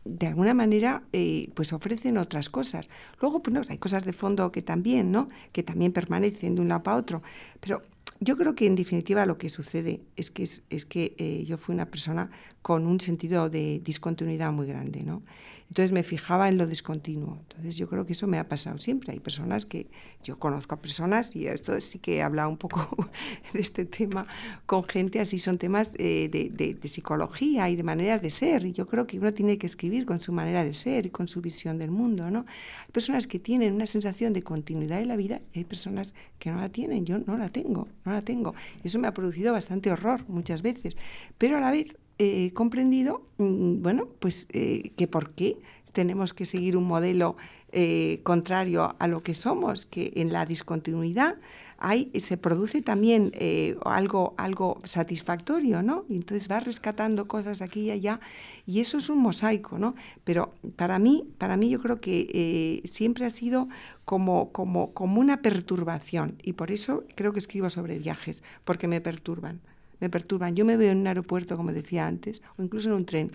de 0.06 0.26
alguna 0.26 0.54
manera 0.54 1.02
eh, 1.12 1.50
pues 1.54 1.72
ofrecen 1.72 2.18
otras 2.18 2.48
cosas. 2.48 2.90
Luego, 3.20 3.42
pues 3.42 3.70
hay 3.70 3.78
cosas 3.78 4.04
de 4.04 4.12
fondo 4.12 4.52
que 4.52 4.62
también, 4.62 5.10
¿no? 5.10 5.28
Que 5.52 5.62
también 5.62 5.92
permanecen 5.92 6.54
de 6.54 6.60
un 6.62 6.68
lado 6.68 6.82
para 6.82 6.96
otro. 6.96 7.22
Pero 7.60 7.82
yo 8.20 8.36
creo 8.36 8.54
que 8.54 8.66
en 8.66 8.76
definitiva 8.76 9.26
lo 9.26 9.36
que 9.36 9.48
sucede 9.48 10.00
es 10.16 10.30
que, 10.30 10.42
es, 10.42 10.84
que 10.86 11.14
eh, 11.18 11.44
yo 11.44 11.58
fui 11.58 11.74
una 11.74 11.90
persona 11.90 12.30
con 12.62 12.86
un 12.86 12.98
sentido 13.00 13.50
de 13.50 13.80
discontinuidad 13.80 14.52
muy 14.52 14.66
grande, 14.66 15.02
¿no? 15.02 15.22
Entonces 15.68 15.92
me 15.92 16.02
fijaba 16.02 16.48
en 16.48 16.58
lo 16.58 16.66
discontinuo. 16.66 17.38
Entonces 17.42 17.76
yo 17.76 17.88
creo 17.88 18.06
que 18.06 18.12
eso 18.12 18.26
me 18.26 18.38
ha 18.38 18.48
pasado 18.48 18.78
siempre. 18.78 19.12
Hay 19.12 19.20
personas 19.20 19.66
que, 19.66 19.88
yo 20.22 20.38
conozco 20.38 20.74
a 20.74 20.78
personas, 20.78 21.34
y 21.36 21.46
esto 21.46 21.78
sí 21.80 21.98
que 21.98 22.16
he 22.16 22.22
hablado 22.22 22.48
un 22.48 22.56
poco 22.56 23.08
de 23.52 23.60
este 23.60 23.84
tema 23.84 24.26
con 24.64 24.84
gente, 24.84 25.20
así 25.20 25.38
son 25.38 25.58
temas 25.58 25.92
de, 25.92 26.28
de, 26.28 26.88
psicología 26.88 27.68
y 27.68 27.76
de 27.76 27.82
maneras 27.82 28.22
de 28.22 28.30
ser. 28.30 28.64
Y 28.64 28.72
yo 28.72 28.86
creo 28.86 29.06
que 29.06 29.18
uno 29.18 29.34
tiene 29.34 29.58
que 29.58 29.66
escribir 29.66 30.06
con 30.06 30.20
su 30.20 30.32
manera 30.32 30.64
de 30.64 30.72
ser 30.72 31.06
y 31.06 31.10
con 31.10 31.28
su 31.28 31.42
visión 31.42 31.78
del 31.78 31.90
mundo, 31.90 32.30
¿no? 32.30 32.46
Hay 32.86 32.92
personas 32.92 33.26
que 33.26 33.38
tienen 33.38 33.74
una 33.74 33.86
sensación 33.86 34.32
de 34.32 34.42
continuidad 34.42 35.00
en 35.00 35.08
la 35.08 35.16
vida 35.16 35.40
y 35.52 35.60
hay 35.60 35.64
personas 35.64 36.14
que 36.38 36.50
no 36.50 36.60
la 36.60 36.68
tienen. 36.68 37.04
Yo 37.04 37.18
no 37.18 37.36
la 37.36 37.48
tengo, 37.48 37.88
no 38.04 38.12
la 38.12 38.22
tengo. 38.22 38.54
Eso 38.84 38.98
me 38.98 39.08
ha 39.08 39.14
producido 39.14 39.52
bastante 39.52 39.90
horror 39.90 40.24
muchas 40.28 40.62
veces. 40.62 40.96
Pero 41.38 41.56
a 41.56 41.60
la 41.60 41.70
vez 41.70 41.96
he 42.18 42.52
comprendido, 42.52 43.22
mm, 43.38 43.82
bueno, 43.82 44.08
pues 44.18 44.48
eh, 44.52 44.92
que 44.96 45.06
por 45.06 45.32
qué 45.34 45.56
tenemos 45.92 46.32
que 46.32 46.44
seguir 46.44 46.76
un 46.76 46.84
modelo 46.84 47.36
eh, 47.72 48.20
contrario 48.22 48.96
a 48.98 49.08
lo 49.08 49.22
que 49.22 49.34
somos, 49.34 49.84
que 49.84 50.12
en 50.16 50.32
la 50.32 50.46
discontinuidad 50.46 51.36
hay, 51.78 52.10
se 52.18 52.38
produce 52.38 52.80
también 52.80 53.32
eh, 53.34 53.76
algo, 53.84 54.34
algo 54.38 54.78
satisfactorio, 54.84 55.82
¿no? 55.82 56.06
Entonces 56.08 56.50
va 56.50 56.60
rescatando 56.60 57.28
cosas 57.28 57.60
aquí 57.60 57.80
y 57.82 57.90
allá, 57.90 58.20
y 58.66 58.80
eso 58.80 58.98
es 58.98 59.10
un 59.10 59.18
mosaico, 59.18 59.78
¿no? 59.78 59.94
Pero 60.24 60.54
para 60.76 60.98
mí, 60.98 61.28
para 61.36 61.58
mí 61.58 61.68
yo 61.68 61.80
creo 61.80 62.00
que 62.00 62.80
siempre 62.84 63.26
ha 63.26 63.30
sido 63.30 63.68
como, 64.06 64.52
como, 64.52 64.94
como 64.94 65.20
una 65.20 65.42
perturbación, 65.42 66.38
y 66.42 66.54
por 66.54 66.70
eso 66.70 67.04
creo 67.14 67.32
que 67.34 67.40
escribo 67.40 67.68
sobre 67.68 67.98
viajes, 67.98 68.44
porque 68.64 68.88
me 68.88 69.02
perturban 69.02 69.60
me 70.00 70.10
perturban. 70.10 70.54
Yo 70.54 70.64
me 70.64 70.76
veo 70.76 70.92
en 70.92 70.98
un 70.98 71.06
aeropuerto, 71.06 71.56
como 71.56 71.72
decía 71.72 72.06
antes, 72.06 72.42
o 72.56 72.62
incluso 72.62 72.88
en 72.88 72.94
un 72.96 73.04
tren, 73.04 73.30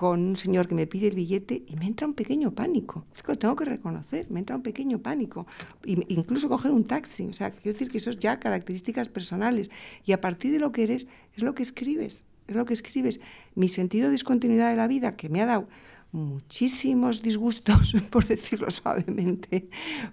con 0.00 0.20
un 0.20 0.36
señor 0.36 0.66
que 0.66 0.74
me 0.74 0.86
pide 0.86 1.08
el 1.08 1.14
billete 1.14 1.62
y 1.66 1.76
me 1.76 1.86
entra 1.86 2.06
un 2.06 2.14
pequeño 2.14 2.52
pánico. 2.52 3.04
Es 3.14 3.22
que 3.22 3.32
lo 3.32 3.38
tengo 3.38 3.54
que 3.54 3.66
reconocer, 3.66 4.30
me 4.30 4.40
entra 4.40 4.56
un 4.56 4.62
pequeño 4.62 5.00
pánico. 5.00 5.46
incluso 5.84 6.48
coger 6.48 6.70
un 6.70 6.84
taxi. 6.84 7.26
O 7.26 7.34
sea, 7.34 7.50
quiero 7.50 7.74
decir 7.74 7.90
que 7.90 7.98
eso 7.98 8.08
es 8.08 8.18
ya 8.18 8.40
características 8.40 9.10
personales. 9.10 9.70
Y 10.06 10.12
a 10.12 10.20
partir 10.22 10.52
de 10.52 10.58
lo 10.58 10.72
que 10.72 10.84
eres, 10.84 11.08
es 11.36 11.42
lo 11.42 11.54
que 11.54 11.62
escribes. 11.62 12.32
Es 12.48 12.56
lo 12.56 12.64
que 12.64 12.72
escribes. 12.72 13.20
Mi 13.54 13.68
sentido 13.68 14.06
de 14.06 14.12
discontinuidad 14.12 14.70
de 14.70 14.76
la 14.76 14.88
vida, 14.88 15.16
que 15.16 15.28
me 15.28 15.42
ha 15.42 15.46
dado 15.46 15.68
muchísimos 16.12 17.20
disgustos, 17.20 17.94
por 18.10 18.26
decirlo 18.26 18.70
suavemente, 18.70 19.68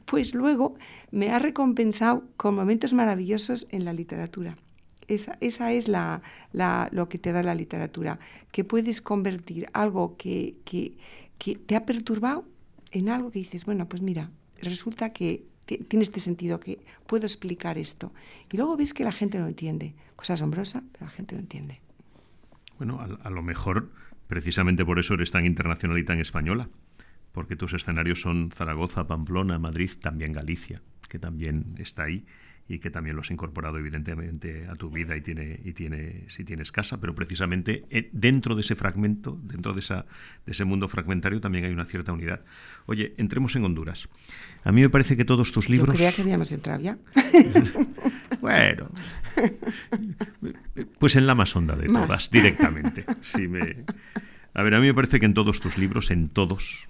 pues 0.06 0.34
luego 0.34 0.76
me 1.12 1.32
ha 1.32 1.40
recompensado 1.40 2.24
con 2.36 2.56
momentos 2.56 2.94
maravillosos 2.94 3.68
en 3.72 3.86
la 3.86 3.94
literatura. 3.94 4.58
Esa, 5.08 5.38
esa 5.40 5.72
es 5.72 5.88
la, 5.88 6.22
la, 6.52 6.90
lo 6.92 7.08
que 7.08 7.18
te 7.18 7.32
da 7.32 7.42
la 7.42 7.56
literatura, 7.56 8.20
que 8.52 8.64
puedes 8.64 9.02
convertir 9.02 9.68
algo 9.74 10.18
que, 10.18 10.58
que, 10.66 10.98
que, 11.38 11.56
te 11.56 11.76
ha 11.76 11.86
perturbado 11.86 12.46
en 12.92 13.10
algo 13.10 13.32
que 13.32 13.40
dices, 13.40 13.66
bueno, 13.66 13.88
pues 13.88 14.02
mira, 14.02 14.32
resulta 14.62 15.14
que 15.14 15.46
tiene 15.66 16.04
este 16.04 16.20
sentido, 16.20 16.60
que 16.60 16.80
puedo 17.06 17.26
explicar 17.26 17.78
esto. 17.78 18.14
Y 18.52 18.58
luego 18.58 18.78
ves 18.78 18.94
que 18.94 19.04
la 19.04 19.12
gente 19.12 19.40
lo 19.40 19.48
entiende. 19.48 19.96
Cosa 20.16 20.34
asombrosa, 20.34 20.84
pero 20.92 21.06
la 21.06 21.12
gente 21.12 21.36
lo 21.36 21.42
entiende. 21.42 21.82
Bueno, 22.78 23.00
a, 23.00 23.28
a 23.28 23.30
lo 23.30 23.42
mejor 23.42 23.92
precisamente 24.28 24.86
por 24.86 25.00
eso 25.00 25.14
eres 25.14 25.32
tan 25.32 25.46
internacional 25.46 25.98
y 25.98 26.04
tan 26.04 26.20
española, 26.20 26.70
porque 27.32 27.56
tus 27.56 27.74
escenarios 27.74 28.22
son 28.22 28.52
Zaragoza, 28.52 29.08
Pamplona, 29.08 29.58
Madrid, 29.60 29.92
también 30.02 30.34
Galicia, 30.34 30.82
que 31.08 31.20
también 31.20 31.76
está 31.78 32.04
ahí 32.04 32.26
y 32.70 32.80
que 32.80 32.90
también 32.90 33.16
lo 33.16 33.22
has 33.22 33.32
incorporado 33.32 33.78
evidentemente 33.78 34.68
a 34.68 34.76
tu 34.76 34.90
vida 34.90 35.16
y 35.16 35.22
tiene 35.22 35.60
y 35.64 35.74
tiene 35.74 36.26
si 36.28 36.44
tienes 36.44 36.72
casa. 36.72 37.00
Pero 37.00 37.16
precisamente 37.16 37.86
eh, 37.90 38.10
dentro 38.12 38.56
de 38.56 38.62
ese 38.62 38.76
fragmento 38.76 39.40
dentro 39.44 39.74
de 39.74 39.80
esa 39.80 40.06
de 40.46 40.52
ese 40.52 40.66
mundo 40.66 40.88
fragmentario 40.88 41.40
también 41.40 41.66
hay 41.66 41.72
una 41.72 41.86
cierta 41.86 42.12
unidad. 42.12 42.44
Oye 42.86 43.14
entremos 43.18 43.56
en 43.56 43.66
Honduras. 43.66 44.10
A 44.64 44.72
mí 44.72 44.82
me 44.82 44.90
parece 44.90 45.16
que 45.16 45.26
todos 45.26 45.52
tus 45.52 45.70
libros 45.70 45.90
Yo 45.90 45.94
creía 45.94 46.12
que 46.12 46.22
habíamos 46.22 46.52
entrado 46.52 46.82
ya. 46.82 46.98
Bueno. 48.40 48.90
Pues 51.00 51.16
en 51.16 51.26
la 51.26 51.34
más 51.34 51.56
honda 51.56 51.76
de 51.76 51.88
todas 51.88 52.30
directamente. 52.30 53.04
Sí 53.22 53.48
me 53.48 53.84
a 54.54 54.64
ver 54.64 54.74
a 54.76 54.80
mí 54.80 54.88
me 54.88 54.94
parece 54.94 55.20
que 55.20 55.26
en 55.26 55.34
todos 55.34 55.60
tus 55.60 55.78
libros 55.78 56.12
en 56.12 56.30
todos 56.30 56.87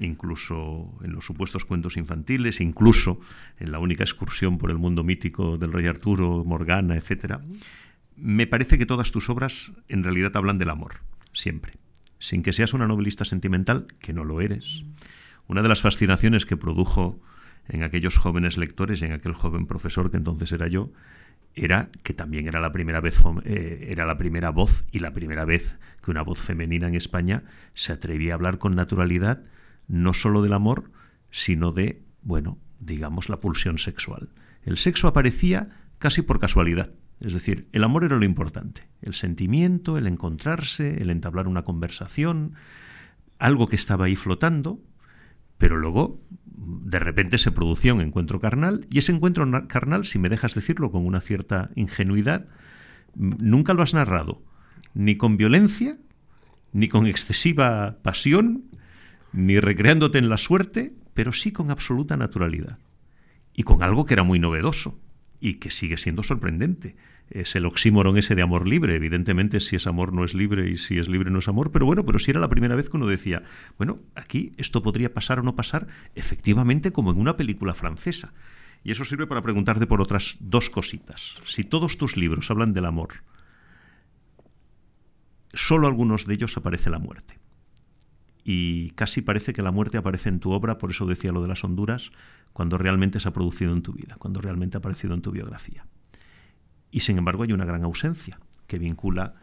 incluso 0.00 0.98
en 1.02 1.12
los 1.12 1.24
supuestos 1.24 1.64
cuentos 1.64 1.96
infantiles, 1.96 2.60
incluso 2.60 3.20
en 3.58 3.72
la 3.72 3.78
única 3.78 4.04
excursión 4.04 4.58
por 4.58 4.70
el 4.70 4.78
mundo 4.78 5.04
mítico 5.04 5.58
del 5.58 5.72
rey 5.72 5.86
Arturo, 5.86 6.44
Morgana, 6.44 6.96
etc., 6.96 7.38
me 8.16 8.46
parece 8.46 8.78
que 8.78 8.86
todas 8.86 9.12
tus 9.12 9.30
obras 9.30 9.70
en 9.88 10.02
realidad 10.02 10.36
hablan 10.36 10.58
del 10.58 10.70
amor, 10.70 10.94
siempre. 11.32 11.74
Sin 12.18 12.42
que 12.42 12.52
seas 12.52 12.74
una 12.74 12.88
novelista 12.88 13.24
sentimental, 13.24 13.86
que 14.00 14.12
no 14.12 14.24
lo 14.24 14.40
eres. 14.40 14.82
Una 15.46 15.62
de 15.62 15.68
las 15.68 15.82
fascinaciones 15.82 16.44
que 16.44 16.56
produjo 16.56 17.20
en 17.68 17.84
aquellos 17.84 18.16
jóvenes 18.16 18.58
lectores 18.58 19.02
y 19.02 19.04
en 19.04 19.12
aquel 19.12 19.34
joven 19.34 19.66
profesor 19.66 20.10
que 20.10 20.16
entonces 20.16 20.50
era 20.50 20.66
yo, 20.66 20.90
era 21.54 21.90
que 22.02 22.14
también 22.14 22.46
era 22.46 22.60
la 22.60 22.72
primera 22.72 23.00
vez 23.00 23.20
eh, 23.44 23.86
era 23.90 24.06
la 24.06 24.16
primera 24.16 24.50
voz 24.50 24.86
y 24.92 25.00
la 25.00 25.12
primera 25.12 25.44
vez 25.44 25.78
que 26.02 26.10
una 26.10 26.22
voz 26.22 26.38
femenina 26.38 26.88
en 26.88 26.94
España 26.94 27.44
se 27.74 27.92
atrevía 27.92 28.32
a 28.32 28.34
hablar 28.36 28.58
con 28.58 28.74
naturalidad 28.74 29.42
no 29.88 30.14
solo 30.14 30.42
del 30.42 30.52
amor, 30.52 30.92
sino 31.30 31.72
de, 31.72 32.02
bueno, 32.22 32.58
digamos, 32.78 33.28
la 33.28 33.40
pulsión 33.40 33.78
sexual. 33.78 34.28
El 34.62 34.76
sexo 34.76 35.08
aparecía 35.08 35.70
casi 35.98 36.22
por 36.22 36.38
casualidad. 36.38 36.90
Es 37.20 37.34
decir, 37.34 37.68
el 37.72 37.82
amor 37.82 38.04
era 38.04 38.16
lo 38.16 38.24
importante, 38.24 38.88
el 39.02 39.14
sentimiento, 39.14 39.98
el 39.98 40.06
encontrarse, 40.06 41.02
el 41.02 41.10
entablar 41.10 41.48
una 41.48 41.64
conversación, 41.64 42.54
algo 43.38 43.68
que 43.68 43.76
estaba 43.76 44.04
ahí 44.04 44.14
flotando, 44.14 44.80
pero 45.56 45.76
luego 45.76 46.20
de 46.44 46.98
repente 47.00 47.38
se 47.38 47.50
producía 47.50 47.94
un 47.94 48.00
encuentro 48.00 48.38
carnal 48.38 48.86
y 48.90 48.98
ese 48.98 49.12
encuentro 49.12 49.50
carnal, 49.66 50.06
si 50.06 50.18
me 50.18 50.28
dejas 50.28 50.54
decirlo 50.54 50.92
con 50.92 51.04
una 51.04 51.20
cierta 51.20 51.70
ingenuidad, 51.74 52.46
nunca 53.14 53.74
lo 53.74 53.82
has 53.82 53.94
narrado, 53.94 54.42
ni 54.94 55.16
con 55.16 55.36
violencia, 55.36 55.98
ni 56.72 56.88
con 56.88 57.06
excesiva 57.06 57.98
pasión, 58.02 58.64
ni 59.32 59.60
recreándote 59.60 60.18
en 60.18 60.28
la 60.28 60.38
suerte, 60.38 60.92
pero 61.14 61.32
sí 61.32 61.52
con 61.52 61.70
absoluta 61.70 62.16
naturalidad. 62.16 62.78
Y 63.54 63.64
con 63.64 63.82
algo 63.82 64.04
que 64.04 64.14
era 64.14 64.22
muy 64.22 64.38
novedoso 64.38 65.00
y 65.40 65.54
que 65.54 65.70
sigue 65.70 65.96
siendo 65.96 66.22
sorprendente. 66.22 66.96
Es 67.30 67.54
el 67.56 67.66
oxímoron 67.66 68.16
ese 68.16 68.34
de 68.34 68.42
amor 68.42 68.66
libre. 68.66 68.94
Evidentemente, 68.94 69.60
si 69.60 69.76
es 69.76 69.86
amor 69.86 70.12
no 70.12 70.24
es 70.24 70.34
libre 70.34 70.70
y 70.70 70.78
si 70.78 70.98
es 70.98 71.08
libre 71.08 71.30
no 71.30 71.40
es 71.40 71.48
amor, 71.48 71.70
pero 71.70 71.84
bueno, 71.84 72.06
pero 72.06 72.18
si 72.18 72.30
era 72.30 72.40
la 72.40 72.48
primera 72.48 72.76
vez 72.76 72.88
que 72.88 72.96
uno 72.96 73.06
decía, 73.06 73.42
bueno, 73.76 74.00
aquí 74.14 74.52
esto 74.56 74.82
podría 74.82 75.12
pasar 75.12 75.40
o 75.40 75.42
no 75.42 75.54
pasar, 75.54 75.88
efectivamente 76.14 76.92
como 76.92 77.10
en 77.10 77.18
una 77.18 77.36
película 77.36 77.74
francesa. 77.74 78.32
Y 78.84 78.92
eso 78.92 79.04
sirve 79.04 79.26
para 79.26 79.42
preguntarte 79.42 79.86
por 79.86 80.00
otras 80.00 80.36
dos 80.40 80.70
cositas. 80.70 81.34
Si 81.44 81.64
todos 81.64 81.98
tus 81.98 82.16
libros 82.16 82.50
hablan 82.50 82.72
del 82.72 82.86
amor, 82.86 83.24
solo 85.52 85.86
algunos 85.86 86.26
de 86.26 86.34
ellos 86.34 86.56
aparece 86.56 86.88
la 86.90 86.98
muerte 86.98 87.38
y 88.44 88.90
casi 88.90 89.22
parece 89.22 89.52
que 89.52 89.62
la 89.62 89.72
muerte 89.72 89.98
aparece 89.98 90.28
en 90.28 90.40
tu 90.40 90.52
obra, 90.52 90.78
por 90.78 90.90
eso 90.90 91.06
decía 91.06 91.32
lo 91.32 91.42
de 91.42 91.48
las 91.48 91.64
Honduras, 91.64 92.10
cuando 92.52 92.78
realmente 92.78 93.20
se 93.20 93.28
ha 93.28 93.32
producido 93.32 93.72
en 93.72 93.82
tu 93.82 93.92
vida, 93.92 94.16
cuando 94.18 94.40
realmente 94.40 94.76
ha 94.76 94.80
aparecido 94.80 95.14
en 95.14 95.22
tu 95.22 95.30
biografía. 95.30 95.86
Y 96.90 97.00
sin 97.00 97.18
embargo 97.18 97.42
hay 97.42 97.52
una 97.52 97.64
gran 97.64 97.84
ausencia 97.84 98.40
que 98.66 98.78
vincula 98.78 99.34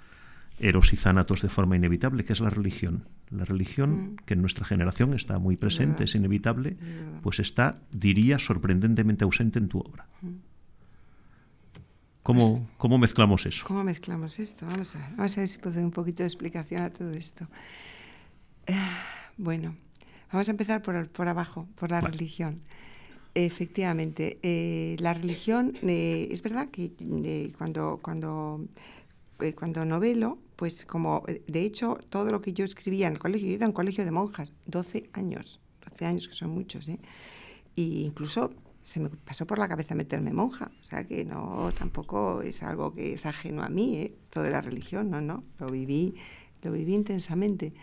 eros 0.59 0.93
y 0.93 0.97
zánatos 0.97 1.41
de 1.41 1.49
forma 1.49 1.75
inevitable, 1.75 2.23
que 2.23 2.33
es 2.33 2.39
la 2.39 2.49
religión. 2.49 3.07
La 3.29 3.43
religión, 3.43 3.91
mm. 3.91 4.15
que 4.25 4.35
en 4.35 4.41
nuestra 4.41 4.65
generación 4.65 5.13
está 5.13 5.39
muy 5.39 5.57
presente, 5.57 6.03
es 6.03 6.15
inevitable, 6.15 6.77
pues 7.21 7.39
está, 7.39 7.81
diría, 7.91 8.39
sorprendentemente 8.39 9.23
ausente 9.23 9.59
en 9.59 9.67
tu 9.67 9.79
obra. 9.79 10.07
Mm. 10.21 10.27
¿Cómo, 12.23 12.39
pues, 12.39 12.63
¿Cómo, 12.77 12.97
mezclamos 12.97 13.45
eso? 13.45 13.65
¿Cómo 13.67 13.83
mezclamos 13.83 14.39
esto? 14.39 14.65
Vamos 14.65 14.95
a 14.95 15.11
vamos 15.15 15.37
a 15.37 15.41
ver 15.41 15.47
si 15.47 15.59
puedo 15.59 15.75
dar 15.75 15.85
un 15.85 15.91
poquito 15.91 16.23
de 16.23 16.27
explicación 16.27 16.81
a 16.81 16.89
todo 16.89 17.11
esto. 17.13 17.47
Bueno, 19.37 19.75
vamos 20.31 20.47
a 20.47 20.51
empezar 20.51 20.81
por, 20.81 21.09
por 21.09 21.27
abajo, 21.27 21.67
por 21.75 21.91
la 21.91 21.99
religión. 21.99 22.61
Efectivamente, 23.33 24.39
eh, 24.43 24.95
la 24.99 25.13
religión, 25.13 25.73
eh, 25.81 26.29
es 26.31 26.41
verdad 26.41 26.69
que 26.69 26.93
eh, 27.01 27.51
cuando, 27.57 27.99
cuando, 28.01 28.65
cuando 29.55 29.83
novelo, 29.83 30.39
pues 30.55 30.85
como, 30.85 31.23
de 31.47 31.61
hecho, 31.65 31.97
todo 32.09 32.31
lo 32.31 32.39
que 32.39 32.53
yo 32.53 32.63
escribía 32.63 33.07
en 33.07 33.13
el 33.13 33.19
colegio, 33.19 33.49
yo 33.49 33.55
iba 33.55 33.65
a 33.65 33.69
un 33.69 33.73
colegio 33.73 34.05
de 34.05 34.11
monjas, 34.11 34.53
12 34.67 35.09
años, 35.13 35.65
12 35.89 36.05
años 36.05 36.27
que 36.29 36.35
son 36.35 36.51
muchos, 36.51 36.87
¿eh? 36.87 36.99
y 37.75 38.05
incluso 38.05 38.53
se 38.83 38.99
me 38.99 39.09
pasó 39.09 39.45
por 39.45 39.59
la 39.59 39.67
cabeza 39.67 39.95
meterme 39.95 40.31
monja, 40.31 40.71
o 40.81 40.85
sea 40.85 41.05
que 41.05 41.25
no, 41.25 41.71
tampoco 41.77 42.41
es 42.41 42.63
algo 42.63 42.93
que 42.93 43.13
es 43.13 43.25
ajeno 43.25 43.63
a 43.63 43.69
mí, 43.69 43.97
¿eh? 43.97 44.15
todo 44.29 44.45
de 44.45 44.51
la 44.51 44.61
religión, 44.61 45.09
no, 45.09 45.19
no, 45.19 45.41
lo 45.59 45.69
viví, 45.69 46.15
lo 46.61 46.71
viví 46.71 46.93
intensamente 46.93 47.73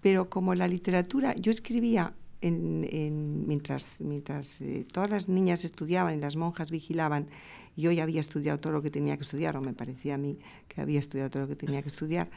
pero 0.00 0.28
como 0.30 0.54
la 0.54 0.68
literatura, 0.68 1.34
yo 1.36 1.50
escribía 1.50 2.14
mientras, 2.42 4.02
mientras 4.02 4.60
eh, 4.60 4.86
todas 4.92 5.10
las 5.10 5.28
niñas 5.28 5.64
estudiaban 5.64 6.16
y 6.16 6.20
las 6.20 6.36
monjas 6.36 6.70
vigilaban, 6.70 7.28
yo 7.76 7.92
ya 7.92 8.02
había 8.02 8.20
estudiado 8.20 8.58
todo 8.58 8.72
lo 8.72 8.82
que 8.82 8.90
tenía 8.90 9.16
que 9.16 9.22
estudiar, 9.22 9.56
o 9.56 9.60
me 9.60 9.72
parecía 9.72 10.14
a 10.14 10.18
mí 10.18 10.38
que 10.68 10.80
había 10.80 10.98
estudiado 10.98 11.30
todo 11.30 11.42
lo 11.42 11.48
que 11.48 11.56
tenía 11.56 11.82
que 11.82 11.88
estudiar, 11.88 12.28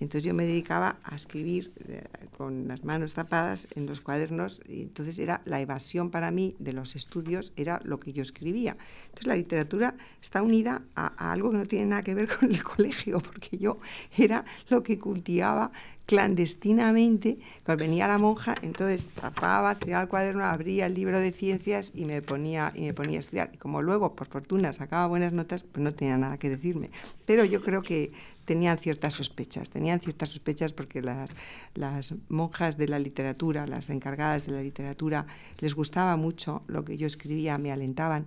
entonces 0.00 0.24
yo 0.24 0.34
me 0.34 0.46
dedicaba 0.46 0.98
a 1.02 1.16
escribir 1.16 1.72
eh, 1.88 2.04
con 2.36 2.68
las 2.68 2.84
manos 2.84 3.14
tapadas 3.14 3.68
en 3.74 3.86
los 3.86 4.00
cuadernos, 4.00 4.60
y 4.68 4.82
entonces 4.82 5.18
era 5.18 5.42
la 5.44 5.60
evasión 5.60 6.10
para 6.10 6.30
mí 6.30 6.54
de 6.58 6.72
los 6.72 6.94
estudios, 6.96 7.52
era 7.56 7.80
lo 7.84 7.98
que 7.98 8.12
yo 8.12 8.22
escribía. 8.22 8.76
Entonces 9.06 9.26
la 9.26 9.36
literatura 9.36 9.94
está 10.22 10.42
unida 10.42 10.82
a, 10.94 11.32
algo 11.32 11.50
que 11.50 11.58
no 11.58 11.66
tiene 11.66 11.86
nada 11.86 12.02
que 12.02 12.14
ver 12.14 12.28
con 12.38 12.50
el 12.50 12.62
colegio, 12.62 13.20
porque 13.20 13.58
yo 13.58 13.78
era 14.16 14.44
lo 14.68 14.82
que 14.82 14.98
cultivaba 14.98 15.72
clandestinamente, 16.08 17.38
cuando 17.66 17.84
venía 17.84 18.08
la 18.08 18.16
monja, 18.16 18.54
entonces 18.62 19.08
tapaba, 19.08 19.74
tiraba 19.74 20.04
el 20.04 20.08
cuaderno, 20.08 20.42
abría 20.42 20.86
el 20.86 20.94
libro 20.94 21.20
de 21.20 21.32
ciencias 21.32 21.92
y 21.94 22.06
me 22.06 22.22
ponía, 22.22 22.72
y 22.74 22.80
me 22.82 22.94
ponía 22.94 23.18
a 23.18 23.20
estudiar. 23.20 23.50
Y 23.52 23.58
como 23.58 23.82
luego, 23.82 24.16
por 24.16 24.26
fortuna, 24.26 24.72
sacaba 24.72 25.06
buenas 25.06 25.34
notas, 25.34 25.64
pues 25.64 25.84
no 25.84 25.92
tenía 25.92 26.16
nada 26.16 26.38
que 26.38 26.48
decirme. 26.48 26.90
Pero 27.26 27.44
yo 27.44 27.62
creo 27.62 27.82
que 27.82 28.10
tenían 28.48 28.78
ciertas 28.78 29.12
sospechas, 29.12 29.68
tenían 29.68 30.00
ciertas 30.00 30.30
sospechas 30.30 30.72
porque 30.72 31.02
las, 31.02 31.28
las 31.74 32.14
monjas 32.30 32.78
de 32.78 32.88
la 32.88 32.98
literatura, 32.98 33.66
las 33.66 33.90
encargadas 33.90 34.46
de 34.46 34.52
la 34.52 34.62
literatura, 34.62 35.26
les 35.58 35.74
gustaba 35.74 36.16
mucho 36.16 36.62
lo 36.66 36.82
que 36.82 36.96
yo 36.96 37.06
escribía, 37.06 37.58
me 37.58 37.72
alentaban, 37.72 38.24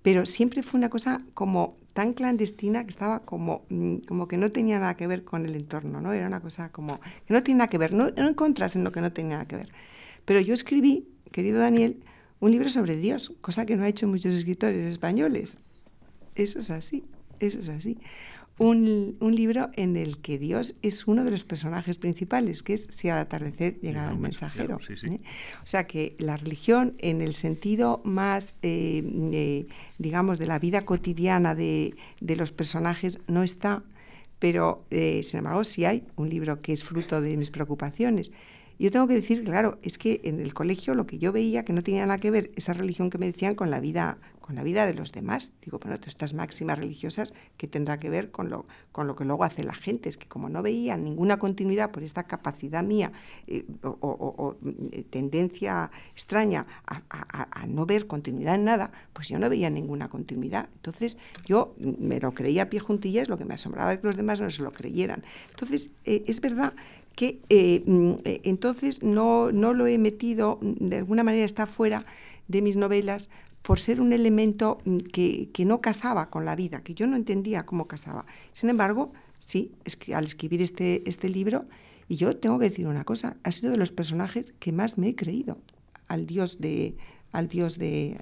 pero 0.00 0.26
siempre 0.26 0.62
fue 0.62 0.78
una 0.78 0.90
cosa 0.90 1.22
como 1.34 1.76
tan 1.92 2.12
clandestina 2.12 2.84
que 2.84 2.90
estaba 2.90 3.24
como, 3.24 3.64
mm, 3.68 3.96
como 4.06 4.28
que 4.28 4.36
no 4.36 4.48
tenía 4.52 4.78
nada 4.78 4.94
que 4.94 5.08
ver 5.08 5.24
con 5.24 5.44
el 5.44 5.56
entorno, 5.56 6.00
¿no? 6.00 6.12
Era 6.12 6.28
una 6.28 6.40
cosa 6.40 6.68
como 6.70 7.00
que 7.26 7.34
no 7.34 7.42
tiene 7.42 7.58
nada 7.58 7.68
que 7.68 7.78
ver, 7.78 7.92
no, 7.92 8.12
no 8.12 8.28
encontras 8.28 8.76
en 8.76 8.84
lo 8.84 8.92
que 8.92 9.00
no 9.00 9.12
tenía 9.12 9.32
nada 9.32 9.48
que 9.48 9.56
ver. 9.56 9.70
Pero 10.24 10.40
yo 10.40 10.54
escribí, 10.54 11.08
querido 11.32 11.58
Daniel, 11.58 12.00
un 12.38 12.52
libro 12.52 12.68
sobre 12.68 12.96
Dios, 12.96 13.30
cosa 13.40 13.66
que 13.66 13.74
no 13.74 13.82
ha 13.82 13.88
hecho 13.88 14.06
muchos 14.06 14.36
escritores 14.36 14.86
españoles. 14.86 15.62
Eso 16.36 16.60
es 16.60 16.70
así, 16.70 17.04
eso 17.40 17.58
es 17.58 17.68
así 17.68 17.98
un, 18.58 19.16
libro 19.20 19.70
en 19.74 19.96
el 19.96 20.18
que 20.18 20.38
Dios 20.38 20.78
es 20.82 21.06
uno 21.06 21.24
de 21.24 21.30
los 21.30 21.44
personajes 21.44 21.96
principales, 21.96 22.62
que 22.62 22.74
es 22.74 22.84
si 22.84 23.08
al 23.08 23.18
atardecer 23.18 23.80
llega 23.80 24.10
el 24.10 24.18
mensajero. 24.18 24.78
¿eh? 24.88 25.20
O 25.62 25.66
sea 25.66 25.86
que 25.86 26.14
la 26.18 26.36
religión 26.36 26.94
en 26.98 27.20
el 27.20 27.34
sentido 27.34 28.00
más, 28.04 28.58
eh, 28.62 29.02
eh, 29.32 29.66
digamos, 29.98 30.38
de 30.38 30.46
la 30.46 30.58
vida 30.58 30.84
cotidiana 30.84 31.54
de, 31.54 31.94
de, 32.20 32.36
los 32.36 32.52
personajes 32.52 33.24
no 33.28 33.42
está, 33.42 33.82
pero 34.38 34.84
sin 34.90 35.38
embargo 35.38 35.64
sí 35.64 35.84
hay 35.84 36.06
un 36.16 36.28
libro 36.28 36.60
que 36.60 36.72
es 36.72 36.84
fruto 36.84 37.20
de 37.20 37.36
mis 37.36 37.50
preocupaciones. 37.50 38.32
Yo 38.78 38.90
tengo 38.90 39.06
que 39.06 39.14
decir, 39.14 39.44
claro, 39.44 39.78
es 39.82 39.98
que 39.98 40.20
en 40.24 40.40
el 40.40 40.52
colegio 40.52 40.94
lo 40.94 41.06
que 41.06 41.18
yo 41.18 41.32
veía 41.32 41.64
que 41.64 41.72
no 41.72 41.82
tenía 41.82 42.06
nada 42.06 42.18
que 42.18 42.30
ver 42.30 42.50
esa 42.56 42.72
religión 42.72 43.10
que 43.10 43.18
me 43.18 43.26
decían 43.26 43.54
con 43.54 43.70
la 43.70 43.80
vida 43.80 44.18
con 44.44 44.56
la 44.56 44.62
vida 44.62 44.84
de 44.84 44.92
los 44.92 45.12
demás. 45.12 45.56
Digo, 45.64 45.78
bueno, 45.78 45.96
estas 46.06 46.34
máximas 46.34 46.78
religiosas 46.78 47.32
que 47.56 47.66
tendrá 47.66 47.98
que 47.98 48.10
ver 48.10 48.30
con 48.30 48.50
lo, 48.50 48.66
con 48.92 49.06
lo 49.06 49.16
que 49.16 49.24
luego 49.24 49.42
hace 49.42 49.64
la 49.64 49.72
gente. 49.72 50.10
Es 50.10 50.18
que 50.18 50.28
como 50.28 50.50
no 50.50 50.60
veían 50.60 51.02
ninguna 51.02 51.38
continuidad 51.38 51.90
por 51.92 52.02
esta 52.02 52.24
capacidad 52.24 52.84
mía 52.84 53.10
eh, 53.46 53.64
o, 53.82 54.54
eh, 54.92 55.04
tendencia 55.08 55.90
extraña 56.12 56.66
a, 56.86 57.66
no 57.68 57.86
ver 57.86 58.06
continuidad 58.06 58.56
en 58.56 58.64
nada, 58.64 58.92
pues 59.14 59.30
yo 59.30 59.38
no 59.38 59.48
veía 59.48 59.70
ninguna 59.70 60.10
continuidad. 60.10 60.68
Entonces 60.74 61.20
yo 61.46 61.74
me 61.78 62.20
lo 62.20 62.34
creía 62.34 62.64
a 62.64 62.66
pie 62.66 62.80
juntillas, 62.80 63.30
lo 63.30 63.38
que 63.38 63.46
me 63.46 63.54
asombraba 63.54 63.94
es 63.94 64.00
que 64.00 64.08
los 64.08 64.16
demás 64.16 64.42
no 64.42 64.50
se 64.50 64.62
lo 64.62 64.74
creyeran. 64.74 65.24
Entonces 65.52 65.94
eh, 66.04 66.22
es 66.26 66.42
verdad 66.42 66.74
que 67.14 67.40
mm, 67.86 68.28
entonces 68.44 69.02
no, 69.02 69.52
no 69.52 69.74
lo 69.74 69.86
he 69.86 69.98
metido, 69.98 70.58
de 70.62 70.96
alguna 70.98 71.22
manera 71.22 71.44
está 71.44 71.66
fuera 71.66 72.04
de 72.48 72.62
mis 72.62 72.76
novelas 72.76 73.30
por 73.62 73.80
ser 73.80 74.00
un 74.00 74.12
elemento 74.12 74.78
mm, 74.84 74.98
que, 74.98 75.50
que, 75.52 75.64
no 75.64 75.80
casaba 75.80 76.30
con 76.30 76.44
la 76.44 76.56
vida, 76.56 76.82
que 76.82 76.94
yo 76.94 77.06
no 77.06 77.16
entendía 77.16 77.64
cómo 77.64 77.86
casaba. 77.86 78.26
Sin 78.52 78.68
embargo, 78.70 79.12
sí, 79.38 79.72
es 79.84 79.96
que 79.96 80.14
al 80.14 80.24
escribir 80.24 80.60
este, 80.60 81.08
este 81.08 81.28
libro, 81.28 81.66
y 82.08 82.16
yo 82.16 82.36
tengo 82.36 82.58
que 82.58 82.68
decir 82.68 82.86
una 82.86 83.04
cosa, 83.04 83.36
ha 83.42 83.50
sido 83.50 83.72
de 83.72 83.78
los 83.78 83.92
personajes 83.92 84.52
que 84.52 84.72
más 84.72 84.98
me 84.98 85.08
he 85.08 85.14
creído 85.14 85.58
al 86.08 86.26
dios 86.26 86.60
de, 86.60 86.96
al 87.34 87.48
Dios 87.48 87.78
de, 87.78 88.16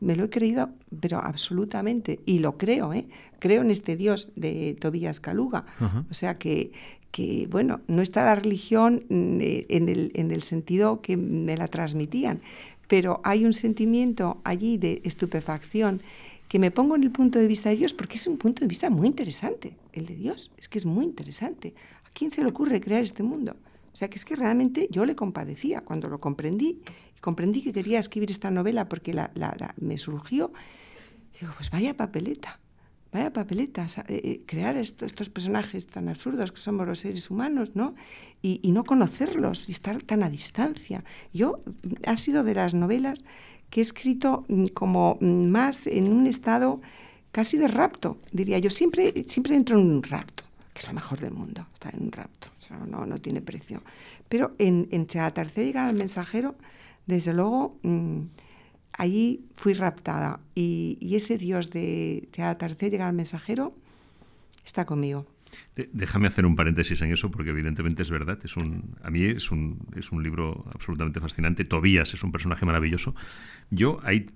Me 0.00 0.16
lo 0.16 0.24
he 0.24 0.30
creído, 0.30 0.70
pero 1.00 1.18
absolutamente, 1.18 2.20
y 2.24 2.38
lo 2.38 2.56
creo, 2.56 2.94
¿eh? 2.94 3.06
creo 3.40 3.60
en 3.60 3.70
este 3.70 3.94
Dios 3.94 4.32
de 4.36 4.74
Tobías 4.80 5.20
Caluga. 5.20 5.66
O 6.10 6.14
sea 6.14 6.38
que, 6.38 6.72
que, 7.10 7.48
bueno, 7.50 7.80
no 7.88 8.02
está 8.02 8.24
la 8.24 8.34
religión 8.34 9.04
mm, 9.08 9.40
eh, 9.40 9.66
en 9.68 9.88
el, 9.88 10.12
en 10.14 10.30
el 10.30 10.42
sentido 10.42 11.00
que 11.00 11.16
me 11.16 11.56
la 11.56 11.68
transmitían, 11.68 12.40
pero 12.86 13.20
hay 13.24 13.44
un 13.44 13.52
sentimiento 13.52 14.40
allí 14.44 14.78
de 14.78 15.00
estupefacción 15.04 16.00
que 16.48 16.58
me 16.58 16.70
pongo 16.70 16.96
en 16.96 17.02
el 17.02 17.10
punto 17.10 17.38
de 17.38 17.46
vista 17.46 17.68
de 17.68 17.76
Dios, 17.76 17.92
porque 17.92 18.16
es 18.16 18.26
un 18.26 18.38
punto 18.38 18.60
de 18.60 18.68
vista 18.68 18.88
muy 18.88 19.06
interesante, 19.06 19.76
el 19.92 20.06
de 20.06 20.14
Dios, 20.14 20.52
es 20.58 20.68
que 20.68 20.78
es 20.78 20.86
muy 20.86 21.04
interesante. 21.04 21.74
¿A 22.04 22.10
quién 22.14 22.30
se 22.30 22.42
le 22.42 22.48
ocurre 22.48 22.80
crear 22.80 23.02
este 23.02 23.22
mundo? 23.22 23.54
O 23.92 23.96
sea, 23.98 24.08
que 24.08 24.16
es 24.16 24.24
que 24.24 24.36
realmente 24.36 24.88
yo 24.90 25.04
le 25.04 25.16
compadecía 25.16 25.82
cuando 25.82 26.08
lo 26.08 26.20
comprendí 26.20 26.80
comprendí 27.20 27.62
que 27.62 27.72
quería 27.72 27.98
escribir 27.98 28.30
esta 28.30 28.50
novela 28.50 28.88
porque 28.88 29.12
la, 29.12 29.30
me 29.76 29.98
surgió. 29.98 30.52
Digo, 31.40 31.52
pues 31.56 31.70
vaya 31.70 31.96
papeleta, 31.96 32.60
vaya 33.12 33.32
papeleta, 33.32 33.86
eh, 34.08 34.20
eh, 34.22 34.42
crear 34.46 34.76
estos, 34.76 35.28
personajes 35.30 35.86
tan 35.88 36.08
absurdos 36.08 36.52
que 36.52 36.60
somos 36.60 36.86
los 36.86 37.00
seres 37.00 37.30
humanos, 37.30 37.74
¿no? 37.74 37.94
Y, 38.42 38.60
no 38.72 38.84
conocerlos 38.84 39.68
y 39.68 39.72
estar 39.72 40.02
tan 40.02 40.22
a 40.22 40.30
distancia. 40.30 41.04
Yo, 41.32 41.60
ha 42.06 42.16
sido 42.16 42.44
de 42.44 42.54
las 42.54 42.74
novelas 42.74 43.24
que 43.70 43.80
he 43.80 43.82
escrito 43.82 44.44
mm, 44.48 44.66
como 44.68 45.18
mm, 45.20 45.46
más 45.48 45.86
en 45.86 46.12
un 46.12 46.26
estado 46.26 46.80
casi 47.32 47.56
de 47.56 47.68
rapto, 47.68 48.18
diría 48.32 48.58
yo. 48.58 48.70
Siempre, 48.70 49.24
siempre 49.26 49.56
entro 49.56 49.78
en 49.78 49.90
un 49.90 50.02
rapto, 50.02 50.44
que 50.72 50.80
es 50.80 50.88
lo 50.88 50.94
mejor 50.94 51.20
del 51.20 51.32
mundo, 51.32 51.66
estar 51.72 51.94
en 51.94 52.04
un 52.04 52.12
rapto, 52.12 52.48
no, 52.86 53.06
no 53.06 53.18
tiene 53.18 53.40
precio. 53.40 53.82
Pero 54.28 54.54
en, 54.58 54.88
en 54.90 55.06
tercera 55.06 55.50
llega 55.54 55.88
al 55.88 55.96
mensajero, 55.96 56.56
desde 57.06 57.32
luego, 57.32 57.78
mm, 57.82 58.20
allí 58.98 59.46
fui 59.54 59.72
raptada 59.72 60.40
y, 60.54 60.98
ese 61.14 61.38
Dios 61.38 61.70
de 61.70 62.28
Tercer 62.30 62.90
llega 62.90 63.08
al 63.08 63.14
mensajero 63.14 63.72
está 64.64 64.84
conmigo. 64.84 65.26
Déjame 65.92 66.28
hacer 66.28 66.44
un 66.44 66.56
paréntesis 66.56 67.00
en 67.00 67.12
eso, 67.12 67.30
porque 67.30 67.50
evidentemente 67.50 68.02
es 68.02 68.10
verdad. 68.10 68.38
Es 68.44 68.56
un, 68.56 68.96
a 69.02 69.10
mí 69.10 69.24
es 69.24 69.50
un, 69.50 69.78
es 69.96 70.12
un 70.12 70.22
libro 70.22 70.64
absolutamente 70.74 71.20
fascinante. 71.20 71.64
Tobías 71.64 72.12
es 72.12 72.22
un 72.22 72.32
personaje 72.32 72.66
maravilloso. 72.66 73.14
Yo, 73.70 73.98
hay 74.02 74.26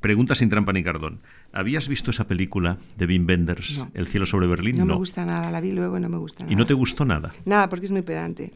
preguntas 0.00 0.38
sin 0.38 0.50
trampa 0.50 0.72
ni 0.72 0.82
cardón. 0.82 1.20
¿Habías 1.52 1.88
visto 1.88 2.10
esa 2.10 2.26
película 2.26 2.76
de 2.98 3.06
Wim 3.06 3.26
Wenders, 3.26 3.80
El 3.94 4.06
cielo 4.06 4.26
sobre 4.26 4.46
Berlín? 4.46 4.76
No, 4.76 4.84
no, 4.84 4.94
me 4.94 4.98
gusta 4.98 5.24
nada, 5.24 5.50
la 5.50 5.60
vi 5.60 5.72
luego 5.72 5.96
y 5.96 6.00
no 6.00 6.08
me 6.08 6.18
gusta 6.18 6.42
nada. 6.42 6.52
¿Y 6.52 6.56
no 6.56 6.66
te 6.66 6.74
gustó 6.74 7.04
nada? 7.04 7.32
Nada, 7.46 7.70
porque 7.70 7.86
es 7.86 7.92
muy 7.92 8.02
pedante. 8.02 8.52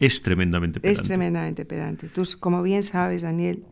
Es 0.00 0.20
tremendamente 0.20 0.80
pedante. 0.80 1.00
Es 1.00 1.06
tremendamente 1.06 1.64
pedante. 1.64 2.08
Tú, 2.08 2.24
como 2.40 2.62
bien 2.62 2.82
sabes, 2.82 3.22
Daniel, 3.22 3.64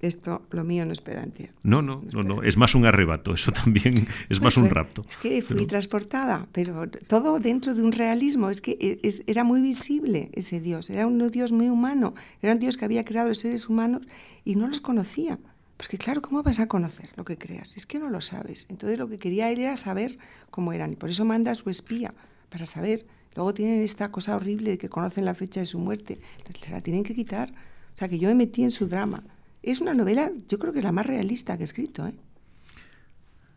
esto, 0.00 0.42
lo 0.50 0.64
mío 0.64 0.84
no 0.84 0.92
es 0.92 1.00
pedante. 1.00 1.52
No, 1.62 1.82
no, 1.82 2.02
no, 2.12 2.22
no, 2.22 2.42
es 2.42 2.56
más 2.56 2.74
un 2.74 2.86
arrebato, 2.86 3.34
eso 3.34 3.52
también 3.52 4.06
es 4.28 4.40
más 4.40 4.56
un 4.56 4.68
rapto. 4.70 5.04
Es 5.08 5.16
que 5.16 5.42
fui 5.42 5.66
transportada, 5.66 6.46
pero 6.52 6.88
todo 7.06 7.38
dentro 7.38 7.74
de 7.74 7.82
un 7.82 7.92
realismo, 7.92 8.50
es 8.50 8.60
que 8.60 8.72
e, 8.80 9.10
era 9.26 9.44
muy 9.44 9.60
visible 9.60 10.30
ese 10.34 10.60
Dios, 10.60 10.90
era 10.90 11.06
un 11.06 11.30
Dios 11.30 11.52
muy 11.52 11.68
humano, 11.68 12.14
era 12.42 12.52
un 12.52 12.60
Dios 12.60 12.76
que 12.76 12.84
había 12.84 13.04
creado 13.04 13.28
los 13.28 13.38
seres 13.38 13.68
humanos 13.68 14.02
y 14.44 14.56
no 14.56 14.68
los 14.68 14.80
conocía. 14.80 15.38
Porque 15.76 15.96
claro, 15.96 16.22
¿cómo 16.22 16.42
vas 16.42 16.58
a 16.58 16.66
conocer 16.66 17.10
lo 17.16 17.24
que 17.24 17.38
creas? 17.38 17.76
Es 17.76 17.86
que 17.86 18.00
no 18.00 18.10
lo 18.10 18.20
sabes. 18.20 18.66
Entonces 18.68 18.98
lo 18.98 19.08
que 19.08 19.18
quería 19.18 19.50
él 19.52 19.60
era 19.60 19.76
saber 19.76 20.18
cómo 20.50 20.72
eran 20.72 20.92
y 20.92 20.96
por 20.96 21.08
eso 21.10 21.24
manda 21.24 21.52
a 21.52 21.54
su 21.54 21.70
espía, 21.70 22.14
para 22.50 22.64
saber 22.64 23.06
Luego 23.38 23.54
tienen 23.54 23.82
esta 23.82 24.10
cosa 24.10 24.34
horrible 24.34 24.70
de 24.70 24.78
que 24.78 24.88
conocen 24.88 25.24
la 25.24 25.32
fecha 25.32 25.60
de 25.60 25.66
su 25.66 25.78
muerte. 25.78 26.18
Se 26.60 26.72
la 26.72 26.80
tienen 26.80 27.04
que 27.04 27.14
quitar. 27.14 27.50
O 27.50 27.96
sea, 27.96 28.08
que 28.08 28.18
yo 28.18 28.28
me 28.30 28.34
metí 28.34 28.64
en 28.64 28.72
su 28.72 28.88
drama. 28.88 29.22
Es 29.62 29.80
una 29.80 29.94
novela, 29.94 30.30
yo 30.48 30.58
creo 30.58 30.72
que 30.72 30.82
la 30.82 30.92
más 30.92 31.06
realista 31.06 31.56
que 31.56 31.62
he 31.62 31.64
escrito. 31.64 32.06
¿eh? 32.06 32.14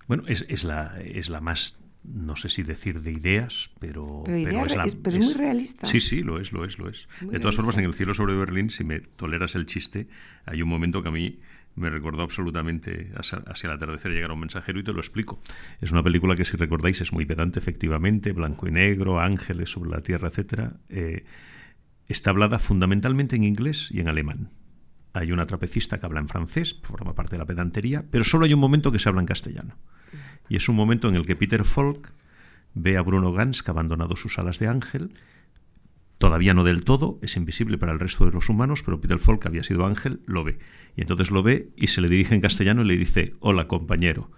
Bueno, 0.07 0.23
es, 0.27 0.63
la, 0.63 0.99
es 1.01 1.29
la 1.29 1.41
más, 1.41 1.77
no 2.03 2.35
sé 2.35 2.49
si 2.49 2.63
decir 2.63 3.01
de 3.01 3.11
ideas, 3.11 3.69
pero... 3.79 4.23
Pero, 4.25 4.39
es, 4.39 5.19
muy 5.19 5.33
realista. 5.33 5.87
Sí, 5.87 5.99
sí, 5.99 6.21
lo 6.21 6.39
es, 6.39 6.51
lo 6.51 6.65
es, 6.65 6.79
lo 6.79 6.89
es. 6.89 7.07
de 7.21 7.39
todas 7.39 7.55
formas, 7.55 7.77
en 7.77 7.85
El 7.85 7.93
cielo 7.93 8.13
sobre 8.13 8.35
Berlín, 8.35 8.69
si 8.69 8.83
me 8.83 8.99
toleras 8.99 9.55
el 9.55 9.65
chiste, 9.65 10.07
hay 10.45 10.61
un 10.61 10.69
momento 10.69 11.01
que 11.01 11.09
a 11.09 11.11
mí 11.11 11.39
me 11.75 11.89
recordó 11.89 12.23
absolutamente 12.23 13.11
hacia, 13.15 13.43
el 13.63 13.71
atardecer 13.71 14.11
llegar 14.11 14.31
un 14.31 14.41
mensajero 14.41 14.79
y 14.79 14.83
te 14.83 14.93
lo 14.93 14.99
explico. 14.99 15.41
Es 15.79 15.91
una 15.91 16.03
película 16.03 16.35
que 16.35 16.45
si 16.45 16.57
recordáis 16.57 16.99
es 17.01 17.13
muy 17.13 17.25
pedante 17.25 17.59
efectivamente, 17.59 18.33
blanco 18.33 18.67
y 18.67 18.71
negro, 18.71 19.19
ángeles 19.19 19.69
sobre 19.69 19.91
la 19.91 20.01
tierra, 20.01 20.29
etc. 20.29 20.71
Eh, 20.89 21.23
está 22.07 22.31
hablada 22.31 22.59
fundamentalmente 22.59 23.35
en 23.35 23.43
inglés 23.43 23.89
y 23.91 24.01
en 24.01 24.09
alemán. 24.09 24.49
Hay 25.13 25.31
una 25.31 25.45
trapecista 25.45 25.99
que 25.99 26.05
habla 26.05 26.19
en 26.19 26.27
francés, 26.27 26.79
forma 26.83 27.15
parte 27.15 27.35
de 27.35 27.39
la 27.39 27.45
pedantería, 27.45 28.05
pero 28.09 28.23
solo 28.23 28.45
hay 28.45 28.53
un 28.53 28.59
momento 28.59 28.91
que 28.91 28.99
se 28.99 29.09
habla 29.09 29.21
en 29.21 29.27
castellano. 29.27 29.75
Y 30.49 30.55
es 30.55 30.69
un 30.69 30.75
momento 30.75 31.09
en 31.09 31.15
el 31.15 31.25
que 31.25 31.35
Peter 31.35 31.63
Falk 31.63 32.13
ve 32.73 32.97
a 32.97 33.01
Bruno 33.01 33.33
Gans 33.33 33.63
que 33.63 33.71
ha 33.71 33.73
abandonado 33.73 34.15
sus 34.15 34.39
alas 34.39 34.59
de 34.59 34.67
ángel 34.67 35.13
Todavía 36.21 36.53
no 36.53 36.63
del 36.63 36.83
todo, 36.83 37.17
es 37.23 37.35
invisible 37.35 37.79
para 37.79 37.93
el 37.93 37.99
resto 37.99 38.27
de 38.27 38.31
los 38.31 38.47
humanos, 38.47 38.83
pero 38.85 39.01
Peter 39.01 39.17
Falk, 39.17 39.41
que 39.41 39.47
había 39.47 39.63
sido 39.63 39.87
ángel, 39.87 40.21
lo 40.27 40.43
ve. 40.43 40.59
Y 40.95 41.01
entonces 41.01 41.31
lo 41.31 41.41
ve 41.41 41.71
y 41.75 41.87
se 41.87 41.99
le 41.99 42.07
dirige 42.09 42.35
en 42.35 42.41
castellano 42.41 42.83
y 42.83 42.85
le 42.85 42.95
dice, 42.95 43.33
hola 43.39 43.67
compañero. 43.67 44.29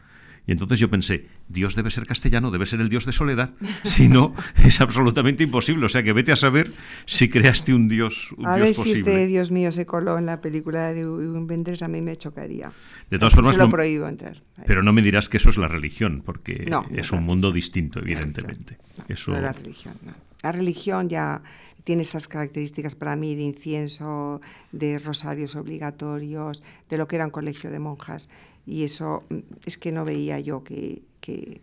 Y 0.46 0.52
entonces 0.52 0.78
yo 0.78 0.90
pensé, 0.90 1.28
Dios 1.48 1.76
debe 1.76 1.90
ser 1.90 2.06
castellano, 2.06 2.52
debe 2.52 2.66
ser 2.66 2.82
el 2.82 2.90
Dios 2.90 3.06
de 3.06 3.14
soledad. 3.14 3.52
Si 3.84 4.10
no, 4.10 4.34
es 4.64 4.82
absolutamente 4.82 5.44
imposible. 5.44 5.86
O 5.86 5.90
sea 5.90 6.04
que 6.04 6.14
vete 6.14 6.32
a 6.32 6.36
saber 6.36 6.72
si 7.06 7.30
creaste 7.30 7.74
un 7.74 7.88
Dios. 7.88 8.30
Un 8.38 8.48
a 8.48 8.58
ver 8.58 8.74
si 8.74 8.92
este 8.92 9.28
Dios 9.28 9.52
mío 9.52 9.72
se 9.72 9.86
coló 9.86 10.18
en 10.18 10.26
la 10.26 10.42
película 10.42 10.94
de 10.94 11.08
Wim 11.08 11.48
Wenders, 11.48 11.84
a 11.84 11.88
mí 11.88 12.02
me 12.02 12.18
chocaría. 12.18 12.72
De 13.10 13.20
todas 13.20 13.36
formas, 13.36 13.54
se 13.54 13.60
lo 13.60 13.70
prohíbo 13.70 14.08
entrar. 14.08 14.42
Pero 14.66 14.84
no 14.84 14.94
me 14.94 15.02
dirás 15.02 15.30
que 15.30 15.38
eso 15.38 15.50
es 15.50 15.58
la 15.58 15.68
religión, 15.68 16.24
porque 16.26 16.66
es 16.92 17.12
un 17.12 17.24
mundo 17.24 17.52
distinto, 17.52 18.00
evidentemente. 18.00 18.78
eso... 19.08 19.32
la 19.32 19.52
religión. 19.52 19.94
La 20.42 20.52
religión 20.52 21.08
ya 21.08 21.42
tiene 21.84 22.02
esas 22.02 22.28
características 22.28 22.96
para 22.96 23.16
mí 23.16 23.36
de 23.36 23.44
incienso, 23.44 24.42
de 24.72 25.00
rosarios 25.00 25.56
obligatorios, 25.56 26.64
de 26.90 26.98
lo 26.98 27.08
que 27.08 27.18
era 27.18 27.26
un 27.26 27.32
colegio 27.32 27.72
de 27.72 27.80
monjas. 27.80 28.32
Y 28.66 28.84
eso 28.84 29.26
mm, 29.30 29.38
es 29.66 29.78
que 29.78 29.92
no 29.92 30.06
veía 30.06 30.40
yo 30.40 30.64
que, 30.64 31.04
que, 31.20 31.62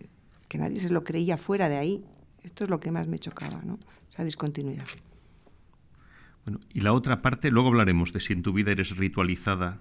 nadie 0.59 0.81
se 0.81 0.91
lo 0.91 1.05
creía 1.05 1.37
fuera 1.37 1.69
de 1.69 1.77
ahí. 1.77 2.05
Esto 2.43 2.65
es 2.65 2.71
lo 2.71 2.81
que 2.81 2.91
más 2.91 3.07
me 3.07 3.19
chocaba, 3.19 3.61
¿no? 3.65 3.79
esa 4.09 4.25
discontinuidad. 4.25 4.87
Bueno, 6.45 6.61
y 6.73 6.81
la 6.81 6.93
otra 6.93 7.23
parte, 7.23 7.51
luego 7.51 7.69
hablaremos 7.69 8.13
de 8.13 8.21
si 8.21 8.33
en 8.33 8.43
tu 8.43 8.53
vida 8.53 8.73
eres 8.73 8.97
ritualizada 8.97 9.81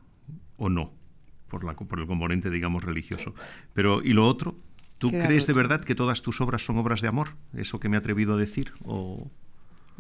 o 0.57 0.70
no, 0.70 0.91
por, 1.47 1.63
la, 1.63 1.74
por 1.74 1.99
el 1.99 2.07
componente, 2.07 2.49
digamos, 2.49 2.84
religioso. 2.84 3.34
Pero, 3.74 4.03
¿y 4.03 4.13
lo 4.13 4.28
otro? 4.28 4.55
¿Tú 4.97 5.09
crees 5.09 5.47
de 5.47 5.53
verdad 5.53 5.84
que 5.84 5.95
todas 5.95 6.22
tus 6.22 6.41
obras 6.41 6.63
son 6.63 6.78
obras 6.78 7.01
de 7.01 7.07
amor? 7.07 7.30
¿Eso 7.53 7.80
que 7.80 7.88
me 7.88 7.95
he 7.95 7.99
atrevido 7.99 8.34
a 8.34 8.38
decir? 8.38 8.74
¿O 8.84 9.32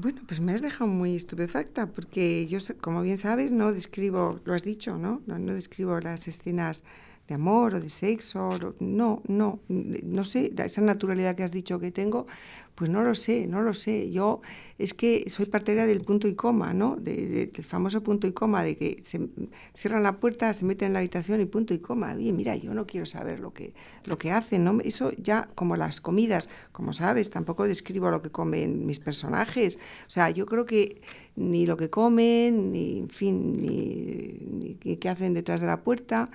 bueno, 0.01 0.21
pues 0.25 0.39
me 0.39 0.53
has 0.53 0.61
dejado 0.61 0.89
muy 0.89 1.13
estupefacta 1.13 1.87
porque 1.87 2.47
yo, 2.47 2.59
como 2.79 3.01
bien 3.01 3.17
sabes, 3.17 3.51
no 3.51 3.73
describo, 3.73 4.39
lo 4.45 4.53
has 4.53 4.63
dicho, 4.63 4.97
¿no? 4.97 5.21
No, 5.27 5.37
no 5.39 5.53
describo 5.53 5.99
las 5.99 6.29
escenas 6.29 6.87
de 7.29 7.35
amor 7.35 7.75
o 7.75 7.79
de 7.79 7.89
sexo, 7.89 8.57
no, 8.79 9.21
no, 9.27 9.59
no 9.67 10.23
sé, 10.23 10.51
esa 10.57 10.81
naturalidad 10.81 11.35
que 11.35 11.43
has 11.43 11.51
dicho 11.51 11.79
que 11.79 11.91
tengo, 11.91 12.25
pues 12.73 12.89
no 12.89 13.03
lo 13.03 13.13
sé, 13.13 13.45
no 13.45 13.61
lo 13.61 13.73
sé. 13.73 14.09
Yo 14.09 14.41
es 14.79 14.95
que 14.95 15.29
soy 15.29 15.45
partera 15.45 15.85
del 15.85 16.01
punto 16.01 16.27
y 16.27 16.33
coma, 16.33 16.73
¿no? 16.73 16.95
del 16.95 17.51
famoso 17.63 18.01
punto 18.01 18.25
y 18.25 18.31
coma, 18.31 18.63
de 18.63 18.77
que 18.77 19.03
se 19.05 19.27
cierran 19.75 20.01
la 20.01 20.13
puerta, 20.13 20.53
se 20.53 20.65
meten 20.65 20.87
en 20.87 20.93
la 20.93 20.99
habitación 20.99 21.39
y 21.39 21.45
punto 21.45 21.73
y 21.75 21.79
coma. 21.79 22.13
Oye, 22.15 22.33
mira, 22.33 22.55
yo 22.55 22.73
no 22.73 22.87
quiero 22.87 23.05
saber 23.05 23.39
lo 23.41 23.53
que, 23.53 23.73
lo 24.05 24.17
que 24.17 24.31
hacen, 24.31 24.63
¿no? 24.63 24.79
Eso 24.83 25.11
ya, 25.21 25.49
como 25.53 25.75
las 25.75 25.99
comidas, 25.99 26.49
como 26.71 26.93
sabes, 26.93 27.29
tampoco 27.29 27.67
describo 27.67 28.09
lo 28.09 28.23
que 28.23 28.31
comen 28.31 28.87
mis 28.87 28.99
personajes. 28.99 29.77
O 30.07 30.09
sea, 30.09 30.31
yo 30.31 30.47
creo 30.47 30.65
que 30.65 31.01
ni 31.35 31.67
lo 31.67 31.77
que 31.77 31.91
comen, 31.91 32.71
ni, 32.71 32.99
en 32.99 33.09
fin, 33.09 33.59
ni, 33.59 34.77
ni 34.83 34.97
qué 34.97 35.09
hacen 35.09 35.35
detrás 35.35 35.61
de 35.61 35.67
la 35.67 35.83
puerta 35.83 36.31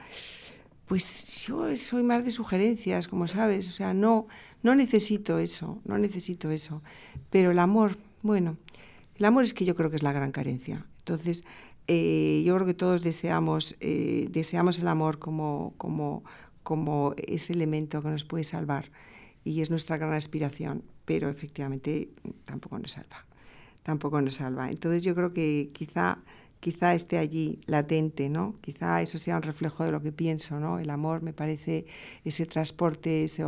pues 0.86 1.46
yo 1.46 1.74
soy 1.76 2.02
más 2.02 2.24
de 2.24 2.30
sugerencias, 2.30 3.08
como 3.08 3.26
sabes, 3.26 3.68
o 3.70 3.72
sea, 3.72 3.94
no, 3.94 4.26
no 4.62 4.74
necesito 4.74 5.38
eso, 5.38 5.80
no 5.84 5.98
necesito 5.98 6.50
eso. 6.50 6.82
Pero 7.30 7.52
el 7.52 7.58
amor, 7.58 7.96
bueno, 8.22 8.58
el 9.16 9.24
amor 9.24 9.44
es 9.44 9.54
que 9.54 9.64
yo 9.64 9.74
creo 9.74 9.90
que 9.90 9.96
es 9.96 10.02
la 10.02 10.12
gran 10.12 10.32
carencia. 10.32 10.86
Entonces, 10.98 11.46
eh, 11.86 12.42
yo 12.46 12.54
creo 12.54 12.66
que 12.66 12.74
todos 12.74 13.02
deseamos, 13.02 13.76
eh, 13.80 14.28
deseamos 14.30 14.78
el 14.78 14.88
amor 14.88 15.18
como, 15.18 15.74
como, 15.76 16.24
como 16.62 17.14
ese 17.16 17.52
elemento 17.52 18.02
que 18.02 18.08
nos 18.08 18.24
puede 18.24 18.44
salvar 18.44 18.90
y 19.44 19.60
es 19.60 19.70
nuestra 19.70 19.98
gran 19.98 20.14
aspiración, 20.14 20.82
pero 21.04 21.28
efectivamente 21.28 22.10
tampoco 22.46 22.78
nos 22.78 22.92
salva, 22.92 23.26
tampoco 23.82 24.20
nos 24.20 24.36
salva. 24.36 24.70
Entonces 24.70 25.04
yo 25.04 25.14
creo 25.14 25.34
que 25.34 25.70
quizá 25.74 26.18
quizá 26.64 26.94
esté 26.94 27.18
allí 27.18 27.60
latente, 27.66 28.30
¿no? 28.30 28.54
Quizá 28.62 29.02
eso 29.02 29.18
sea 29.18 29.36
un 29.36 29.42
reflejo 29.42 29.84
de 29.84 29.92
lo 29.92 30.00
que 30.00 30.12
pienso, 30.12 30.60
¿no? 30.60 30.78
El 30.78 30.88
amor 30.88 31.20
me 31.20 31.34
parece 31.34 31.84
ese 32.24 32.46
transporte, 32.46 33.24
ese, 33.24 33.44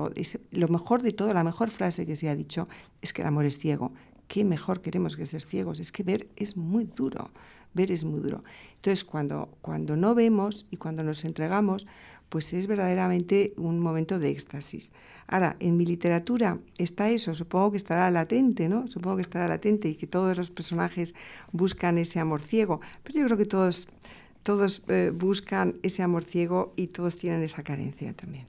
lo 0.51 0.69
mejor 0.69 1.01
de 1.01 1.13
todo, 1.13 1.33
la 1.33 1.43
mejor 1.43 1.71
frase 1.71 2.05
que 2.05 2.15
se 2.15 2.29
ha 2.29 2.37
dicho 2.37 2.69
es 3.01 3.15
que 3.15 3.23
el 3.23 3.29
amor 3.29 3.47
es 3.47 3.59
ciego. 3.59 3.95
¿Qué 4.29 4.45
mejor 4.45 4.83
queremos 4.83 5.17
que 5.17 5.25
ser 5.25 5.41
ciegos? 5.41 5.81
Es 5.81 5.93
que 5.93 6.03
ver 6.03 6.29
es 6.37 6.59
muy 6.59 6.85
duro, 6.85 7.31
ver 7.73 7.91
es 7.91 8.05
muy 8.05 8.21
duro. 8.21 8.45
Entonces, 8.75 9.03
cuando, 9.03 9.49
cuando 9.63 9.97
no 9.97 10.15
vemos 10.15 10.67
y 10.71 10.77
cuando 10.77 11.03
nos 11.03 11.25
entregamos, 11.25 11.87
pues 12.29 12.53
es 12.53 12.67
verdaderamente 12.67 13.55
un 13.57 13.81
momento 13.81 14.19
de 14.19 14.29
éxtasis. 14.29 14.93
Ahora, 15.29 15.57
en 15.59 15.77
mi 15.77 15.85
literatura 15.85 16.59
está 16.79 17.11
eso, 17.11 17.35
supongo 17.35 17.73
que 17.73 17.77
estará 17.77 18.11
latente, 18.11 18.69
¿no? 18.69 18.87
Supongo 18.87 19.17
que 19.17 19.23
estará 19.23 19.49
latente 19.49 19.89
y 19.89 19.97
que 19.97 20.07
todos 20.07 20.37
los 20.37 20.51
personajes 20.51 21.17
buscan 21.53 21.99
ese 21.99 22.21
amor 22.21 22.41
ciego, 22.41 22.81
pero 23.03 23.21
yo 23.21 23.25
creo 23.27 23.37
que 23.37 23.47
todos, 23.47 23.95
todos 24.43 24.85
eh, 24.89 25.13
buscan 25.15 25.77
ese 25.83 26.03
amor 26.03 26.23
ciego 26.23 26.73
y 26.77 26.89
todos 26.89 27.19
tienen 27.19 27.43
esa 27.43 27.65
carencia 27.65 28.13
también. 28.15 28.47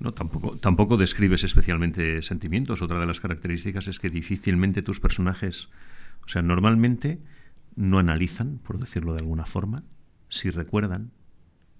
No, 0.00 0.14
tampoco, 0.14 0.56
tampoco 0.58 0.96
describes 0.96 1.42
especialmente 1.42 2.22
sentimientos. 2.22 2.82
Otra 2.82 3.00
de 3.00 3.06
las 3.06 3.20
características 3.20 3.88
es 3.88 3.98
que 3.98 4.10
difícilmente 4.10 4.82
tus 4.82 5.00
personajes, 5.00 5.68
o 6.24 6.28
sea, 6.28 6.42
normalmente 6.42 7.18
no 7.74 7.98
analizan, 7.98 8.58
por 8.58 8.78
decirlo 8.78 9.12
de 9.14 9.20
alguna 9.20 9.46
forma, 9.46 9.82
si 10.28 10.50
recuerdan, 10.50 11.12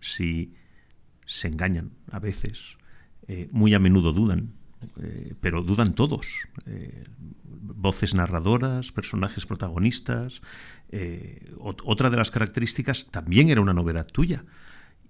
si 0.01 0.55
se 1.26 1.49
engañan 1.49 1.92
a 2.11 2.18
veces, 2.18 2.78
eh, 3.29 3.47
muy 3.53 3.74
a 3.74 3.79
menudo 3.79 4.14
dudan, 4.14 4.55
eh, 5.03 5.35
pero 5.41 5.62
dudan 5.62 5.95
todos. 5.95 6.26
Eh, 6.66 7.05
voces 7.45 8.14
narradoras, 8.14 8.91
personajes 8.91 9.45
protagonistas. 9.45 10.41
otra 11.85 12.09
de 12.09 12.16
las 12.16 12.31
características 12.31 13.11
también 13.11 13.51
era 13.51 13.61
una 13.61 13.74
novedad 13.74 14.07
tuya 14.07 14.45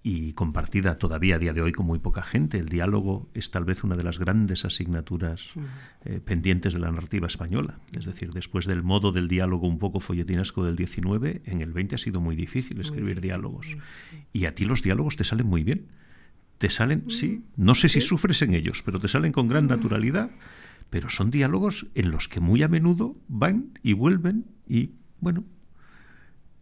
y 0.02 0.32
compartida 0.32 0.98
todavía 0.98 1.36
a 1.36 1.38
día 1.38 1.52
de 1.52 1.62
hoy 1.62 1.70
con 1.70 1.86
muy 1.86 2.00
poca 2.00 2.22
gente. 2.22 2.58
El 2.58 2.68
diálogo 2.68 3.30
es 3.32 3.52
tal 3.52 3.64
vez 3.64 3.84
una 3.84 3.96
de 3.96 4.02
las 4.02 4.18
grandes 4.18 4.64
asignaturas 4.64 5.52
pendientes 6.24 6.74
de 6.74 6.80
la 6.80 6.90
narrativa 6.90 7.28
española. 7.28 7.78
Es 7.96 8.04
decir, 8.04 8.32
después 8.32 8.66
del 8.66 8.82
modo 8.82 9.12
del 9.12 9.28
diálogo 9.28 9.68
un 9.68 9.78
poco 9.78 10.00
folletinesco 10.00 10.64
del 10.64 10.74
19, 10.74 11.42
en 11.46 11.60
el 11.60 11.72
20 11.72 11.94
ha 11.94 11.98
sido 11.98 12.20
muy 12.20 12.34
difícil 12.34 12.80
escribir 12.80 13.20
diálogos. 13.20 13.76
Y 14.32 14.46
a 14.46 14.54
ti 14.54 14.64
los 14.64 14.82
diálogos 14.82 15.14
te 15.14 15.24
salen 15.24 15.46
muy 15.46 15.62
bien 15.62 15.86
te 16.58 16.70
salen, 16.70 17.10
sí, 17.10 17.44
no 17.56 17.74
sé 17.74 17.88
si 17.88 18.00
sufres 18.00 18.42
en 18.42 18.54
ellos, 18.54 18.82
pero 18.84 18.98
te 18.98 19.08
salen 19.08 19.32
con 19.32 19.48
gran 19.48 19.68
naturalidad, 19.68 20.30
pero 20.90 21.08
son 21.08 21.30
diálogos 21.30 21.86
en 21.94 22.10
los 22.10 22.28
que 22.28 22.40
muy 22.40 22.62
a 22.62 22.68
menudo 22.68 23.16
van 23.28 23.78
y 23.82 23.92
vuelven 23.92 24.46
y, 24.66 24.90
bueno, 25.20 25.44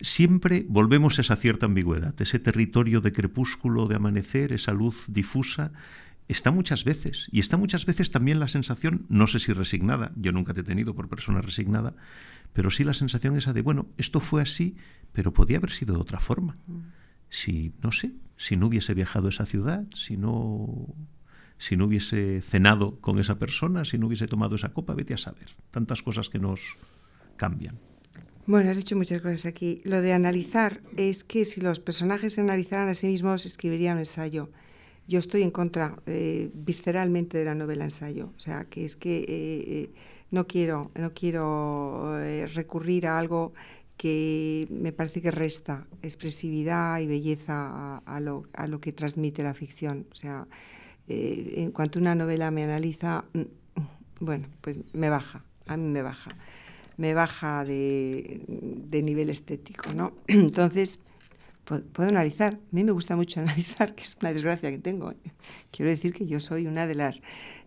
siempre 0.01 0.67
volvemos 0.69 1.19
a 1.19 1.23
esa 1.23 1.37
cierta 1.37 1.67
ambigüedad, 1.67 2.15
ese 2.21 2.39
territorio 2.39 3.01
de 3.01 3.13
crepúsculo, 3.13 3.87
de 3.87 3.97
amanecer, 3.97 4.53
esa 4.53 4.73
luz 4.73 5.07
difusa, 5.09 5.73
está 6.29 6.51
muchas 6.51 6.85
veces, 6.85 7.29
y 7.33 7.41
está 7.41 7.57
muchas 7.57 7.87
veces 7.87 8.11
también 8.11 8.39
la 8.39 8.49
sensación, 8.49 9.07
no 9.09 9.27
sé 9.27 9.39
si 9.39 9.53
resignada, 9.53 10.13
yo 10.17 10.33
nunca 10.33 10.53
te 10.53 10.61
he 10.61 10.65
tenido 10.65 10.95
por 10.95 11.09
persona 11.09 11.41
resignada, 11.41 11.95
pero 12.53 12.71
sí 12.71 12.85
la 12.85 12.95
sensación 12.95 13.37
esa 13.37 13.55
de, 13.55 13.63
bueno, 13.63 13.87
esto 13.97 14.21
fue 14.21 14.43
así, 14.43 14.77
pero 15.13 15.33
podía 15.33 15.59
haber 15.59 15.71
sido 15.71 15.95
de 15.95 16.01
otra 16.01 16.21
forma. 16.21 16.57
Si, 17.29 17.73
no 17.83 17.93
sé, 17.93 18.13
si 18.37 18.57
no 18.57 18.67
hubiese 18.67 18.95
viajado 18.95 19.27
a 19.27 19.31
esa 19.31 19.47
ciudad, 19.47 19.85
si 19.95 20.17
no, 20.17 20.95
si 21.59 21.77
no 21.77 21.87
hubiese 21.87 22.43
cenado 22.43 22.99
con 22.99 23.19
esa 23.19 23.39
persona, 23.39 23.85
si 23.85 23.99
no 23.99 24.07
hubiese 24.07 24.27
tomado 24.27 24.57
esa 24.57 24.71
copa, 24.71 24.95
vete 24.95 25.15
a 25.15 25.19
saber. 25.19 25.47
Tantas 25.71 26.03
cosas 26.03 26.29
que 26.29 26.39
nos 26.39 26.61
cambian. 27.37 27.79
Bueno, 28.47 28.71
has 28.71 28.77
dicho 28.77 28.97
muchas 28.97 29.23
cosas 29.23 29.47
aquí. 29.47 29.81
Lo 29.85 30.01
de 30.01 30.13
analizar 30.13 30.81
es 30.97 31.25
que 31.25 31.45
si 31.45 31.61
los 31.61 31.81
personajes 31.81 32.35
se 32.35 32.43
analizaran 32.43 32.89
a 32.89 32.95
sí 32.95 33.09
mismos, 33.09 33.45
escribirían 33.45 33.95
un 33.95 34.01
ensayo. 34.01 34.51
Yo 35.09 35.19
estoy 35.19 35.43
en 35.43 35.51
contra 35.51 35.97
eh, 36.07 36.51
visceralmente 36.55 37.39
de 37.39 37.45
la 37.45 37.55
novela 37.55 37.85
ensayo. 37.85 38.33
O 38.37 38.41
sea, 38.41 38.65
que 38.65 38.85
es 38.85 38.95
que 38.97 39.19
eh, 39.19 39.27
eh, 39.29 39.91
no 40.31 40.47
quiero, 40.47 40.91
no 40.95 41.13
quiero 41.13 42.17
recurrir 42.55 43.07
a 43.07 43.19
algo 43.19 43.53
que 43.97 44.67
me 44.71 44.93
parece 44.93 45.23
que 45.23 45.31
resta 45.31 45.87
expresividad 46.03 47.01
y 47.01 47.07
belleza 47.07 47.99
a, 47.99 48.21
lo, 48.21 48.45
a 48.53 48.67
lo, 48.67 48.81
que 48.81 48.93
transmite 48.93 49.43
la 49.43 49.55
ficción. 49.55 50.07
O 50.13 50.15
sea, 50.15 50.47
eh, 51.09 51.55
en 51.57 51.71
cuanto 51.73 51.99
una 51.99 52.15
novela 52.15 52.51
me 52.51 52.65
analiza, 52.65 53.25
mm, 53.33 53.41
bueno, 54.21 54.49
pues 54.61 54.79
me 54.93 55.09
baja, 55.09 55.45
a 55.67 55.77
mí 55.77 55.89
me 55.91 56.03
baja, 56.03 56.37
me 56.97 57.15
baja 57.15 57.65
de, 57.65 58.43
de 58.49 59.03
nivel 59.03 59.31
estético, 59.31 59.93
¿no? 59.95 60.13
Entonces, 60.27 61.01
puedo, 61.65 62.09
analizar, 62.09 62.55
a 62.55 62.59
mí 62.71 62.85
me 62.85 62.93
gusta 62.93 63.17
mucho 63.17 63.41
analizar, 63.43 63.95
que 63.95 64.03
es 64.03 64.19
una 64.21 64.33
desgracia 64.33 64.71
que 64.71 64.79
tengo. 64.79 65.11
¿eh? 65.13 65.17
Quiero 65.71 65.91
decir 65.91 66.13
que 66.13 66.27
yo 66.27 66.41
soy 66.41 66.67
una 66.67 66.87
de 66.87 66.95
las 66.95 67.23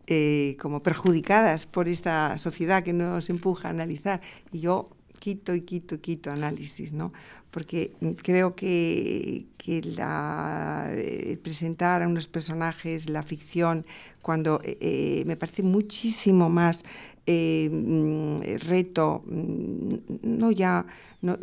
eh, 0.08 0.58
como 0.60 0.82
perjudicadas 0.82 1.66
por 1.66 1.88
esta 1.88 2.38
sociedad 2.38 2.84
que 2.84 2.94
nos 2.94 3.30
empuja 3.30 3.68
a 3.68 3.72
analizar 3.72 4.22
y 4.52 4.62
yo 4.62 4.90
quito 5.20 5.54
y 5.54 5.62
quito 5.62 5.96
y 5.96 6.00
quito 6.00 6.32
análisis, 6.32 6.94
¿no? 6.94 7.12
Porque 7.52 7.94
creo 8.24 8.56
que, 8.56 9.48
que 9.58 9.82
la, 9.82 10.90
eh, 10.92 11.38
presentar 11.44 12.02
a 12.02 12.08
unos 12.08 12.28
personajes, 12.28 13.10
la 13.10 13.24
ficción, 13.24 13.86
cuando 14.22 14.62
eh, 14.64 14.78
eh, 14.82 15.24
me 15.26 15.36
parece 15.36 15.64
muchísimo 15.64 16.50
más 16.50 16.86
mm, 17.28 18.40
reto, 18.68 19.24
mm, 19.28 19.96
no 20.24 20.52
ya 20.52 20.86
no, 21.22 21.38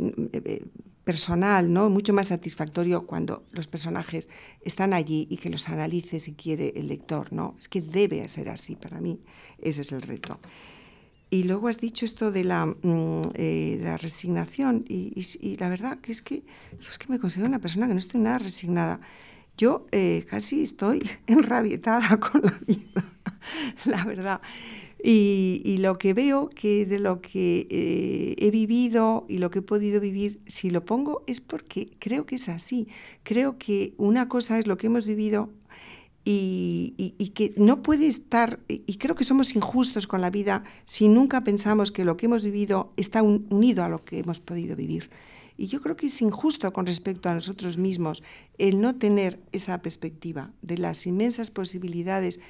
personal, 1.07 1.73
¿no? 1.73 1.89
mucho 1.89 2.13
más 2.13 2.27
satisfactorio 2.27 3.07
cuando 3.07 3.45
los 3.53 3.69
personajes 3.69 4.29
están 4.63 4.93
allí 4.93 5.29
y 5.31 5.37
que 5.37 5.51
los 5.51 5.69
analice 5.69 6.19
si 6.19 6.35
quiere 6.35 6.73
el 6.75 6.89
lector. 6.89 7.33
¿no? 7.33 7.55
Es 7.61 7.69
que 7.69 7.81
debe 7.81 8.27
ser 8.27 8.49
así 8.49 8.75
para 8.75 9.01
mí, 9.01 9.21
ese 9.59 9.83
es 9.83 9.93
el 9.93 10.03
reto. 10.03 10.41
Y 11.29 11.45
luego 11.45 11.69
has 11.69 11.79
dicho 11.79 12.05
esto 12.05 12.31
de 12.31 12.45
la, 12.45 12.67
mm, 12.67 13.33
eh, 13.35 13.81
la 13.83 13.97
resignación 13.97 14.85
y, 14.89 15.57
la 15.59 15.69
verdad 15.69 15.99
que 15.99 16.13
es 16.13 16.23
que 16.23 16.45
yo 16.81 16.91
es 16.91 16.99
que 16.99 17.09
me 17.09 17.19
considero 17.19 17.49
una 17.49 17.59
persona 17.59 17.89
que 17.89 17.95
no 17.95 17.99
estoy 17.99 18.21
nada 18.21 18.39
resignada. 18.39 19.01
Yo 19.59 19.87
eh, 19.91 20.25
casi 20.29 20.63
estoy 20.63 21.03
enrabietada 21.27 22.21
con 22.21 22.43
la 22.43 22.59
vida, 22.67 23.05
la 23.87 24.05
verdad. 24.05 24.41
Y, 25.03 25.79
lo 25.79 25.99
que 25.99 26.15
veo 26.15 26.49
que 26.51 26.87
de 26.87 26.99
lo 26.99 27.21
que 27.21 27.67
eh, 27.71 28.35
he 28.39 28.51
vivido 28.51 29.25
y 29.29 29.39
lo 29.39 29.51
que 29.51 29.61
he 29.61 29.63
podido 29.63 30.01
vivir, 30.01 30.41
si 30.47 30.71
lo 30.71 30.85
pongo 30.85 31.23
es 31.27 31.41
porque 31.41 31.91
creo 31.99 32.27
que 32.27 32.37
es 32.37 32.49
así. 32.49 32.89
Creo 33.23 33.59
que 33.59 33.95
una 33.99 34.29
cosa 34.29 34.59
es 34.59 34.67
lo 34.67 34.77
que 34.79 34.89
hemos 34.89 35.07
vivido 35.07 35.51
y, 36.29 37.33
que 37.35 37.55
no 37.57 37.83
puede 37.83 38.09
estar, 38.09 38.59
y 38.69 38.97
creo 38.97 39.15
que 39.15 39.23
somos 39.23 39.55
injustos 39.55 40.09
con 40.09 40.21
la 40.21 40.31
vida 40.31 40.65
si 40.85 41.09
nunca 41.09 41.45
pensamos 41.45 41.93
que 41.93 42.05
lo 42.05 42.17
que 42.17 42.27
hemos 42.27 42.45
vivido 42.45 42.93
está 42.97 43.23
unido 43.23 43.85
a 43.85 43.89
lo 43.89 44.05
que 44.05 44.19
hemos 44.19 44.41
podido 44.41 44.75
vivir. 44.75 45.09
Y 45.57 45.69
yo 45.69 45.81
creo 45.81 45.97
que 45.97 46.09
es 46.09 46.21
injusto 46.21 46.73
con 46.73 46.85
respecto 46.85 47.29
a 47.29 47.35
nosotros 47.35 47.79
mismos 47.79 48.25
el 48.59 48.81
no 48.81 48.97
tener 48.97 49.41
esa 49.53 49.81
perspectiva 49.83 50.51
de 50.63 50.79
las 50.79 51.07
inmensas 51.07 51.51
posibilidades, 51.51 52.41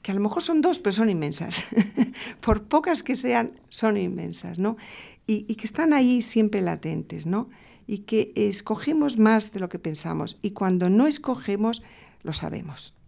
que 0.00 0.10
a 0.10 0.14
lo 0.14 0.20
mejor 0.20 0.42
son 0.42 0.62
dos, 0.62 0.80
pero 0.80 0.92
son 0.92 1.10
inmensas. 1.10 1.66
Por 2.40 2.64
pocas 2.64 3.02
que 3.02 3.14
sean, 3.14 3.60
son 3.68 3.98
inmensas, 3.98 4.58
¿no? 4.58 4.78
Y, 5.26 5.44
y, 5.48 5.56
que 5.56 5.66
están 5.66 5.92
ahí 5.92 6.22
siempre 6.22 6.62
latentes, 6.62 7.26
¿no? 7.26 7.50
Y 7.86 7.98
que 7.98 8.32
escogemos 8.34 9.18
más 9.18 9.52
de 9.52 9.60
lo 9.60 9.68
que 9.68 9.78
pensamos. 9.78 10.38
Y 10.40 10.52
cuando 10.52 10.88
no 10.88 11.06
escogemos, 11.06 11.82
lo 12.22 12.32
sabemos 12.32 13.01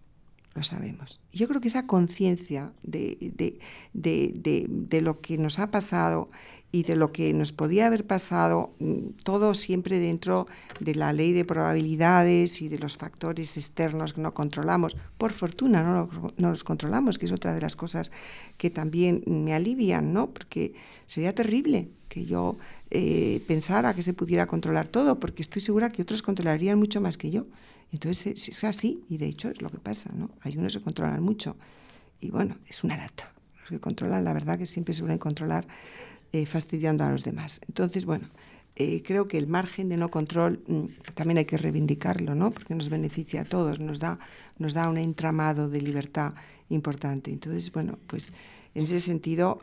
lo 0.55 0.63
sabemos. 0.63 1.21
Yo 1.33 1.49
creo 1.49 1.61
que 1.61 1.69
esa 1.69 1.87
conciencia 1.87 2.73
de, 2.83 3.59
de, 3.93 5.01
lo 5.03 5.21
que 5.21 5.37
nos 5.37 5.59
ha 5.59 5.71
pasado 5.71 6.29
y 6.71 6.85
de 6.85 6.97
lo 6.97 7.13
que 7.13 7.33
nos 7.35 7.53
podía 7.53 7.87
haber 7.87 8.07
pasado, 8.07 8.73
mm, 8.79 9.23
todo 9.25 9.55
siempre 9.55 9.99
dentro 9.99 10.47
de 10.81 10.95
la 10.95 11.13
ley 11.13 11.33
de 11.33 11.45
probabilidades 11.45 12.63
y 12.63 12.69
de 12.69 12.79
los 12.79 12.97
factores 12.97 13.57
externos 13.57 14.13
que 14.13 14.21
no 14.21 14.35
controlamos. 14.35 14.97
Por 15.19 15.33
fortuna 15.33 15.83
no, 15.83 16.33
no 16.37 16.51
los 16.51 16.65
controlamos, 16.65 17.19
que 17.19 17.27
es 17.27 17.33
otra 17.33 17.55
de 17.55 17.61
las 17.61 17.77
cosas 17.77 18.13
que 18.57 18.71
también 18.71 19.23
me 19.27 19.55
alivian, 19.55 20.13
¿no? 20.13 20.31
porque 20.31 20.75
sería 21.07 21.35
terrible 21.35 21.89
que 22.09 22.25
yo 22.25 22.57
eh, 22.91 23.43
pensara 23.49 23.93
que 23.93 24.03
se 24.03 24.15
pudiera 24.15 24.47
controlar 24.47 24.87
todo, 24.87 25.19
porque 25.19 25.43
estoy 25.43 25.61
segura 25.61 25.91
que 25.91 26.03
otros 26.03 26.23
controlarían 26.23 26.79
mucho 26.79 27.01
más 27.01 27.17
que 27.17 27.31
yo. 27.31 27.47
Entonces 27.93 28.49
es 28.49 28.65
así, 28.65 29.05
y 29.09 29.19
de 29.19 29.27
hecho 29.27 29.51
es 29.51 29.63
lo 29.63 29.71
que 29.71 29.79
pasa, 29.79 30.13
¿no? 30.15 30.31
Hay 30.43 30.57
unos 30.57 30.77
que 30.77 30.83
controlan 30.83 31.23
mucho, 31.23 31.57
y 32.21 32.31
bueno, 32.31 32.57
es 32.67 32.85
una 32.85 32.97
lata. 32.97 33.33
Los 33.61 33.71
que 33.71 33.81
controlan, 33.81 34.25
la 34.25 34.33
verdad 34.33 34.59
que 34.59 34.67
siempre 34.67 34.95
suelen 34.95 35.19
controlar 35.19 35.67
eh, 36.33 36.47
fastidiando 36.47 37.05
a 37.05 37.11
los 37.11 37.25
demás. 37.25 37.61
Entonces, 37.69 38.05
bueno, 38.05 38.27
eh, 38.77 39.03
creo 39.07 39.29
que 39.29 39.39
el 39.39 39.47
margen 39.47 39.89
de 39.89 39.97
no 39.97 40.11
control 40.11 40.63
mm, 40.67 41.13
también 41.15 41.39
hay 41.39 41.45
que 41.45 41.57
reivindicarlo, 41.57 42.35
¿no? 42.35 42.51
Porque 42.51 42.75
nos 42.75 42.89
beneficia 42.89 43.43
a 43.43 43.45
todos, 43.45 43.79
nos 43.79 44.01
da, 44.01 44.19
nos 44.59 44.75
da 44.75 44.89
un 44.89 44.99
entramado 44.99 45.69
de 45.69 45.81
libertad 45.81 46.35
importante. 46.71 47.31
Entonces, 47.31 47.73
bueno, 47.73 47.99
pues 48.09 48.35
en 48.75 48.85
ese 48.85 48.99
sentido 48.99 49.63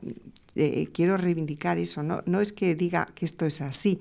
eh, 0.55 0.87
quiero 0.93 1.17
reivindicar 1.17 1.77
eso. 1.77 2.03
¿no? 2.03 2.21
no 2.25 2.39
es 2.39 2.51
que 2.53 2.75
diga 2.75 3.09
que 3.13 3.25
esto 3.25 3.45
es 3.45 3.61
así, 3.61 3.99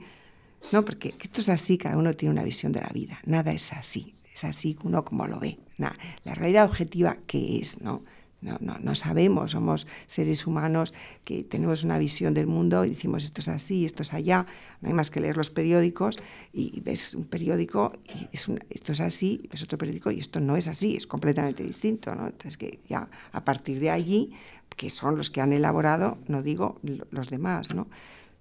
No, 0.72 0.84
porque 0.84 1.14
esto 1.20 1.40
es 1.40 1.48
así, 1.48 1.78
cada 1.78 1.96
uno 1.96 2.14
tiene 2.14 2.32
una 2.32 2.44
visión 2.44 2.72
de 2.72 2.80
la 2.80 2.88
vida. 2.88 3.20
Nada 3.24 3.52
es 3.52 3.72
así, 3.72 4.14
es 4.34 4.44
así 4.44 4.78
uno 4.84 5.04
como 5.04 5.26
lo 5.26 5.40
ve. 5.40 5.58
la 5.78 6.34
realidad 6.34 6.66
objetiva, 6.66 7.16
¿qué 7.26 7.58
es? 7.58 7.82
¿no? 7.82 8.02
No, 8.42 8.56
no, 8.60 8.78
no, 8.78 8.94
sabemos, 8.94 9.50
somos 9.50 9.86
seres 10.06 10.46
humanos 10.46 10.94
que 11.24 11.44
tenemos 11.44 11.84
una 11.84 11.98
visión 11.98 12.32
del 12.32 12.46
mundo 12.46 12.86
y 12.86 12.90
decimos 12.90 13.22
esto 13.22 13.42
es 13.42 13.48
así, 13.48 13.84
esto 13.84 14.00
es 14.02 14.14
allá, 14.14 14.46
no 14.80 14.88
hay 14.88 14.94
más 14.94 15.10
que 15.10 15.20
leer 15.20 15.36
los 15.36 15.50
periódicos 15.50 16.18
y 16.54 16.80
ves 16.80 17.14
un 17.14 17.24
periódico 17.24 17.92
y 18.08 18.34
es 18.34 18.46
esto 18.70 18.92
es 18.92 19.02
así, 19.02 19.46
ves 19.50 19.62
otro 19.62 19.76
periódico 19.76 20.10
y 20.10 20.20
esto 20.20 20.40
no 20.40 20.56
es 20.56 20.68
así, 20.68 20.96
es 20.96 21.06
completamente 21.06 21.62
distinto. 21.62 22.14
¿no? 22.14 22.28
Entonces 22.28 22.56
que 22.56 22.80
ya 22.88 23.10
a 23.32 23.44
partir 23.44 23.78
de 23.78 23.90
allí, 23.90 24.32
que 24.74 24.88
son 24.88 25.18
los 25.18 25.28
que 25.28 25.42
han 25.42 25.52
elaborado, 25.52 26.16
no 26.26 26.42
digo 26.42 26.80
los 27.10 27.28
demás, 27.28 27.74
¿no? 27.74 27.88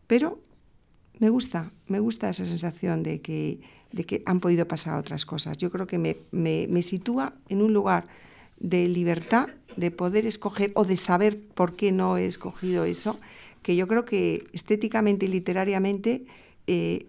pero 0.08 0.40
me 1.20 1.30
gusta, 1.30 1.72
me 1.88 2.00
gusta 2.00 2.30
esa 2.30 2.46
sensación 2.46 3.04
de 3.04 3.22
que, 3.22 3.62
de 3.92 4.06
que 4.06 4.24
han 4.26 4.40
podido 4.40 4.68
pasar 4.68 4.98
otras 4.98 5.26
cosas. 5.26 5.58
Yo 5.58 5.72
creo 5.72 5.88
que 5.88 5.98
me, 5.98 6.18
me, 6.32 6.68
me 6.70 6.82
sitúa 6.82 7.34
en 7.50 7.62
un 7.62 7.74
lugar 7.74 8.08
de 8.60 8.88
libertad, 8.88 9.48
de 9.78 9.92
poder 9.92 10.26
escoger 10.26 10.72
o 10.76 10.84
de 10.84 10.96
saber 10.96 11.40
por 11.54 11.76
qué 11.76 11.92
no 11.92 12.18
he 12.18 12.26
escogido 12.26 12.84
eso, 12.86 13.20
que 13.62 13.76
yo 13.76 13.88
creo 13.88 14.06
que 14.06 14.48
estéticamente 14.54 15.26
y 15.26 15.30
literariamente 15.30 16.26
eh, 16.68 17.08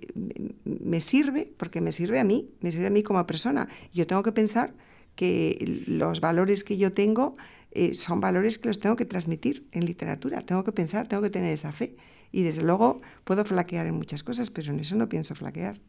me 0.65 1.01
sirve, 1.01 1.53
porque 1.57 1.81
me 1.81 1.93
sirve 1.93 2.19
a 2.19 2.25
mí, 2.25 2.51
me 2.61 2.73
sirve 2.73 2.87
a 2.87 2.91
mí 2.91 3.03
como 3.03 3.25
persona. 3.27 3.69
Yo 3.93 4.07
tengo 4.07 4.23
que 4.23 4.33
pensar 4.33 4.73
que 5.17 5.83
los 5.87 6.21
valores 6.21 6.65
que 6.65 6.79
yo 6.79 6.93
tengo 6.93 7.37
eh, 7.73 7.95
son 7.95 8.21
valores 8.21 8.59
que 8.59 8.69
los 8.69 8.81
tengo 8.81 8.97
que 8.97 9.05
transmitir 9.05 9.69
en 9.73 9.85
literatura, 9.85 10.41
tengo 10.41 10.65
que 10.65 10.73
pensar, 10.73 11.09
tengo 11.09 11.23
que 11.23 11.31
tener 11.31 11.53
esa 11.53 11.73
fe. 11.73 11.95
Y 12.33 12.43
desde 12.43 12.63
luego 12.63 13.01
puedo 13.25 13.45
flaquear 13.45 13.87
en 13.87 13.95
muchas 13.95 14.23
cosas, 14.23 14.51
pero 14.51 14.73
en 14.73 14.81
eso 14.81 14.97
no 14.97 15.09
pienso 15.09 15.35
flaquear. 15.35 15.81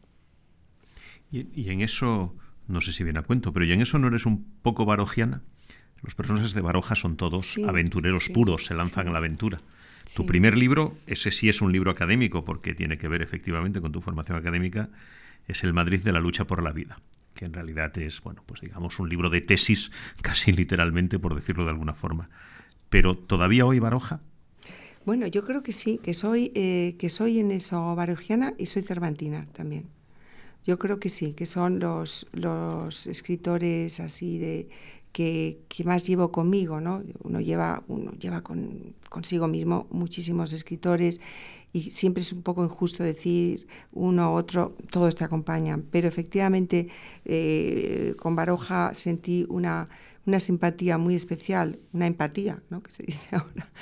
Y, 1.30 1.48
y 1.60 1.70
en 1.70 1.80
eso 1.80 2.34
no 2.68 2.80
sé 2.80 2.92
si 2.92 3.04
viene 3.04 3.20
a 3.20 3.22
cuento, 3.22 3.52
pero 3.52 3.64
¿y 3.64 3.72
en 3.72 3.80
eso 3.80 3.98
no 3.98 4.08
eres 4.08 4.26
un 4.26 4.44
poco 4.62 4.84
barogiana? 4.84 5.42
Los 6.02 6.14
personajes 6.14 6.52
de 6.52 6.60
Baroja 6.60 6.96
son 6.96 7.16
todos 7.16 7.56
aventureros 7.66 8.28
puros, 8.30 8.66
se 8.66 8.74
lanzan 8.74 9.08
a 9.08 9.12
la 9.12 9.18
aventura. 9.18 9.60
Tu 10.16 10.26
primer 10.26 10.56
libro, 10.58 10.96
ese 11.06 11.30
sí 11.30 11.48
es 11.48 11.62
un 11.62 11.70
libro 11.70 11.92
académico, 11.92 12.44
porque 12.44 12.74
tiene 12.74 12.98
que 12.98 13.06
ver 13.06 13.22
efectivamente 13.22 13.80
con 13.80 13.92
tu 13.92 14.00
formación 14.00 14.36
académica, 14.36 14.90
es 15.46 15.62
El 15.62 15.72
Madrid 15.72 16.00
de 16.00 16.12
la 16.12 16.18
lucha 16.18 16.44
por 16.44 16.62
la 16.62 16.72
vida, 16.72 17.00
que 17.34 17.44
en 17.44 17.52
realidad 17.52 17.96
es, 17.98 18.20
bueno, 18.20 18.42
pues 18.44 18.60
digamos 18.60 18.98
un 18.98 19.08
libro 19.08 19.30
de 19.30 19.40
tesis, 19.42 19.92
casi 20.22 20.50
literalmente, 20.50 21.20
por 21.20 21.36
decirlo 21.36 21.64
de 21.64 21.70
alguna 21.70 21.94
forma. 21.94 22.30
Pero 22.88 23.16
¿todavía 23.16 23.64
hoy 23.64 23.78
Baroja? 23.78 24.20
Bueno, 25.04 25.26
yo 25.26 25.44
creo 25.44 25.62
que 25.64 25.72
sí, 25.72 25.98
que 25.98 26.14
soy, 26.14 26.52
eh, 26.54 26.94
que 26.98 27.08
soy 27.08 27.40
en 27.40 27.50
eso 27.50 27.94
barojiana 27.96 28.54
y 28.56 28.66
soy 28.66 28.82
cervantina 28.82 29.48
también. 29.52 29.88
Yo 30.64 30.78
creo 30.78 31.00
que 31.00 31.08
sí, 31.08 31.34
que 31.34 31.44
son 31.44 31.80
los, 31.80 32.30
los 32.34 33.08
escritores 33.08 33.98
así 33.98 34.38
de 34.38 34.68
que, 35.12 35.58
más 35.84 36.06
llevo 36.06 36.30
conmigo, 36.30 36.80
¿no? 36.80 37.02
Uno 37.24 37.40
lleva, 37.40 37.82
uno 37.88 38.12
lleva 38.12 38.42
con, 38.42 38.94
consigo 39.08 39.48
mismo 39.48 39.88
muchísimos 39.90 40.52
escritores 40.52 41.20
y 41.72 41.90
siempre 41.90 42.22
es 42.22 42.32
un 42.32 42.42
poco 42.42 42.64
injusto 42.64 43.02
decir 43.02 43.66
uno 43.92 44.32
u 44.32 44.36
otro, 44.36 44.76
todos 44.90 45.16
te 45.16 45.24
acompañan, 45.24 45.82
pero 45.90 46.06
efectivamente 46.06 46.88
eh, 47.24 48.14
con 48.20 48.36
Baroja 48.36 48.94
sentí 48.94 49.46
una, 49.48 49.88
una 50.26 50.38
simpatía 50.38 50.96
muy 50.96 51.16
especial, 51.16 51.80
una 51.92 52.06
empatía, 52.06 52.62
¿no? 52.70 52.82
que 52.84 52.90
se 52.92 53.02
dice 53.04 53.26
ahora 53.32 53.72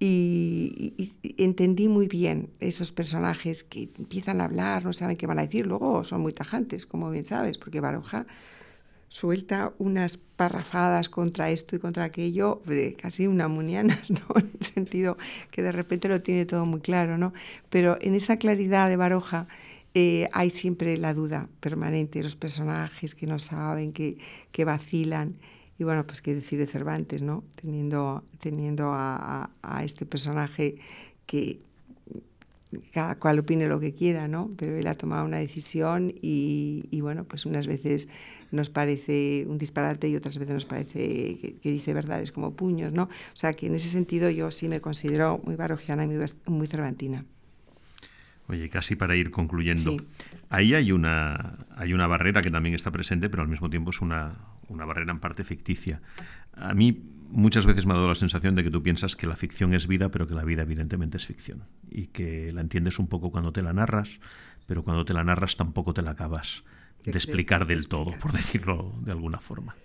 y, 0.00 0.94
entendí 1.38 1.88
muy 1.88 2.06
bien 2.06 2.50
esos 2.60 2.92
personajes 2.92 3.64
que 3.64 3.88
empiezan 3.98 4.40
a 4.40 4.44
hablar, 4.44 4.84
no 4.84 4.92
saben 4.92 5.16
qué 5.16 5.26
van 5.26 5.38
a 5.38 5.42
decir, 5.42 5.66
luego 5.66 6.04
son 6.04 6.20
muy 6.20 6.32
tajantes, 6.32 6.86
como 6.86 7.10
bien 7.10 7.24
sabes, 7.24 7.58
porque 7.58 7.80
Baroja 7.80 8.26
suelta 9.08 9.72
unas 9.78 10.16
parrafadas 10.16 11.08
contra 11.08 11.50
esto 11.50 11.74
y 11.74 11.78
contra 11.78 12.04
aquello, 12.04 12.62
casi 13.00 13.26
una 13.26 13.48
munianas, 13.48 14.10
¿no? 14.10 14.20
En 14.36 14.50
el 14.58 14.66
sentido 14.66 15.16
que 15.50 15.62
de 15.62 15.72
repente 15.72 16.08
lo 16.08 16.20
tiene 16.20 16.44
todo 16.46 16.66
muy 16.66 16.80
claro, 16.80 17.18
¿no? 17.18 17.32
Pero 17.70 17.98
en 18.00 18.14
esa 18.14 18.36
claridad 18.36 18.88
de 18.88 18.96
Baroja 18.96 19.48
eh, 19.94 20.28
hay 20.32 20.50
siempre 20.50 20.96
la 20.96 21.14
duda 21.14 21.48
permanente, 21.60 22.22
los 22.22 22.36
personajes 22.36 23.14
que 23.14 23.26
no 23.26 23.38
saben, 23.38 23.92
que, 23.92 24.18
que 24.52 24.64
vacilan. 24.64 25.36
Y 25.78 25.84
bueno, 25.84 26.04
pues 26.06 26.20
qué 26.20 26.34
decir 26.34 26.58
de 26.58 26.66
Cervantes, 26.66 27.22
¿no? 27.22 27.44
Teniendo, 27.54 28.24
teniendo 28.40 28.92
a, 28.92 29.50
a, 29.62 29.84
este 29.84 30.06
personaje 30.06 30.76
que 31.24 31.60
cada 32.92 33.14
cual 33.18 33.38
opine 33.38 33.68
lo 33.68 33.78
que 33.78 33.94
quiera, 33.94 34.26
¿no? 34.26 34.50
Pero 34.58 34.76
él 34.76 34.86
ha 34.88 34.96
tomado 34.96 35.24
una 35.24 35.38
decisión 35.38 36.12
y, 36.20 36.86
y, 36.90 37.00
bueno, 37.00 37.24
pues 37.24 37.46
unas 37.46 37.66
veces 37.66 38.08
nos 38.50 38.70
parece 38.70 39.46
un 39.48 39.56
disparate 39.56 40.08
y 40.08 40.16
otras 40.16 40.36
veces 40.36 40.54
nos 40.54 40.64
parece 40.64 41.38
que, 41.40 41.58
que, 41.62 41.70
dice 41.70 41.94
verdades 41.94 42.32
como 42.32 42.54
puños, 42.54 42.92
¿no? 42.92 43.04
O 43.04 43.36
sea 43.36 43.54
que 43.54 43.66
en 43.66 43.74
ese 43.74 43.88
sentido 43.88 44.30
yo 44.30 44.50
sí 44.50 44.68
me 44.68 44.80
considero 44.80 45.40
muy 45.44 45.54
barogiana 45.54 46.04
y 46.04 46.08
muy, 46.08 46.26
muy 46.46 46.66
cervantina. 46.66 47.24
Oye, 48.48 48.68
casi 48.68 48.96
para 48.96 49.14
ir 49.14 49.30
concluyendo, 49.30 49.92
sí. 49.92 50.00
ahí 50.48 50.74
hay 50.74 50.90
una, 50.90 51.66
hay 51.76 51.92
una 51.92 52.06
barrera 52.06 52.42
que 52.42 52.50
también 52.50 52.74
está 52.74 52.90
presente, 52.90 53.28
pero 53.30 53.42
al 53.42 53.48
mismo 53.48 53.68
tiempo 53.68 53.90
es 53.90 54.00
una, 54.00 54.38
una 54.68 54.84
barrera 54.84 55.12
en 55.12 55.18
parte 55.18 55.44
ficticia. 55.44 56.00
A 56.52 56.74
mí 56.74 57.02
muchas 57.30 57.66
veces 57.66 57.86
me 57.86 57.92
ha 57.92 57.96
dado 57.96 58.08
la 58.08 58.14
sensación 58.14 58.54
de 58.54 58.64
que 58.64 58.70
tú 58.70 58.82
piensas 58.82 59.16
que 59.16 59.26
la 59.26 59.36
ficción 59.36 59.74
es 59.74 59.86
vida, 59.86 60.10
pero 60.10 60.26
que 60.26 60.34
la 60.34 60.44
vida 60.44 60.62
evidentemente 60.62 61.16
es 61.16 61.26
ficción. 61.26 61.64
Y 61.90 62.06
que 62.06 62.52
la 62.52 62.60
entiendes 62.60 62.98
un 62.98 63.06
poco 63.06 63.30
cuando 63.30 63.52
te 63.52 63.62
la 63.62 63.72
narras, 63.72 64.20
pero 64.66 64.82
cuando 64.84 65.04
te 65.04 65.14
la 65.14 65.24
narras 65.24 65.56
tampoco 65.56 65.94
te 65.94 66.02
la 66.02 66.12
acabas 66.12 66.64
de 67.04 67.12
explicar 67.12 67.66
del 67.66 67.86
todo, 67.88 68.12
por 68.20 68.32
decirlo 68.32 68.94
de 69.04 69.12
alguna 69.12 69.38
forma. 69.38 69.76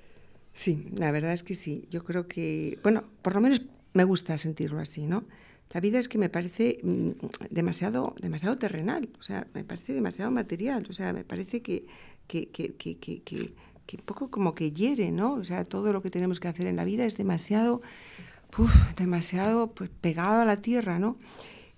Sí, 0.54 0.92
la 0.98 1.12
verdad 1.12 1.34
es 1.34 1.44
que 1.44 1.56
sí. 1.56 1.88
Yo 1.90 2.04
creo 2.04 2.28
que, 2.28 2.80
bueno, 2.84 3.04
por 3.22 3.34
lo 3.34 3.42
menos 3.42 3.70
me 3.94 4.04
gusta 4.04 4.38
sentirlo 4.38 4.80
así, 4.80 5.08
¿no? 5.08 5.26
La 5.72 5.82
vida 5.82 5.98
es 5.98 6.08
que 6.08 6.20
me 6.20 6.30
parece 6.30 6.80
mm, 6.84 7.10
demasiado, 7.50 8.16
demasiado 8.22 8.58
terrenal, 8.58 9.10
o 9.20 9.24
sea, 9.24 9.48
me 9.56 9.64
parece 9.64 9.94
demasiado 9.94 10.30
material, 10.30 10.86
o 10.88 10.94
sea, 10.94 11.14
me 11.14 11.24
parece 11.24 11.64
que, 11.64 11.88
que, 12.28 12.50
que, 12.50 12.76
que, 12.76 13.54
que 13.86 13.98
un 13.98 14.04
poco 14.04 14.30
como 14.30 14.56
que 14.56 14.72
hiere, 14.72 15.12
¿no? 15.12 15.34
O 15.34 15.46
sea, 15.46 15.64
todo 15.66 15.94
lo 15.94 16.02
que 16.02 16.10
tenemos 16.10 16.40
que 16.40 16.48
hacer 16.48 16.68
en 16.68 16.76
la 16.76 16.86
vida 16.86 17.06
es 17.06 17.18
demasiado, 17.18 17.82
uf, 18.58 18.96
demasiado 18.96 19.72
pues, 19.72 19.90
pegado 19.90 20.42
a 20.42 20.46
la 20.46 20.58
tierra, 20.58 21.00
¿no? 21.00 21.18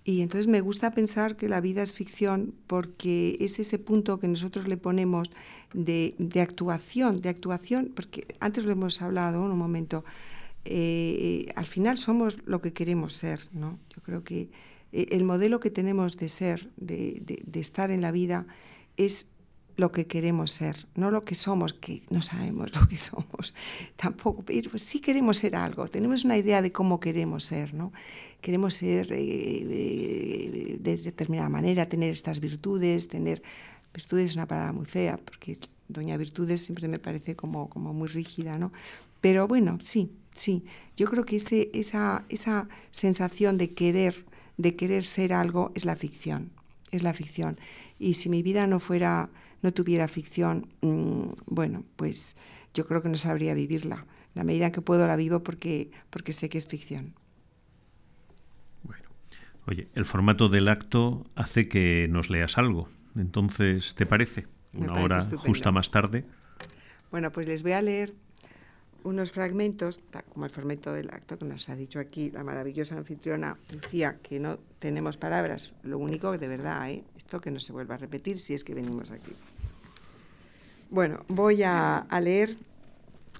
Y 0.07 0.21
entonces 0.21 0.45
me 0.45 0.61
gusta 0.61 0.91
pensar 0.91 1.35
que 1.35 1.49
la 1.49 1.61
vida 1.61 1.81
es 1.81 1.91
ficción 1.91 2.53
porque 2.67 3.37
es 3.39 3.59
ese 3.59 3.79
punto 3.79 4.19
que 4.19 4.27
nosotros 4.27 4.67
le 4.67 4.77
ponemos 4.77 5.31
de, 5.73 6.13
de 6.19 6.41
actuación, 6.41 7.21
de 7.21 7.29
actuación, 7.29 7.91
porque 7.95 8.27
antes 8.39 8.65
lo 8.65 8.71
hemos 8.71 9.01
hablado 9.01 9.43
en 9.43 9.51
un 9.51 9.57
momento, 9.57 10.05
eh, 10.63 11.51
al 11.55 11.65
final 11.65 11.97
somos 11.97 12.37
lo 12.45 12.61
que 12.61 12.71
queremos 12.71 13.13
ser, 13.13 13.47
¿no? 13.51 13.79
Yo 13.95 14.01
creo 14.03 14.23
que 14.23 14.51
eh, 14.91 15.07
el 15.09 15.23
modelo 15.23 15.59
que 15.59 15.71
tenemos 15.71 16.17
de 16.17 16.29
ser, 16.29 16.69
de, 16.77 17.41
de 17.43 17.59
estar 17.59 17.89
en 17.89 18.01
la 18.01 18.11
vida, 18.11 18.45
es 18.97 19.34
lo 19.77 19.91
que 19.91 20.07
queremos 20.07 20.51
ser, 20.51 20.87
no 20.95 21.11
lo 21.11 21.23
que 21.23 21.35
somos, 21.35 21.73
que 21.73 22.01
no 22.09 22.21
sabemos 22.21 22.73
lo 22.75 22.87
que 22.87 22.97
somos 23.09 23.53
tampoco, 23.95 24.43
pero 24.43 24.77
sí 24.77 25.01
queremos 25.01 25.37
ser 25.37 25.55
algo, 25.55 25.87
tenemos 25.87 26.23
una 26.23 26.37
idea 26.37 26.61
de 26.61 26.71
cómo 26.71 26.99
queremos 26.99 27.43
ser, 27.43 27.73
¿no? 27.73 27.91
Queremos 28.41 28.75
ser 28.75 29.11
eh, 29.11 29.17
eh, 29.19 30.77
de 30.79 30.97
determinada 30.97 31.49
manera, 31.49 31.87
tener 31.87 32.11
estas 32.11 32.39
virtudes, 32.39 33.07
tener... 33.07 33.41
Virtudes 33.93 34.31
es 34.31 34.35
una 34.35 34.45
palabra 34.45 34.73
muy 34.73 34.85
fea, 34.85 35.17
porque 35.17 35.57
doña 35.87 36.17
Virtudes 36.17 36.61
siempre 36.61 36.89
me 36.89 36.99
parece 36.99 37.35
como, 37.35 37.69
como 37.69 37.93
muy 37.93 38.09
rígida, 38.09 38.59
¿no? 38.59 38.73
Pero 39.21 39.47
bueno, 39.47 39.77
sí, 39.81 40.11
sí, 40.35 40.65
yo 40.97 41.09
creo 41.09 41.23
que 41.23 41.37
ese, 41.37 41.71
esa, 41.73 42.25
esa 42.29 42.67
sensación 42.91 43.57
de 43.57 43.73
querer, 43.73 44.25
de 44.57 44.75
querer 44.75 45.03
ser 45.03 45.33
algo 45.33 45.71
es 45.75 45.85
la 45.85 45.95
ficción, 45.95 46.51
es 46.91 47.03
la 47.03 47.13
ficción. 47.13 47.57
Y 47.99 48.15
si 48.15 48.29
mi 48.29 48.43
vida 48.43 48.67
no 48.67 48.79
fuera 48.79 49.29
no 49.65 49.73
tuviera 49.73 50.07
ficción, 50.07 50.67
mmm, 50.81 51.33
bueno, 51.47 51.83
pues 51.95 52.37
yo 52.75 52.85
creo 52.85 53.01
que 53.01 53.09
no 53.09 53.17
sabría 53.17 53.55
vivirla. 53.55 54.05
La 54.35 54.43
medida 54.43 54.67
en 54.67 54.71
que 54.71 54.81
puedo 54.81 55.07
la 55.07 55.15
vivo 55.15 55.41
porque, 55.41 55.89
porque 56.11 56.33
sé 56.33 56.49
que 56.49 56.59
es 56.59 56.67
ficción. 56.67 57.15
Bueno, 58.83 59.09
oye, 59.65 59.87
el 59.95 60.05
formato 60.05 60.49
del 60.49 60.67
acto 60.67 61.25
hace 61.33 61.67
que 61.67 62.07
nos 62.11 62.29
leas 62.29 62.59
algo. 62.59 62.89
Entonces, 63.15 63.95
¿te 63.95 64.05
parece? 64.05 64.45
Una 64.73 64.89
parece 64.89 65.03
hora 65.03 65.17
estupendo. 65.17 65.47
justa 65.47 65.71
más 65.71 65.89
tarde. 65.89 66.25
Bueno, 67.09 67.31
pues 67.31 67.47
les 67.47 67.63
voy 67.63 67.71
a 67.71 67.81
leer 67.81 68.13
unos 69.05 69.31
fragmentos, 69.31 70.01
como 70.33 70.45
el 70.45 70.51
fragmento 70.51 70.91
del 70.91 71.09
acto 71.11 71.39
que 71.39 71.45
nos 71.45 71.69
ha 71.69 71.75
dicho 71.75 71.99
aquí 71.99 72.31
la 72.31 72.43
maravillosa 72.43 72.97
anfitriona 72.97 73.55
Lucía, 73.71 74.17
que 74.21 74.39
no 74.39 74.59
tenemos 74.79 75.17
palabras, 75.17 75.73
lo 75.83 75.99
único 75.99 76.37
de 76.37 76.47
verdad, 76.47 76.89
¿eh? 76.89 77.03
esto 77.15 77.39
que 77.39 77.51
no 77.51 77.59
se 77.59 77.71
vuelva 77.71 77.95
a 77.95 77.97
repetir 77.99 78.39
si 78.39 78.55
es 78.55 78.63
que 78.63 78.73
venimos 78.73 79.11
aquí. 79.11 79.31
Bueno, 80.89 81.25
voy 81.27 81.63
a, 81.63 82.07
leer 82.21 82.55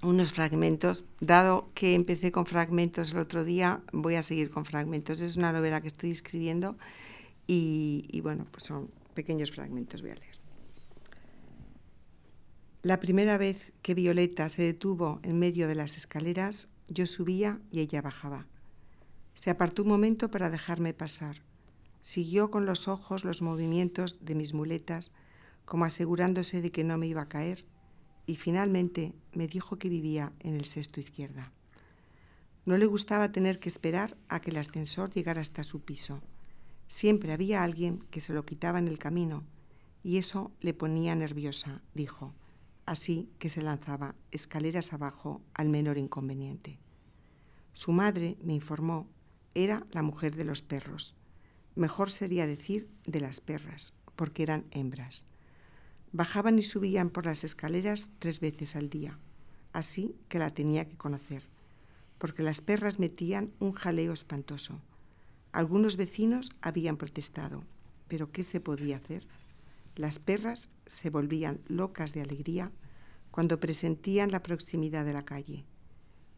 unos 0.01 0.33
fragmentos. 0.33 1.03
Dado 1.19 1.69
que 1.73 1.93
empecé 1.93 2.31
con 2.31 2.45
fragmentos 2.45 3.11
el 3.11 3.19
otro 3.19 3.43
día, 3.43 3.81
voy 3.93 4.15
a 4.15 4.21
seguir 4.21 4.49
con 4.49 4.65
fragmentos. 4.65 5.21
Es 5.21 5.37
una 5.37 5.51
novela 5.51 5.81
que 5.81 5.87
estoy 5.87 6.11
escribiendo 6.11 6.77
y, 7.47 8.05
y 8.11 8.21
bueno, 8.21 8.45
pues 8.51 8.63
son 8.63 8.89
pequeños 9.13 9.51
fragmentos 9.51 10.01
voy 10.01 10.11
a 10.11 10.15
leer. 10.15 10.35
La 12.83 12.99
primera 12.99 13.39
vez 13.39 13.71
que 13.81 13.95
Violeta 13.95 14.47
se 14.47 14.61
detuvo 14.61 15.19
en 15.23 15.39
medio 15.39 15.67
de 15.67 15.73
las 15.73 15.97
escaleras, 15.97 16.75
yo 16.87 17.07
subía 17.07 17.59
y 17.71 17.79
ella 17.79 18.01
bajaba. 18.01 18.45
Se 19.33 19.49
apartó 19.49 19.81
un 19.81 19.87
momento 19.89 20.29
para 20.29 20.51
dejarme 20.51 20.93
pasar. 20.93 21.41
Siguió 22.01 22.51
con 22.51 22.67
los 22.67 22.87
ojos 22.87 23.23
los 23.23 23.41
movimientos 23.41 24.23
de 24.25 24.35
mis 24.35 24.53
muletas, 24.53 25.15
como 25.65 25.85
asegurándose 25.85 26.61
de 26.61 26.71
que 26.71 26.83
no 26.83 26.97
me 26.97 27.07
iba 27.07 27.21
a 27.21 27.29
caer, 27.29 27.65
y 28.25 28.35
finalmente 28.35 29.13
me 29.33 29.47
dijo 29.47 29.77
que 29.77 29.89
vivía 29.89 30.33
en 30.39 30.55
el 30.55 30.65
sexto 30.65 30.99
izquierda. 30.99 31.51
No 32.65 32.77
le 32.77 32.85
gustaba 32.85 33.31
tener 33.31 33.59
que 33.59 33.69
esperar 33.69 34.17
a 34.29 34.39
que 34.39 34.51
el 34.51 34.57
ascensor 34.57 35.13
llegara 35.13 35.41
hasta 35.41 35.63
su 35.63 35.83
piso. 35.83 36.21
Siempre 36.87 37.33
había 37.33 37.63
alguien 37.63 37.99
que 38.09 38.21
se 38.21 38.33
lo 38.33 38.45
quitaba 38.45 38.79
en 38.79 38.87
el 38.87 38.97
camino, 38.97 39.43
y 40.03 40.17
eso 40.17 40.51
le 40.61 40.73
ponía 40.73 41.15
nerviosa, 41.15 41.81
dijo 41.93 42.33
así 42.85 43.31
que 43.39 43.49
se 43.49 43.63
lanzaba 43.63 44.15
escaleras 44.31 44.93
abajo 44.93 45.41
al 45.53 45.69
menor 45.69 45.97
inconveniente. 45.97 46.79
Su 47.73 47.91
madre, 47.91 48.37
me 48.41 48.53
informó, 48.53 49.09
era 49.53 49.85
la 49.91 50.01
mujer 50.01 50.35
de 50.35 50.45
los 50.45 50.61
perros. 50.61 51.15
Mejor 51.75 52.11
sería 52.11 52.47
decir 52.47 52.89
de 53.05 53.19
las 53.19 53.41
perras, 53.41 53.99
porque 54.15 54.43
eran 54.43 54.65
hembras. 54.71 55.31
Bajaban 56.17 56.57
y 56.57 56.63
subían 56.63 57.09
por 57.09 57.25
las 57.25 57.43
escaleras 57.43 58.13
tres 58.19 58.39
veces 58.39 58.77
al 58.77 58.89
día, 58.89 59.19
así 59.73 60.15
que 60.29 60.39
la 60.39 60.53
tenía 60.53 60.87
que 60.87 60.95
conocer, 60.95 61.43
porque 62.19 62.41
las 62.41 62.61
perras 62.61 62.99
metían 62.99 63.51
un 63.59 63.73
jaleo 63.73 64.13
espantoso. 64.13 64.81
Algunos 65.51 65.97
vecinos 65.97 66.51
habían 66.61 66.95
protestado, 66.95 67.65
pero 68.07 68.31
¿qué 68.31 68.43
se 68.43 68.61
podía 68.61 68.95
hacer? 68.95 69.27
Las 69.97 70.19
perras 70.19 70.77
se 70.85 71.09
volvían 71.09 71.59
locas 71.67 72.13
de 72.13 72.21
alegría 72.21 72.71
cuando 73.29 73.59
presentían 73.59 74.31
la 74.31 74.41
proximidad 74.41 75.03
de 75.03 75.11
la 75.11 75.25
calle. 75.25 75.65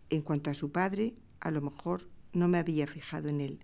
En 0.09 0.23
cuanto 0.23 0.49
a 0.49 0.55
su 0.55 0.71
padre, 0.71 1.13
a 1.39 1.51
lo 1.51 1.61
mejor 1.61 2.09
no 2.33 2.47
me 2.47 2.57
había 2.57 2.87
fijado 2.87 3.29
en 3.29 3.41
él, 3.41 3.59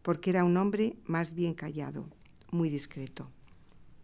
porque 0.00 0.30
era 0.30 0.44
un 0.44 0.56
hombre 0.56 0.96
más 1.04 1.34
bien 1.34 1.52
callado, 1.52 2.08
muy 2.50 2.70
discreto. 2.70 3.30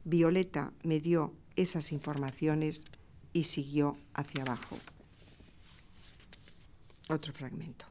Violeta 0.04 0.72
me 0.82 1.00
dio 1.00 1.32
esas 1.56 1.92
informaciones 1.92 2.86
y 3.32 3.44
siguió 3.44 3.96
hacia 4.14 4.42
abajo. 4.42 4.78
Otro 7.08 7.32
fragmento. 7.32 7.86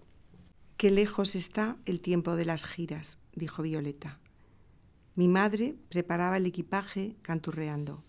Qué 0.78 0.92
lejos 0.92 1.36
está 1.36 1.78
el 1.86 2.02
tiempo 2.02 2.36
de 2.36 2.46
las 2.46 2.66
giras, 2.66 3.24
dijo 3.36 3.62
Violeta. 3.62 4.20
Mi 5.16 5.28
madre 5.28 5.76
preparaba 5.90 6.38
el 6.38 6.46
equipaje 6.46 7.16
canturreando. 7.22 8.04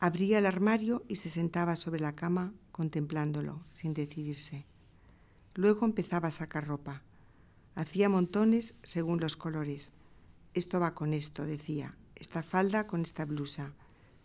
Abría 0.00 0.38
el 0.38 0.46
armario 0.46 1.04
y 1.08 1.16
se 1.16 1.28
sentaba 1.28 1.76
sobre 1.76 2.00
la 2.00 2.14
cama 2.14 2.52
contemplándolo, 2.72 3.64
sin 3.72 3.94
decidirse. 3.94 4.64
Luego 5.54 5.86
empezaba 5.86 6.28
a 6.28 6.32
sacar 6.32 6.66
ropa. 6.66 7.02
Hacía 7.74 8.08
montones 8.08 8.80
según 8.84 9.18
los 9.18 9.36
colores. 9.36 9.96
Esto 10.54 10.78
va 10.78 10.94
con 10.94 11.14
esto, 11.14 11.46
decía. 11.46 11.96
Esta 12.18 12.42
falda 12.42 12.86
con 12.86 13.02
esta 13.02 13.24
blusa. 13.24 13.72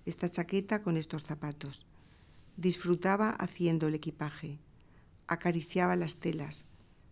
Esta 0.06 0.28
chaqueta 0.28 0.82
con 0.82 0.98
estos 0.98 1.24
zapatos. 1.24 1.86
Disfrutaba 2.58 3.30
haciendo 3.30 3.88
el 3.88 3.96
equipaje. 3.96 4.58
Acariciaba 5.28 5.96
las 5.96 6.20
telas. 6.20 6.66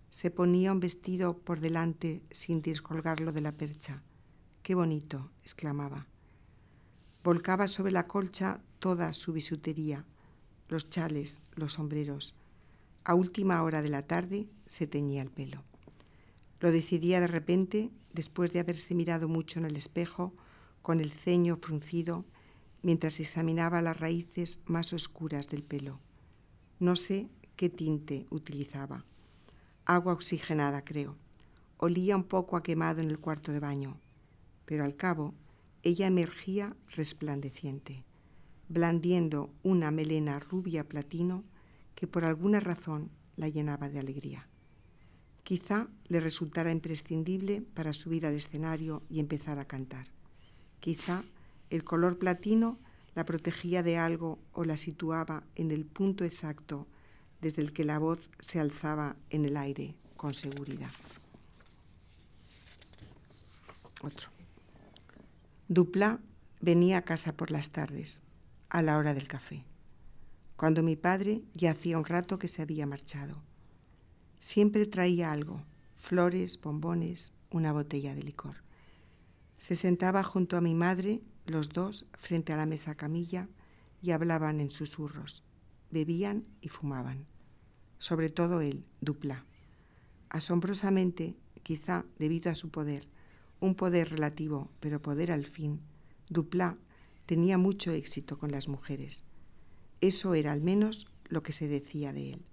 Se 0.10 0.32
ponía 0.32 0.72
un 0.72 0.80
vestido 0.80 1.38
por 1.38 1.60
delante 1.60 2.22
sin 2.32 2.62
descolgarlo 2.62 3.32
de 3.32 3.42
la 3.42 3.52
percha. 3.52 4.02
Qué 4.64 4.76
bonito, 4.76 5.30
exclamaba. 5.42 6.08
Volcaba 7.24 7.68
sobre 7.68 7.92
la 7.92 8.08
colcha 8.08 8.60
toda 8.80 9.14
su 9.14 9.34
bisutería, 9.34 10.04
los 10.68 10.90
chales, 10.90 11.44
los 11.56 11.74
sombreros. 11.74 12.40
A 13.04 13.14
última 13.14 13.62
hora 13.62 13.84
de 13.84 13.90
la 13.90 14.02
tarde 14.02 14.48
se 14.66 14.88
teñía 14.88 15.22
el 15.22 15.30
pelo. 15.30 15.64
Lo 16.60 16.72
decidía 16.72 17.20
de 17.20 17.28
repente, 17.28 17.92
después 18.14 18.52
de 18.54 18.60
haberse 18.60 18.96
mirado 18.96 19.30
mucho 19.30 19.60
en 19.60 19.66
el 19.66 19.76
espejo, 19.76 20.34
con 20.82 21.00
el 21.00 21.12
ceño 21.12 21.58
fruncido, 21.58 22.26
mientras 22.82 23.20
examinaba 23.20 23.82
las 23.82 24.00
raíces 24.00 24.64
más 24.68 24.94
oscuras 24.94 25.50
del 25.50 25.64
pelo. 25.64 26.00
No 26.80 26.96
sé 26.96 27.30
qué 27.56 27.70
tinte 27.70 28.26
utilizaba. 28.30 29.06
Agua 29.86 30.14
oxigenada, 30.14 30.84
creo. 30.84 31.18
Olía 31.78 32.16
un 32.16 32.24
poco 32.24 32.58
a 32.58 32.64
quemado 32.64 33.02
en 33.02 33.10
el 33.10 33.20
cuarto 33.20 33.52
de 33.52 33.60
baño 33.60 34.00
pero 34.72 34.86
al 34.86 34.96
cabo 34.96 35.36
ella 35.84 36.08
emergía 36.08 36.78
resplandeciente, 36.96 38.06
blandiendo 38.70 39.54
una 39.64 39.92
melena 39.92 40.40
rubia 40.40 40.88
platino 40.88 41.44
que 41.94 42.08
por 42.08 42.24
alguna 42.24 42.62
razón 42.62 43.12
la 43.36 43.50
llenaba 43.50 43.90
de 43.90 44.00
alegría. 44.00 44.48
Quizá 45.44 45.90
le 46.08 46.22
resultara 46.22 46.72
imprescindible 46.72 47.62
para 47.74 47.92
subir 47.92 48.26
al 48.26 48.36
escenario 48.36 49.04
y 49.10 49.20
empezar 49.20 49.60
a 49.60 49.68
cantar. 49.68 50.08
Quizá 50.82 51.24
el 51.70 51.86
color 51.86 52.18
platino 52.18 52.78
la 53.16 53.26
protegía 53.26 53.84
de 53.84 53.98
algo 53.98 54.40
o 54.52 54.66
la 54.66 54.76
situaba 54.76 55.44
en 55.56 55.72
el 55.72 55.86
punto 55.86 56.26
exacto 56.26 56.88
desde 57.40 57.62
el 57.62 57.72
que 57.72 57.86
la 57.86 58.00
voz 58.00 58.30
se 58.40 58.60
alzaba 58.60 59.16
en 59.30 59.46
el 59.46 59.58
aire 59.58 59.96
con 60.18 60.34
seguridad. 60.34 60.92
Otro. 64.02 64.30
Dupla 65.68 66.20
venía 66.60 66.98
a 66.98 67.02
casa 67.04 67.38
por 67.38 67.52
las 67.52 67.72
tardes, 67.72 68.24
a 68.70 68.82
la 68.82 68.98
hora 68.98 69.14
del 69.14 69.28
café, 69.28 69.64
cuando 70.56 70.84
mi 70.84 70.96
padre 70.96 71.42
ya 71.54 71.72
hacía 71.72 71.98
un 71.98 72.06
rato 72.06 72.38
que 72.40 72.48
se 72.48 72.62
había 72.62 72.86
marchado. 72.86 73.42
Siempre 74.40 74.86
traía 74.86 75.32
algo, 75.32 75.62
flores, 75.98 76.60
bombones, 76.62 77.38
una 77.52 77.72
botella 77.72 78.16
de 78.16 78.24
licor. 78.24 78.58
Se 79.62 79.76
sentaba 79.76 80.24
junto 80.24 80.58
a 80.58 80.62
mi 80.62 80.74
madre, 80.74 81.22
los 81.46 81.70
dos, 81.70 82.10
frente 82.18 82.52
a 82.52 82.58
la 82.58 82.66
mesa 82.66 82.96
camilla, 82.96 83.48
y 84.02 84.10
hablaban 84.10 84.60
en 84.60 84.72
susurros. 84.72 85.44
Bebían 85.92 86.48
y 86.62 86.70
fumaban. 86.70 87.28
Sobre 88.00 88.32
todo 88.32 88.62
él, 88.62 88.84
Dupla. 89.02 89.46
Asombrosamente, 90.30 91.36
quizá 91.62 92.06
debido 92.18 92.50
a 92.50 92.56
su 92.56 92.72
poder, 92.72 93.08
un 93.60 93.76
poder 93.76 94.10
relativo, 94.10 94.72
pero 94.80 95.00
poder 95.00 95.32
al 95.32 95.46
fin, 95.46 95.80
Duplat 96.28 96.80
tenía 97.28 97.60
mucho 97.60 97.92
éxito 97.92 98.40
con 98.40 98.52
las 98.52 98.68
mujeres. 98.68 99.28
Eso 100.00 100.34
era 100.34 100.54
al 100.54 100.62
menos 100.62 101.14
lo 101.30 101.44
que 101.44 101.52
se 101.52 101.68
decía 101.68 102.14
de 102.14 102.34
él. 102.34 102.46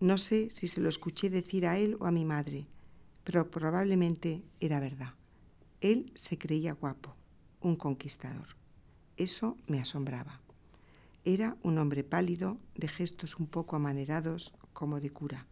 No 0.00 0.18
sé 0.18 0.50
si 0.50 0.68
se 0.68 0.82
lo 0.82 0.90
escuché 0.90 1.30
decir 1.30 1.66
a 1.66 1.78
él 1.78 1.96
o 1.98 2.04
a 2.04 2.10
mi 2.10 2.26
madre, 2.26 2.66
pero 3.24 3.50
probablemente 3.50 4.44
era 4.60 4.80
verdad. 4.80 5.14
Él 5.80 6.12
se 6.14 6.36
creía 6.36 6.74
guapo, 6.74 7.14
un 7.60 7.76
conquistador. 7.76 8.48
Eso 9.16 9.56
me 9.66 9.80
asombraba. 9.80 10.40
Era 11.24 11.56
un 11.62 11.78
hombre 11.78 12.04
pálido, 12.04 12.58
de 12.74 12.88
gestos 12.88 13.36
un 13.36 13.46
poco 13.46 13.76
amanerados, 13.76 14.56
como 14.72 15.00
de 15.00 15.10
cura. 15.10 15.46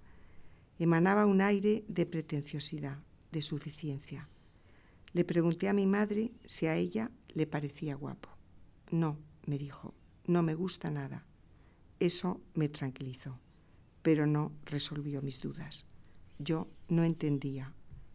Emanaba 0.78 1.26
un 1.26 1.40
aire 1.40 1.84
de 1.88 2.06
pretenciosidad, 2.06 2.98
de 3.32 3.42
suficiencia. 3.42 4.28
Le 5.12 5.24
pregunté 5.24 5.68
a 5.68 5.74
mi 5.74 5.86
madre 5.86 6.30
si 6.44 6.66
a 6.66 6.76
ella 6.76 7.10
le 7.34 7.46
parecía 7.46 7.94
guapo. 7.94 8.28
No, 8.90 9.18
me 9.46 9.58
dijo, 9.58 9.94
no 10.26 10.42
me 10.42 10.54
gusta 10.54 10.90
nada. 10.90 11.24
Eso 12.00 12.40
me 12.54 12.68
tranquilizó, 12.68 13.38
pero 14.02 14.26
no 14.26 14.52
resolvió 14.66 15.22
mis 15.22 15.40
dudas. 15.40 15.90
Yo 16.38 16.68
no 16.88 17.04
entendía, 17.04 17.72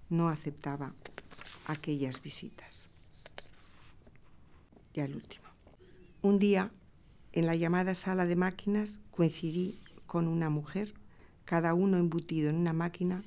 no 0.10 0.30
aceptaba 0.30 0.96
aquellas 1.66 2.22
visitas. 2.24 2.92
Y 4.94 5.00
al 5.00 5.16
último. 5.16 5.46
Un 6.22 6.40
día, 6.40 6.72
en 7.32 7.46
la 7.46 7.56
llamada 7.56 7.94
sala 7.94 8.26
de 8.26 8.36
máquinas, 8.36 9.02
coincidí 9.12 9.78
con 10.06 10.28
una 10.28 10.50
mujer, 10.50 10.94
cada 11.46 11.74
uno 11.74 11.98
embutido 11.98 12.50
en 12.50 12.58
una 12.58 12.74
máquina, 12.74 13.24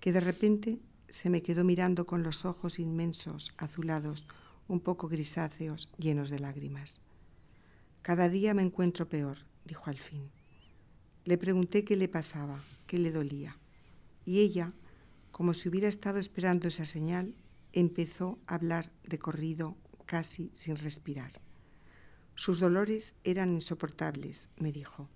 que 0.00 0.12
de 0.12 0.20
repente 0.20 0.80
se 1.08 1.30
me 1.30 1.42
quedó 1.42 1.64
mirando 1.64 2.06
con 2.06 2.22
los 2.22 2.44
ojos 2.44 2.78
inmensos, 2.78 3.52
azulados, 3.58 4.26
un 4.66 4.80
poco 4.80 5.08
grisáceos, 5.08 5.92
llenos 5.98 6.30
de 6.30 6.40
lágrimas. 6.40 7.00
Cada 8.02 8.28
día 8.28 8.54
me 8.54 8.62
encuentro 8.62 9.08
peor, 9.08 9.38
dijo 9.64 9.90
al 9.90 9.98
fin. 9.98 10.30
Le 11.24 11.38
pregunté 11.38 11.84
qué 11.84 11.96
le 11.96 12.08
pasaba, 12.08 12.58
qué 12.86 12.98
le 12.98 13.12
dolía, 13.12 13.56
y 14.24 14.40
ella, 14.40 14.72
como 15.42 15.54
si 15.54 15.68
hubiera 15.68 15.88
estado 15.88 16.20
esperando 16.20 16.68
esa 16.68 16.84
señal, 16.84 17.34
empezó 17.72 18.38
a 18.46 18.54
hablar 18.54 18.92
de 19.02 19.18
corrido, 19.18 19.76
casi 20.06 20.52
sin 20.52 20.76
respirar. 20.76 21.32
Sus 22.36 22.60
dolores 22.60 23.18
eran 23.24 23.52
insoportables, 23.52 24.54
me 24.60 24.70
dijo. 24.70 25.08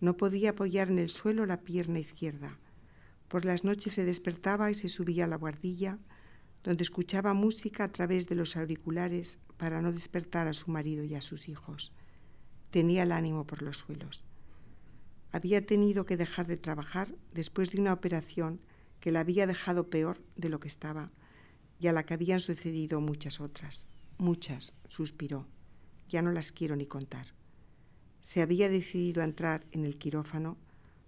No 0.00 0.16
podía 0.16 0.52
apoyar 0.52 0.88
en 0.88 0.98
el 0.98 1.10
suelo 1.10 1.44
la 1.44 1.60
pierna 1.60 1.98
izquierda 1.98 2.58
por 3.28 3.44
las 3.44 3.62
noches 3.62 3.92
se 3.92 4.06
despertaba 4.06 4.70
y 4.70 4.74
se 4.74 4.88
subía 4.88 5.24
a 5.24 5.28
la 5.28 5.36
guardilla, 5.36 5.98
donde 6.64 6.82
escuchaba 6.82 7.34
música 7.34 7.84
a 7.84 7.92
través 7.92 8.30
de 8.30 8.36
los 8.36 8.56
auriculares 8.56 9.44
para 9.58 9.82
no 9.82 9.92
despertar 9.92 10.48
a 10.48 10.54
su 10.54 10.70
marido 10.70 11.04
y 11.04 11.16
a 11.16 11.20
sus 11.20 11.50
hijos. 11.50 11.94
Tenía 12.70 13.02
el 13.02 13.12
ánimo 13.12 13.46
por 13.46 13.60
los 13.60 13.76
suelos. 13.76 14.22
Había 15.32 15.66
tenido 15.66 16.06
que 16.06 16.16
dejar 16.16 16.46
de 16.46 16.56
trabajar 16.56 17.14
después 17.34 17.72
de 17.72 17.82
una 17.82 17.92
operación 17.92 18.62
que 19.00 19.10
la 19.10 19.20
había 19.20 19.46
dejado 19.46 19.88
peor 19.88 20.22
de 20.36 20.48
lo 20.48 20.60
que 20.60 20.68
estaba 20.68 21.10
y 21.80 21.88
a 21.88 21.92
la 21.92 22.04
que 22.04 22.14
habían 22.14 22.40
sucedido 22.40 23.00
muchas 23.00 23.40
otras. 23.40 23.86
Muchas, 24.18 24.80
suspiró. 24.86 25.46
Ya 26.08 26.22
no 26.22 26.30
las 26.32 26.52
quiero 26.52 26.76
ni 26.76 26.86
contar. 26.86 27.26
Se 28.20 28.42
había 28.42 28.68
decidido 28.68 29.22
a 29.22 29.24
entrar 29.24 29.64
en 29.72 29.84
el 29.84 29.96
quirófano 29.96 30.58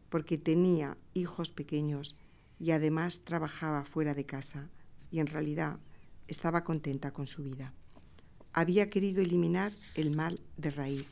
porque 0.08 0.38
tenía 0.38 0.96
hijos 1.14 1.50
pequeños 1.50 2.20
y 2.58 2.70
además 2.70 3.24
trabajaba 3.24 3.84
fuera 3.84 4.14
de 4.14 4.24
casa 4.24 4.70
y 5.10 5.18
en 5.18 5.26
realidad 5.26 5.78
estaba 6.26 6.64
contenta 6.64 7.12
con 7.12 7.26
su 7.26 7.42
vida. 7.42 7.74
Había 8.54 8.88
querido 8.88 9.20
eliminar 9.20 9.72
el 9.94 10.14
mal 10.14 10.40
de 10.56 10.70
raíz. 10.70 11.08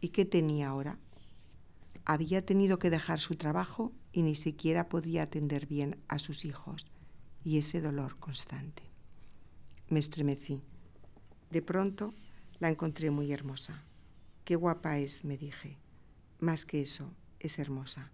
¿Y 0.00 0.08
qué 0.10 0.24
tenía 0.24 0.68
ahora? 0.68 0.98
Había 2.04 2.44
tenido 2.44 2.78
que 2.78 2.90
dejar 2.90 3.20
su 3.20 3.36
trabajo 3.36 3.92
y 4.12 4.22
ni 4.22 4.34
siquiera 4.34 4.88
podía 4.88 5.22
atender 5.22 5.66
bien 5.66 6.02
a 6.08 6.18
sus 6.18 6.44
hijos 6.44 6.86
y 7.44 7.58
ese 7.58 7.80
dolor 7.80 8.18
constante. 8.18 8.82
Me 9.88 9.98
estremecí. 9.98 10.62
De 11.50 11.62
pronto 11.62 12.14
la 12.58 12.68
encontré 12.68 13.10
muy 13.10 13.32
hermosa. 13.32 13.82
Qué 14.44 14.56
guapa 14.56 14.98
es, 14.98 15.24
me 15.24 15.36
dije. 15.36 15.78
Más 16.40 16.64
que 16.64 16.82
eso, 16.82 17.14
es 17.40 17.58
hermosa. 17.58 18.10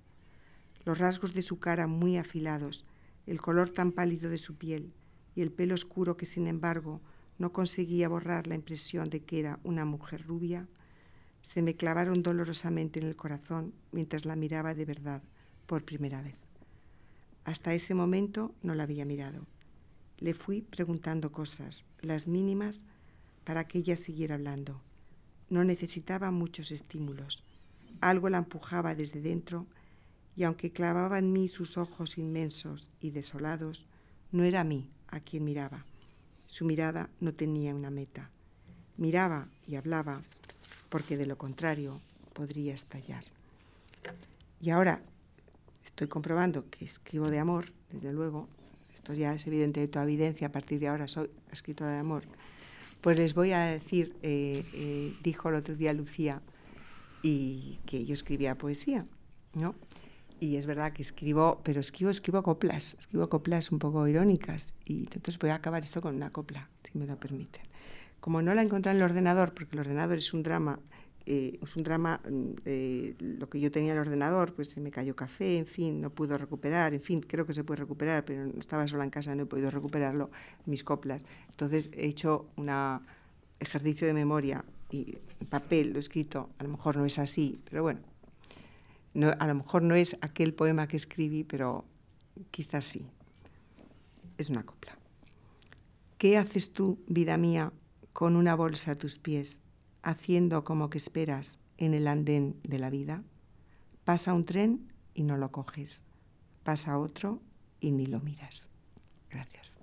Los 0.84 0.98
rasgos 0.98 1.34
de 1.34 1.42
su 1.42 1.60
cara 1.60 1.86
muy 1.86 2.16
afilados, 2.16 2.86
el 3.26 3.40
color 3.40 3.70
tan 3.70 3.92
pálido 3.92 4.30
de 4.30 4.38
su 4.38 4.56
piel 4.56 4.92
y 5.34 5.42
el 5.42 5.50
pelo 5.50 5.74
oscuro 5.74 6.16
que, 6.16 6.26
sin 6.26 6.46
embargo, 6.46 7.00
no 7.38 7.52
conseguía 7.52 8.08
borrar 8.08 8.46
la 8.46 8.54
impresión 8.54 9.10
de 9.10 9.24
que 9.24 9.40
era 9.40 9.58
una 9.64 9.84
mujer 9.84 10.26
rubia, 10.26 10.68
se 11.40 11.62
me 11.62 11.74
clavaron 11.74 12.22
dolorosamente 12.22 13.00
en 13.00 13.06
el 13.06 13.16
corazón 13.16 13.74
mientras 13.92 14.24
la 14.24 14.36
miraba 14.36 14.74
de 14.74 14.84
verdad 14.84 15.22
por 15.66 15.84
primera 15.84 16.22
vez. 16.22 16.36
Hasta 17.44 17.74
ese 17.74 17.94
momento 17.94 18.54
no 18.62 18.74
la 18.74 18.84
había 18.84 19.04
mirado. 19.04 19.46
Le 20.18 20.32
fui 20.34 20.62
preguntando 20.62 21.32
cosas, 21.32 21.90
las 22.00 22.28
mínimas, 22.28 22.84
para 23.44 23.66
que 23.66 23.78
ella 23.78 23.96
siguiera 23.96 24.36
hablando. 24.36 24.80
No 25.50 25.64
necesitaba 25.64 26.30
muchos 26.30 26.72
estímulos. 26.72 27.44
Algo 28.00 28.30
la 28.30 28.38
empujaba 28.38 28.94
desde 28.94 29.20
dentro 29.20 29.66
y 30.36 30.44
aunque 30.44 30.72
clavaba 30.72 31.18
en 31.18 31.32
mí 31.32 31.48
sus 31.48 31.76
ojos 31.78 32.18
inmensos 32.18 32.90
y 33.00 33.10
desolados, 33.10 33.86
no 34.32 34.42
era 34.42 34.62
a 34.62 34.64
mí 34.64 34.90
a 35.08 35.20
quien 35.20 35.44
miraba. 35.44 35.84
Su 36.46 36.64
mirada 36.64 37.10
no 37.20 37.34
tenía 37.34 37.74
una 37.74 37.90
meta. 37.90 38.30
Miraba 38.96 39.48
y 39.66 39.76
hablaba 39.76 40.20
porque 40.88 41.16
de 41.16 41.26
lo 41.26 41.36
contrario 41.36 42.00
podría 42.32 42.74
estallar. 42.74 43.24
Y 44.60 44.70
ahora 44.70 45.02
estoy 45.94 46.08
comprobando 46.08 46.68
que 46.70 46.84
escribo 46.84 47.30
de 47.30 47.38
amor, 47.38 47.66
desde 47.92 48.12
luego, 48.12 48.48
esto 48.92 49.14
ya 49.14 49.32
es 49.32 49.46
evidente 49.46 49.78
de 49.78 49.86
toda 49.86 50.04
evidencia, 50.04 50.48
a 50.48 50.50
partir 50.50 50.80
de 50.80 50.88
ahora 50.88 51.06
soy 51.06 51.30
escritora 51.52 51.92
de 51.92 51.98
amor, 51.98 52.24
pues 53.00 53.16
les 53.16 53.32
voy 53.32 53.52
a 53.52 53.60
decir, 53.60 54.16
eh, 54.22 54.64
eh, 54.74 55.14
dijo 55.22 55.50
el 55.50 55.54
otro 55.54 55.76
día 55.76 55.92
Lucía, 55.92 56.42
y 57.22 57.78
que 57.86 58.04
yo 58.04 58.12
escribía 58.12 58.58
poesía, 58.58 59.06
¿no? 59.52 59.76
Y 60.40 60.56
es 60.56 60.66
verdad 60.66 60.92
que 60.92 61.02
escribo, 61.02 61.60
pero 61.62 61.80
escribo, 61.80 62.10
escribo 62.10 62.42
coplas, 62.42 62.94
escribo 62.94 63.28
coplas 63.28 63.70
un 63.70 63.78
poco 63.78 64.08
irónicas, 64.08 64.74
y 64.84 65.02
entonces 65.04 65.38
voy 65.38 65.50
a 65.50 65.54
acabar 65.54 65.84
esto 65.84 66.00
con 66.00 66.16
una 66.16 66.32
copla, 66.32 66.68
si 66.82 66.98
me 66.98 67.06
lo 67.06 67.20
permiten. 67.20 67.62
Como 68.18 68.42
no 68.42 68.52
la 68.52 68.62
encontré 68.62 68.90
en 68.90 68.96
el 68.96 69.04
ordenador, 69.04 69.54
porque 69.54 69.76
el 69.76 69.80
ordenador 69.80 70.18
es 70.18 70.34
un 70.34 70.42
drama 70.42 70.80
eh, 71.26 71.58
es 71.62 71.76
un 71.76 71.82
drama, 71.82 72.20
mm, 72.28 72.50
eh, 72.66 73.14
lo 73.18 73.48
que 73.48 73.58
yo 73.58 73.70
tenía 73.70 73.92
en 73.92 73.98
el 73.98 74.06
ordenador, 74.06 74.54
pues 74.54 74.68
se 74.70 74.80
me 74.80 74.90
cayó 74.90 75.16
café, 75.16 75.58
en 75.58 75.66
fin, 75.66 76.00
no 76.00 76.10
pudo 76.10 76.36
recuperar, 76.36 76.92
en 76.92 77.00
fin, 77.00 77.20
creo 77.20 77.46
que 77.46 77.54
se 77.54 77.64
puede 77.64 77.80
recuperar, 77.80 78.24
pero 78.24 78.44
estaba 78.58 78.86
sola 78.86 79.04
en 79.04 79.10
casa, 79.10 79.34
no 79.34 79.44
he 79.44 79.46
podido 79.46 79.70
recuperarlo, 79.70 80.30
mis 80.66 80.84
coplas. 80.84 81.24
Entonces 81.48 81.90
he 81.94 82.06
hecho 82.06 82.46
un 82.56 82.70
ejercicio 83.58 84.06
de 84.06 84.12
memoria 84.12 84.64
y 84.90 85.16
papel 85.48 85.90
lo 85.92 85.96
he 85.96 86.00
escrito, 86.00 86.48
a 86.58 86.62
lo 86.62 86.68
mejor 86.68 86.96
no 86.96 87.06
es 87.06 87.18
así, 87.18 87.60
pero 87.70 87.82
bueno, 87.82 88.00
no, 89.14 89.32
a 89.38 89.46
lo 89.46 89.54
mejor 89.54 89.82
no 89.82 89.94
es 89.94 90.18
aquel 90.22 90.52
poema 90.54 90.88
que 90.88 90.96
escribí, 90.96 91.44
pero 91.44 91.84
quizás 92.50 92.84
sí. 92.84 93.08
Es 94.36 94.50
una 94.50 94.66
copla. 94.66 94.98
¿Qué 96.18 96.36
haces 96.36 96.74
tú, 96.74 96.98
vida 97.06 97.36
mía, 97.38 97.72
con 98.12 98.34
una 98.36 98.56
bolsa 98.56 98.92
a 98.92 98.94
tus 98.96 99.18
pies? 99.18 99.64
Haciendo 100.04 100.62
como 100.62 100.90
que 100.90 100.98
esperas 100.98 101.64
en 101.78 101.94
el 101.94 102.06
andén 102.06 102.60
de 102.62 102.78
la 102.78 102.90
vida. 102.90 103.24
Pasa 104.04 104.34
un 104.34 104.44
tren 104.44 104.92
y 105.14 105.24
no 105.24 105.36
lo 105.36 105.50
coges. 105.50 106.08
Pasa 106.62 106.98
otro 106.98 107.42
y 107.80 107.90
ni 107.90 108.06
lo 108.06 108.20
miras. 108.20 108.74
Gracias. 109.30 109.80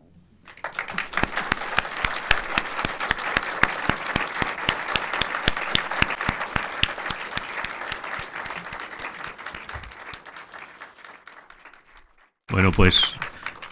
Bueno, 12.50 12.72
pues 12.74 13.16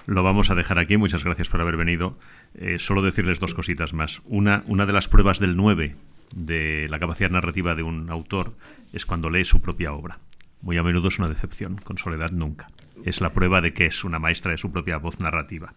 lo 0.08 0.24
vamos 0.24 0.50
a 0.50 0.56
dejar 0.56 0.80
aquí. 0.80 0.98
Muchas 0.98 1.24
gracias 1.24 1.50
por 1.50 1.62
haber 1.62 1.78
venido. 1.78 2.18
Eh, 2.56 2.80
solo 2.80 3.02
decirles 3.02 3.40
dos 3.40 3.54
cositas 3.54 3.94
más. 3.94 4.22
Una, 4.26 4.64
una 4.68 4.86
de 4.86 4.94
las 4.94 5.08
pruebas 5.08 5.40
del 5.40 5.56
9 5.56 5.96
de 6.34 6.88
la 6.90 7.00
capacidad 7.00 7.30
narrativa 7.30 7.76
de 7.76 7.84
un 7.84 8.10
autor 8.10 8.56
es 8.94 9.06
cuando 9.06 9.30
lee 9.30 9.46
su 9.46 9.62
propia 9.62 9.94
obra. 9.94 10.20
Muy 10.62 10.78
a 10.78 10.84
menudo 10.84 11.08
es 11.08 11.20
una 11.20 11.28
decepción, 11.28 11.78
con 11.78 11.98
Soledad 11.98 12.32
nunca. 12.32 12.70
Es 13.06 13.22
la 13.22 13.32
prueba 13.32 13.62
de 13.62 13.74
que 13.74 13.86
es 13.86 14.04
una 14.04 14.20
maestra 14.20 14.52
de 14.52 14.58
su 14.58 14.72
propia 14.72 14.98
voz 14.98 15.20
narrativa. 15.20 15.74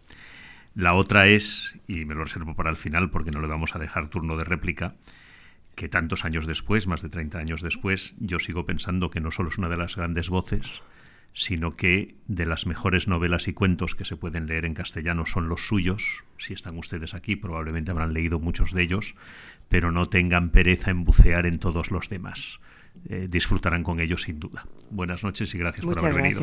La 0.75 0.95
otra 0.95 1.27
es, 1.27 1.79
y 1.87 2.05
me 2.05 2.15
lo 2.15 2.25
reservo 2.25 2.55
para 2.55 2.71
el 2.71 2.77
final 2.77 3.11
porque 3.11 3.31
no 3.31 3.41
le 3.41 3.47
vamos 3.47 3.77
a 3.77 3.79
dejar 3.79 4.09
turno 4.09 4.37
de 4.37 4.45
réplica, 4.45 4.95
que 5.75 5.89
tantos 5.89 6.25
años 6.25 6.47
después, 6.47 6.87
más 6.87 7.03
de 7.03 7.09
30 7.09 7.39
años 7.39 7.63
después, 7.63 8.15
yo 8.19 8.39
sigo 8.39 8.67
pensando 8.67 9.11
que 9.11 9.21
no 9.21 9.31
solo 9.31 9.51
es 9.51 9.59
una 9.59 9.69
de 9.69 9.77
las 9.77 9.97
grandes 9.97 10.29
voces, 10.29 10.83
sino 11.35 11.77
que 11.77 12.15
de 12.27 12.47
las 12.47 12.67
mejores 12.67 13.09
novelas 13.09 13.49
y 13.49 13.53
cuentos 13.53 13.95
que 13.95 14.05
se 14.05 14.17
pueden 14.17 14.47
leer 14.47 14.65
en 14.65 14.75
castellano 14.75 15.27
son 15.27 15.49
los 15.49 15.67
suyos. 15.67 16.25
Si 16.39 16.53
están 16.53 16.79
ustedes 16.79 17.15
aquí, 17.15 17.37
probablemente 17.37 17.91
habrán 17.91 18.13
leído 18.13 18.39
muchos 18.39 18.73
de 18.73 18.83
ellos, 18.83 19.15
pero 19.69 19.93
no 19.93 20.09
tengan 20.09 20.51
pereza 20.51 20.91
en 20.91 21.05
bucear 21.05 21.47
en 21.47 21.59
todos 21.59 21.91
los 21.91 22.09
demás. 22.09 22.61
Eh, 23.09 23.27
disfrutarán 23.29 23.83
con 23.83 24.01
ellos 24.01 24.23
sin 24.23 24.39
duda. 24.39 24.67
Buenas 24.91 25.25
noches 25.25 25.55
y 25.55 25.59
gracias 25.59 25.85
por 25.85 25.99
haber 25.99 26.15
venido. 26.15 26.41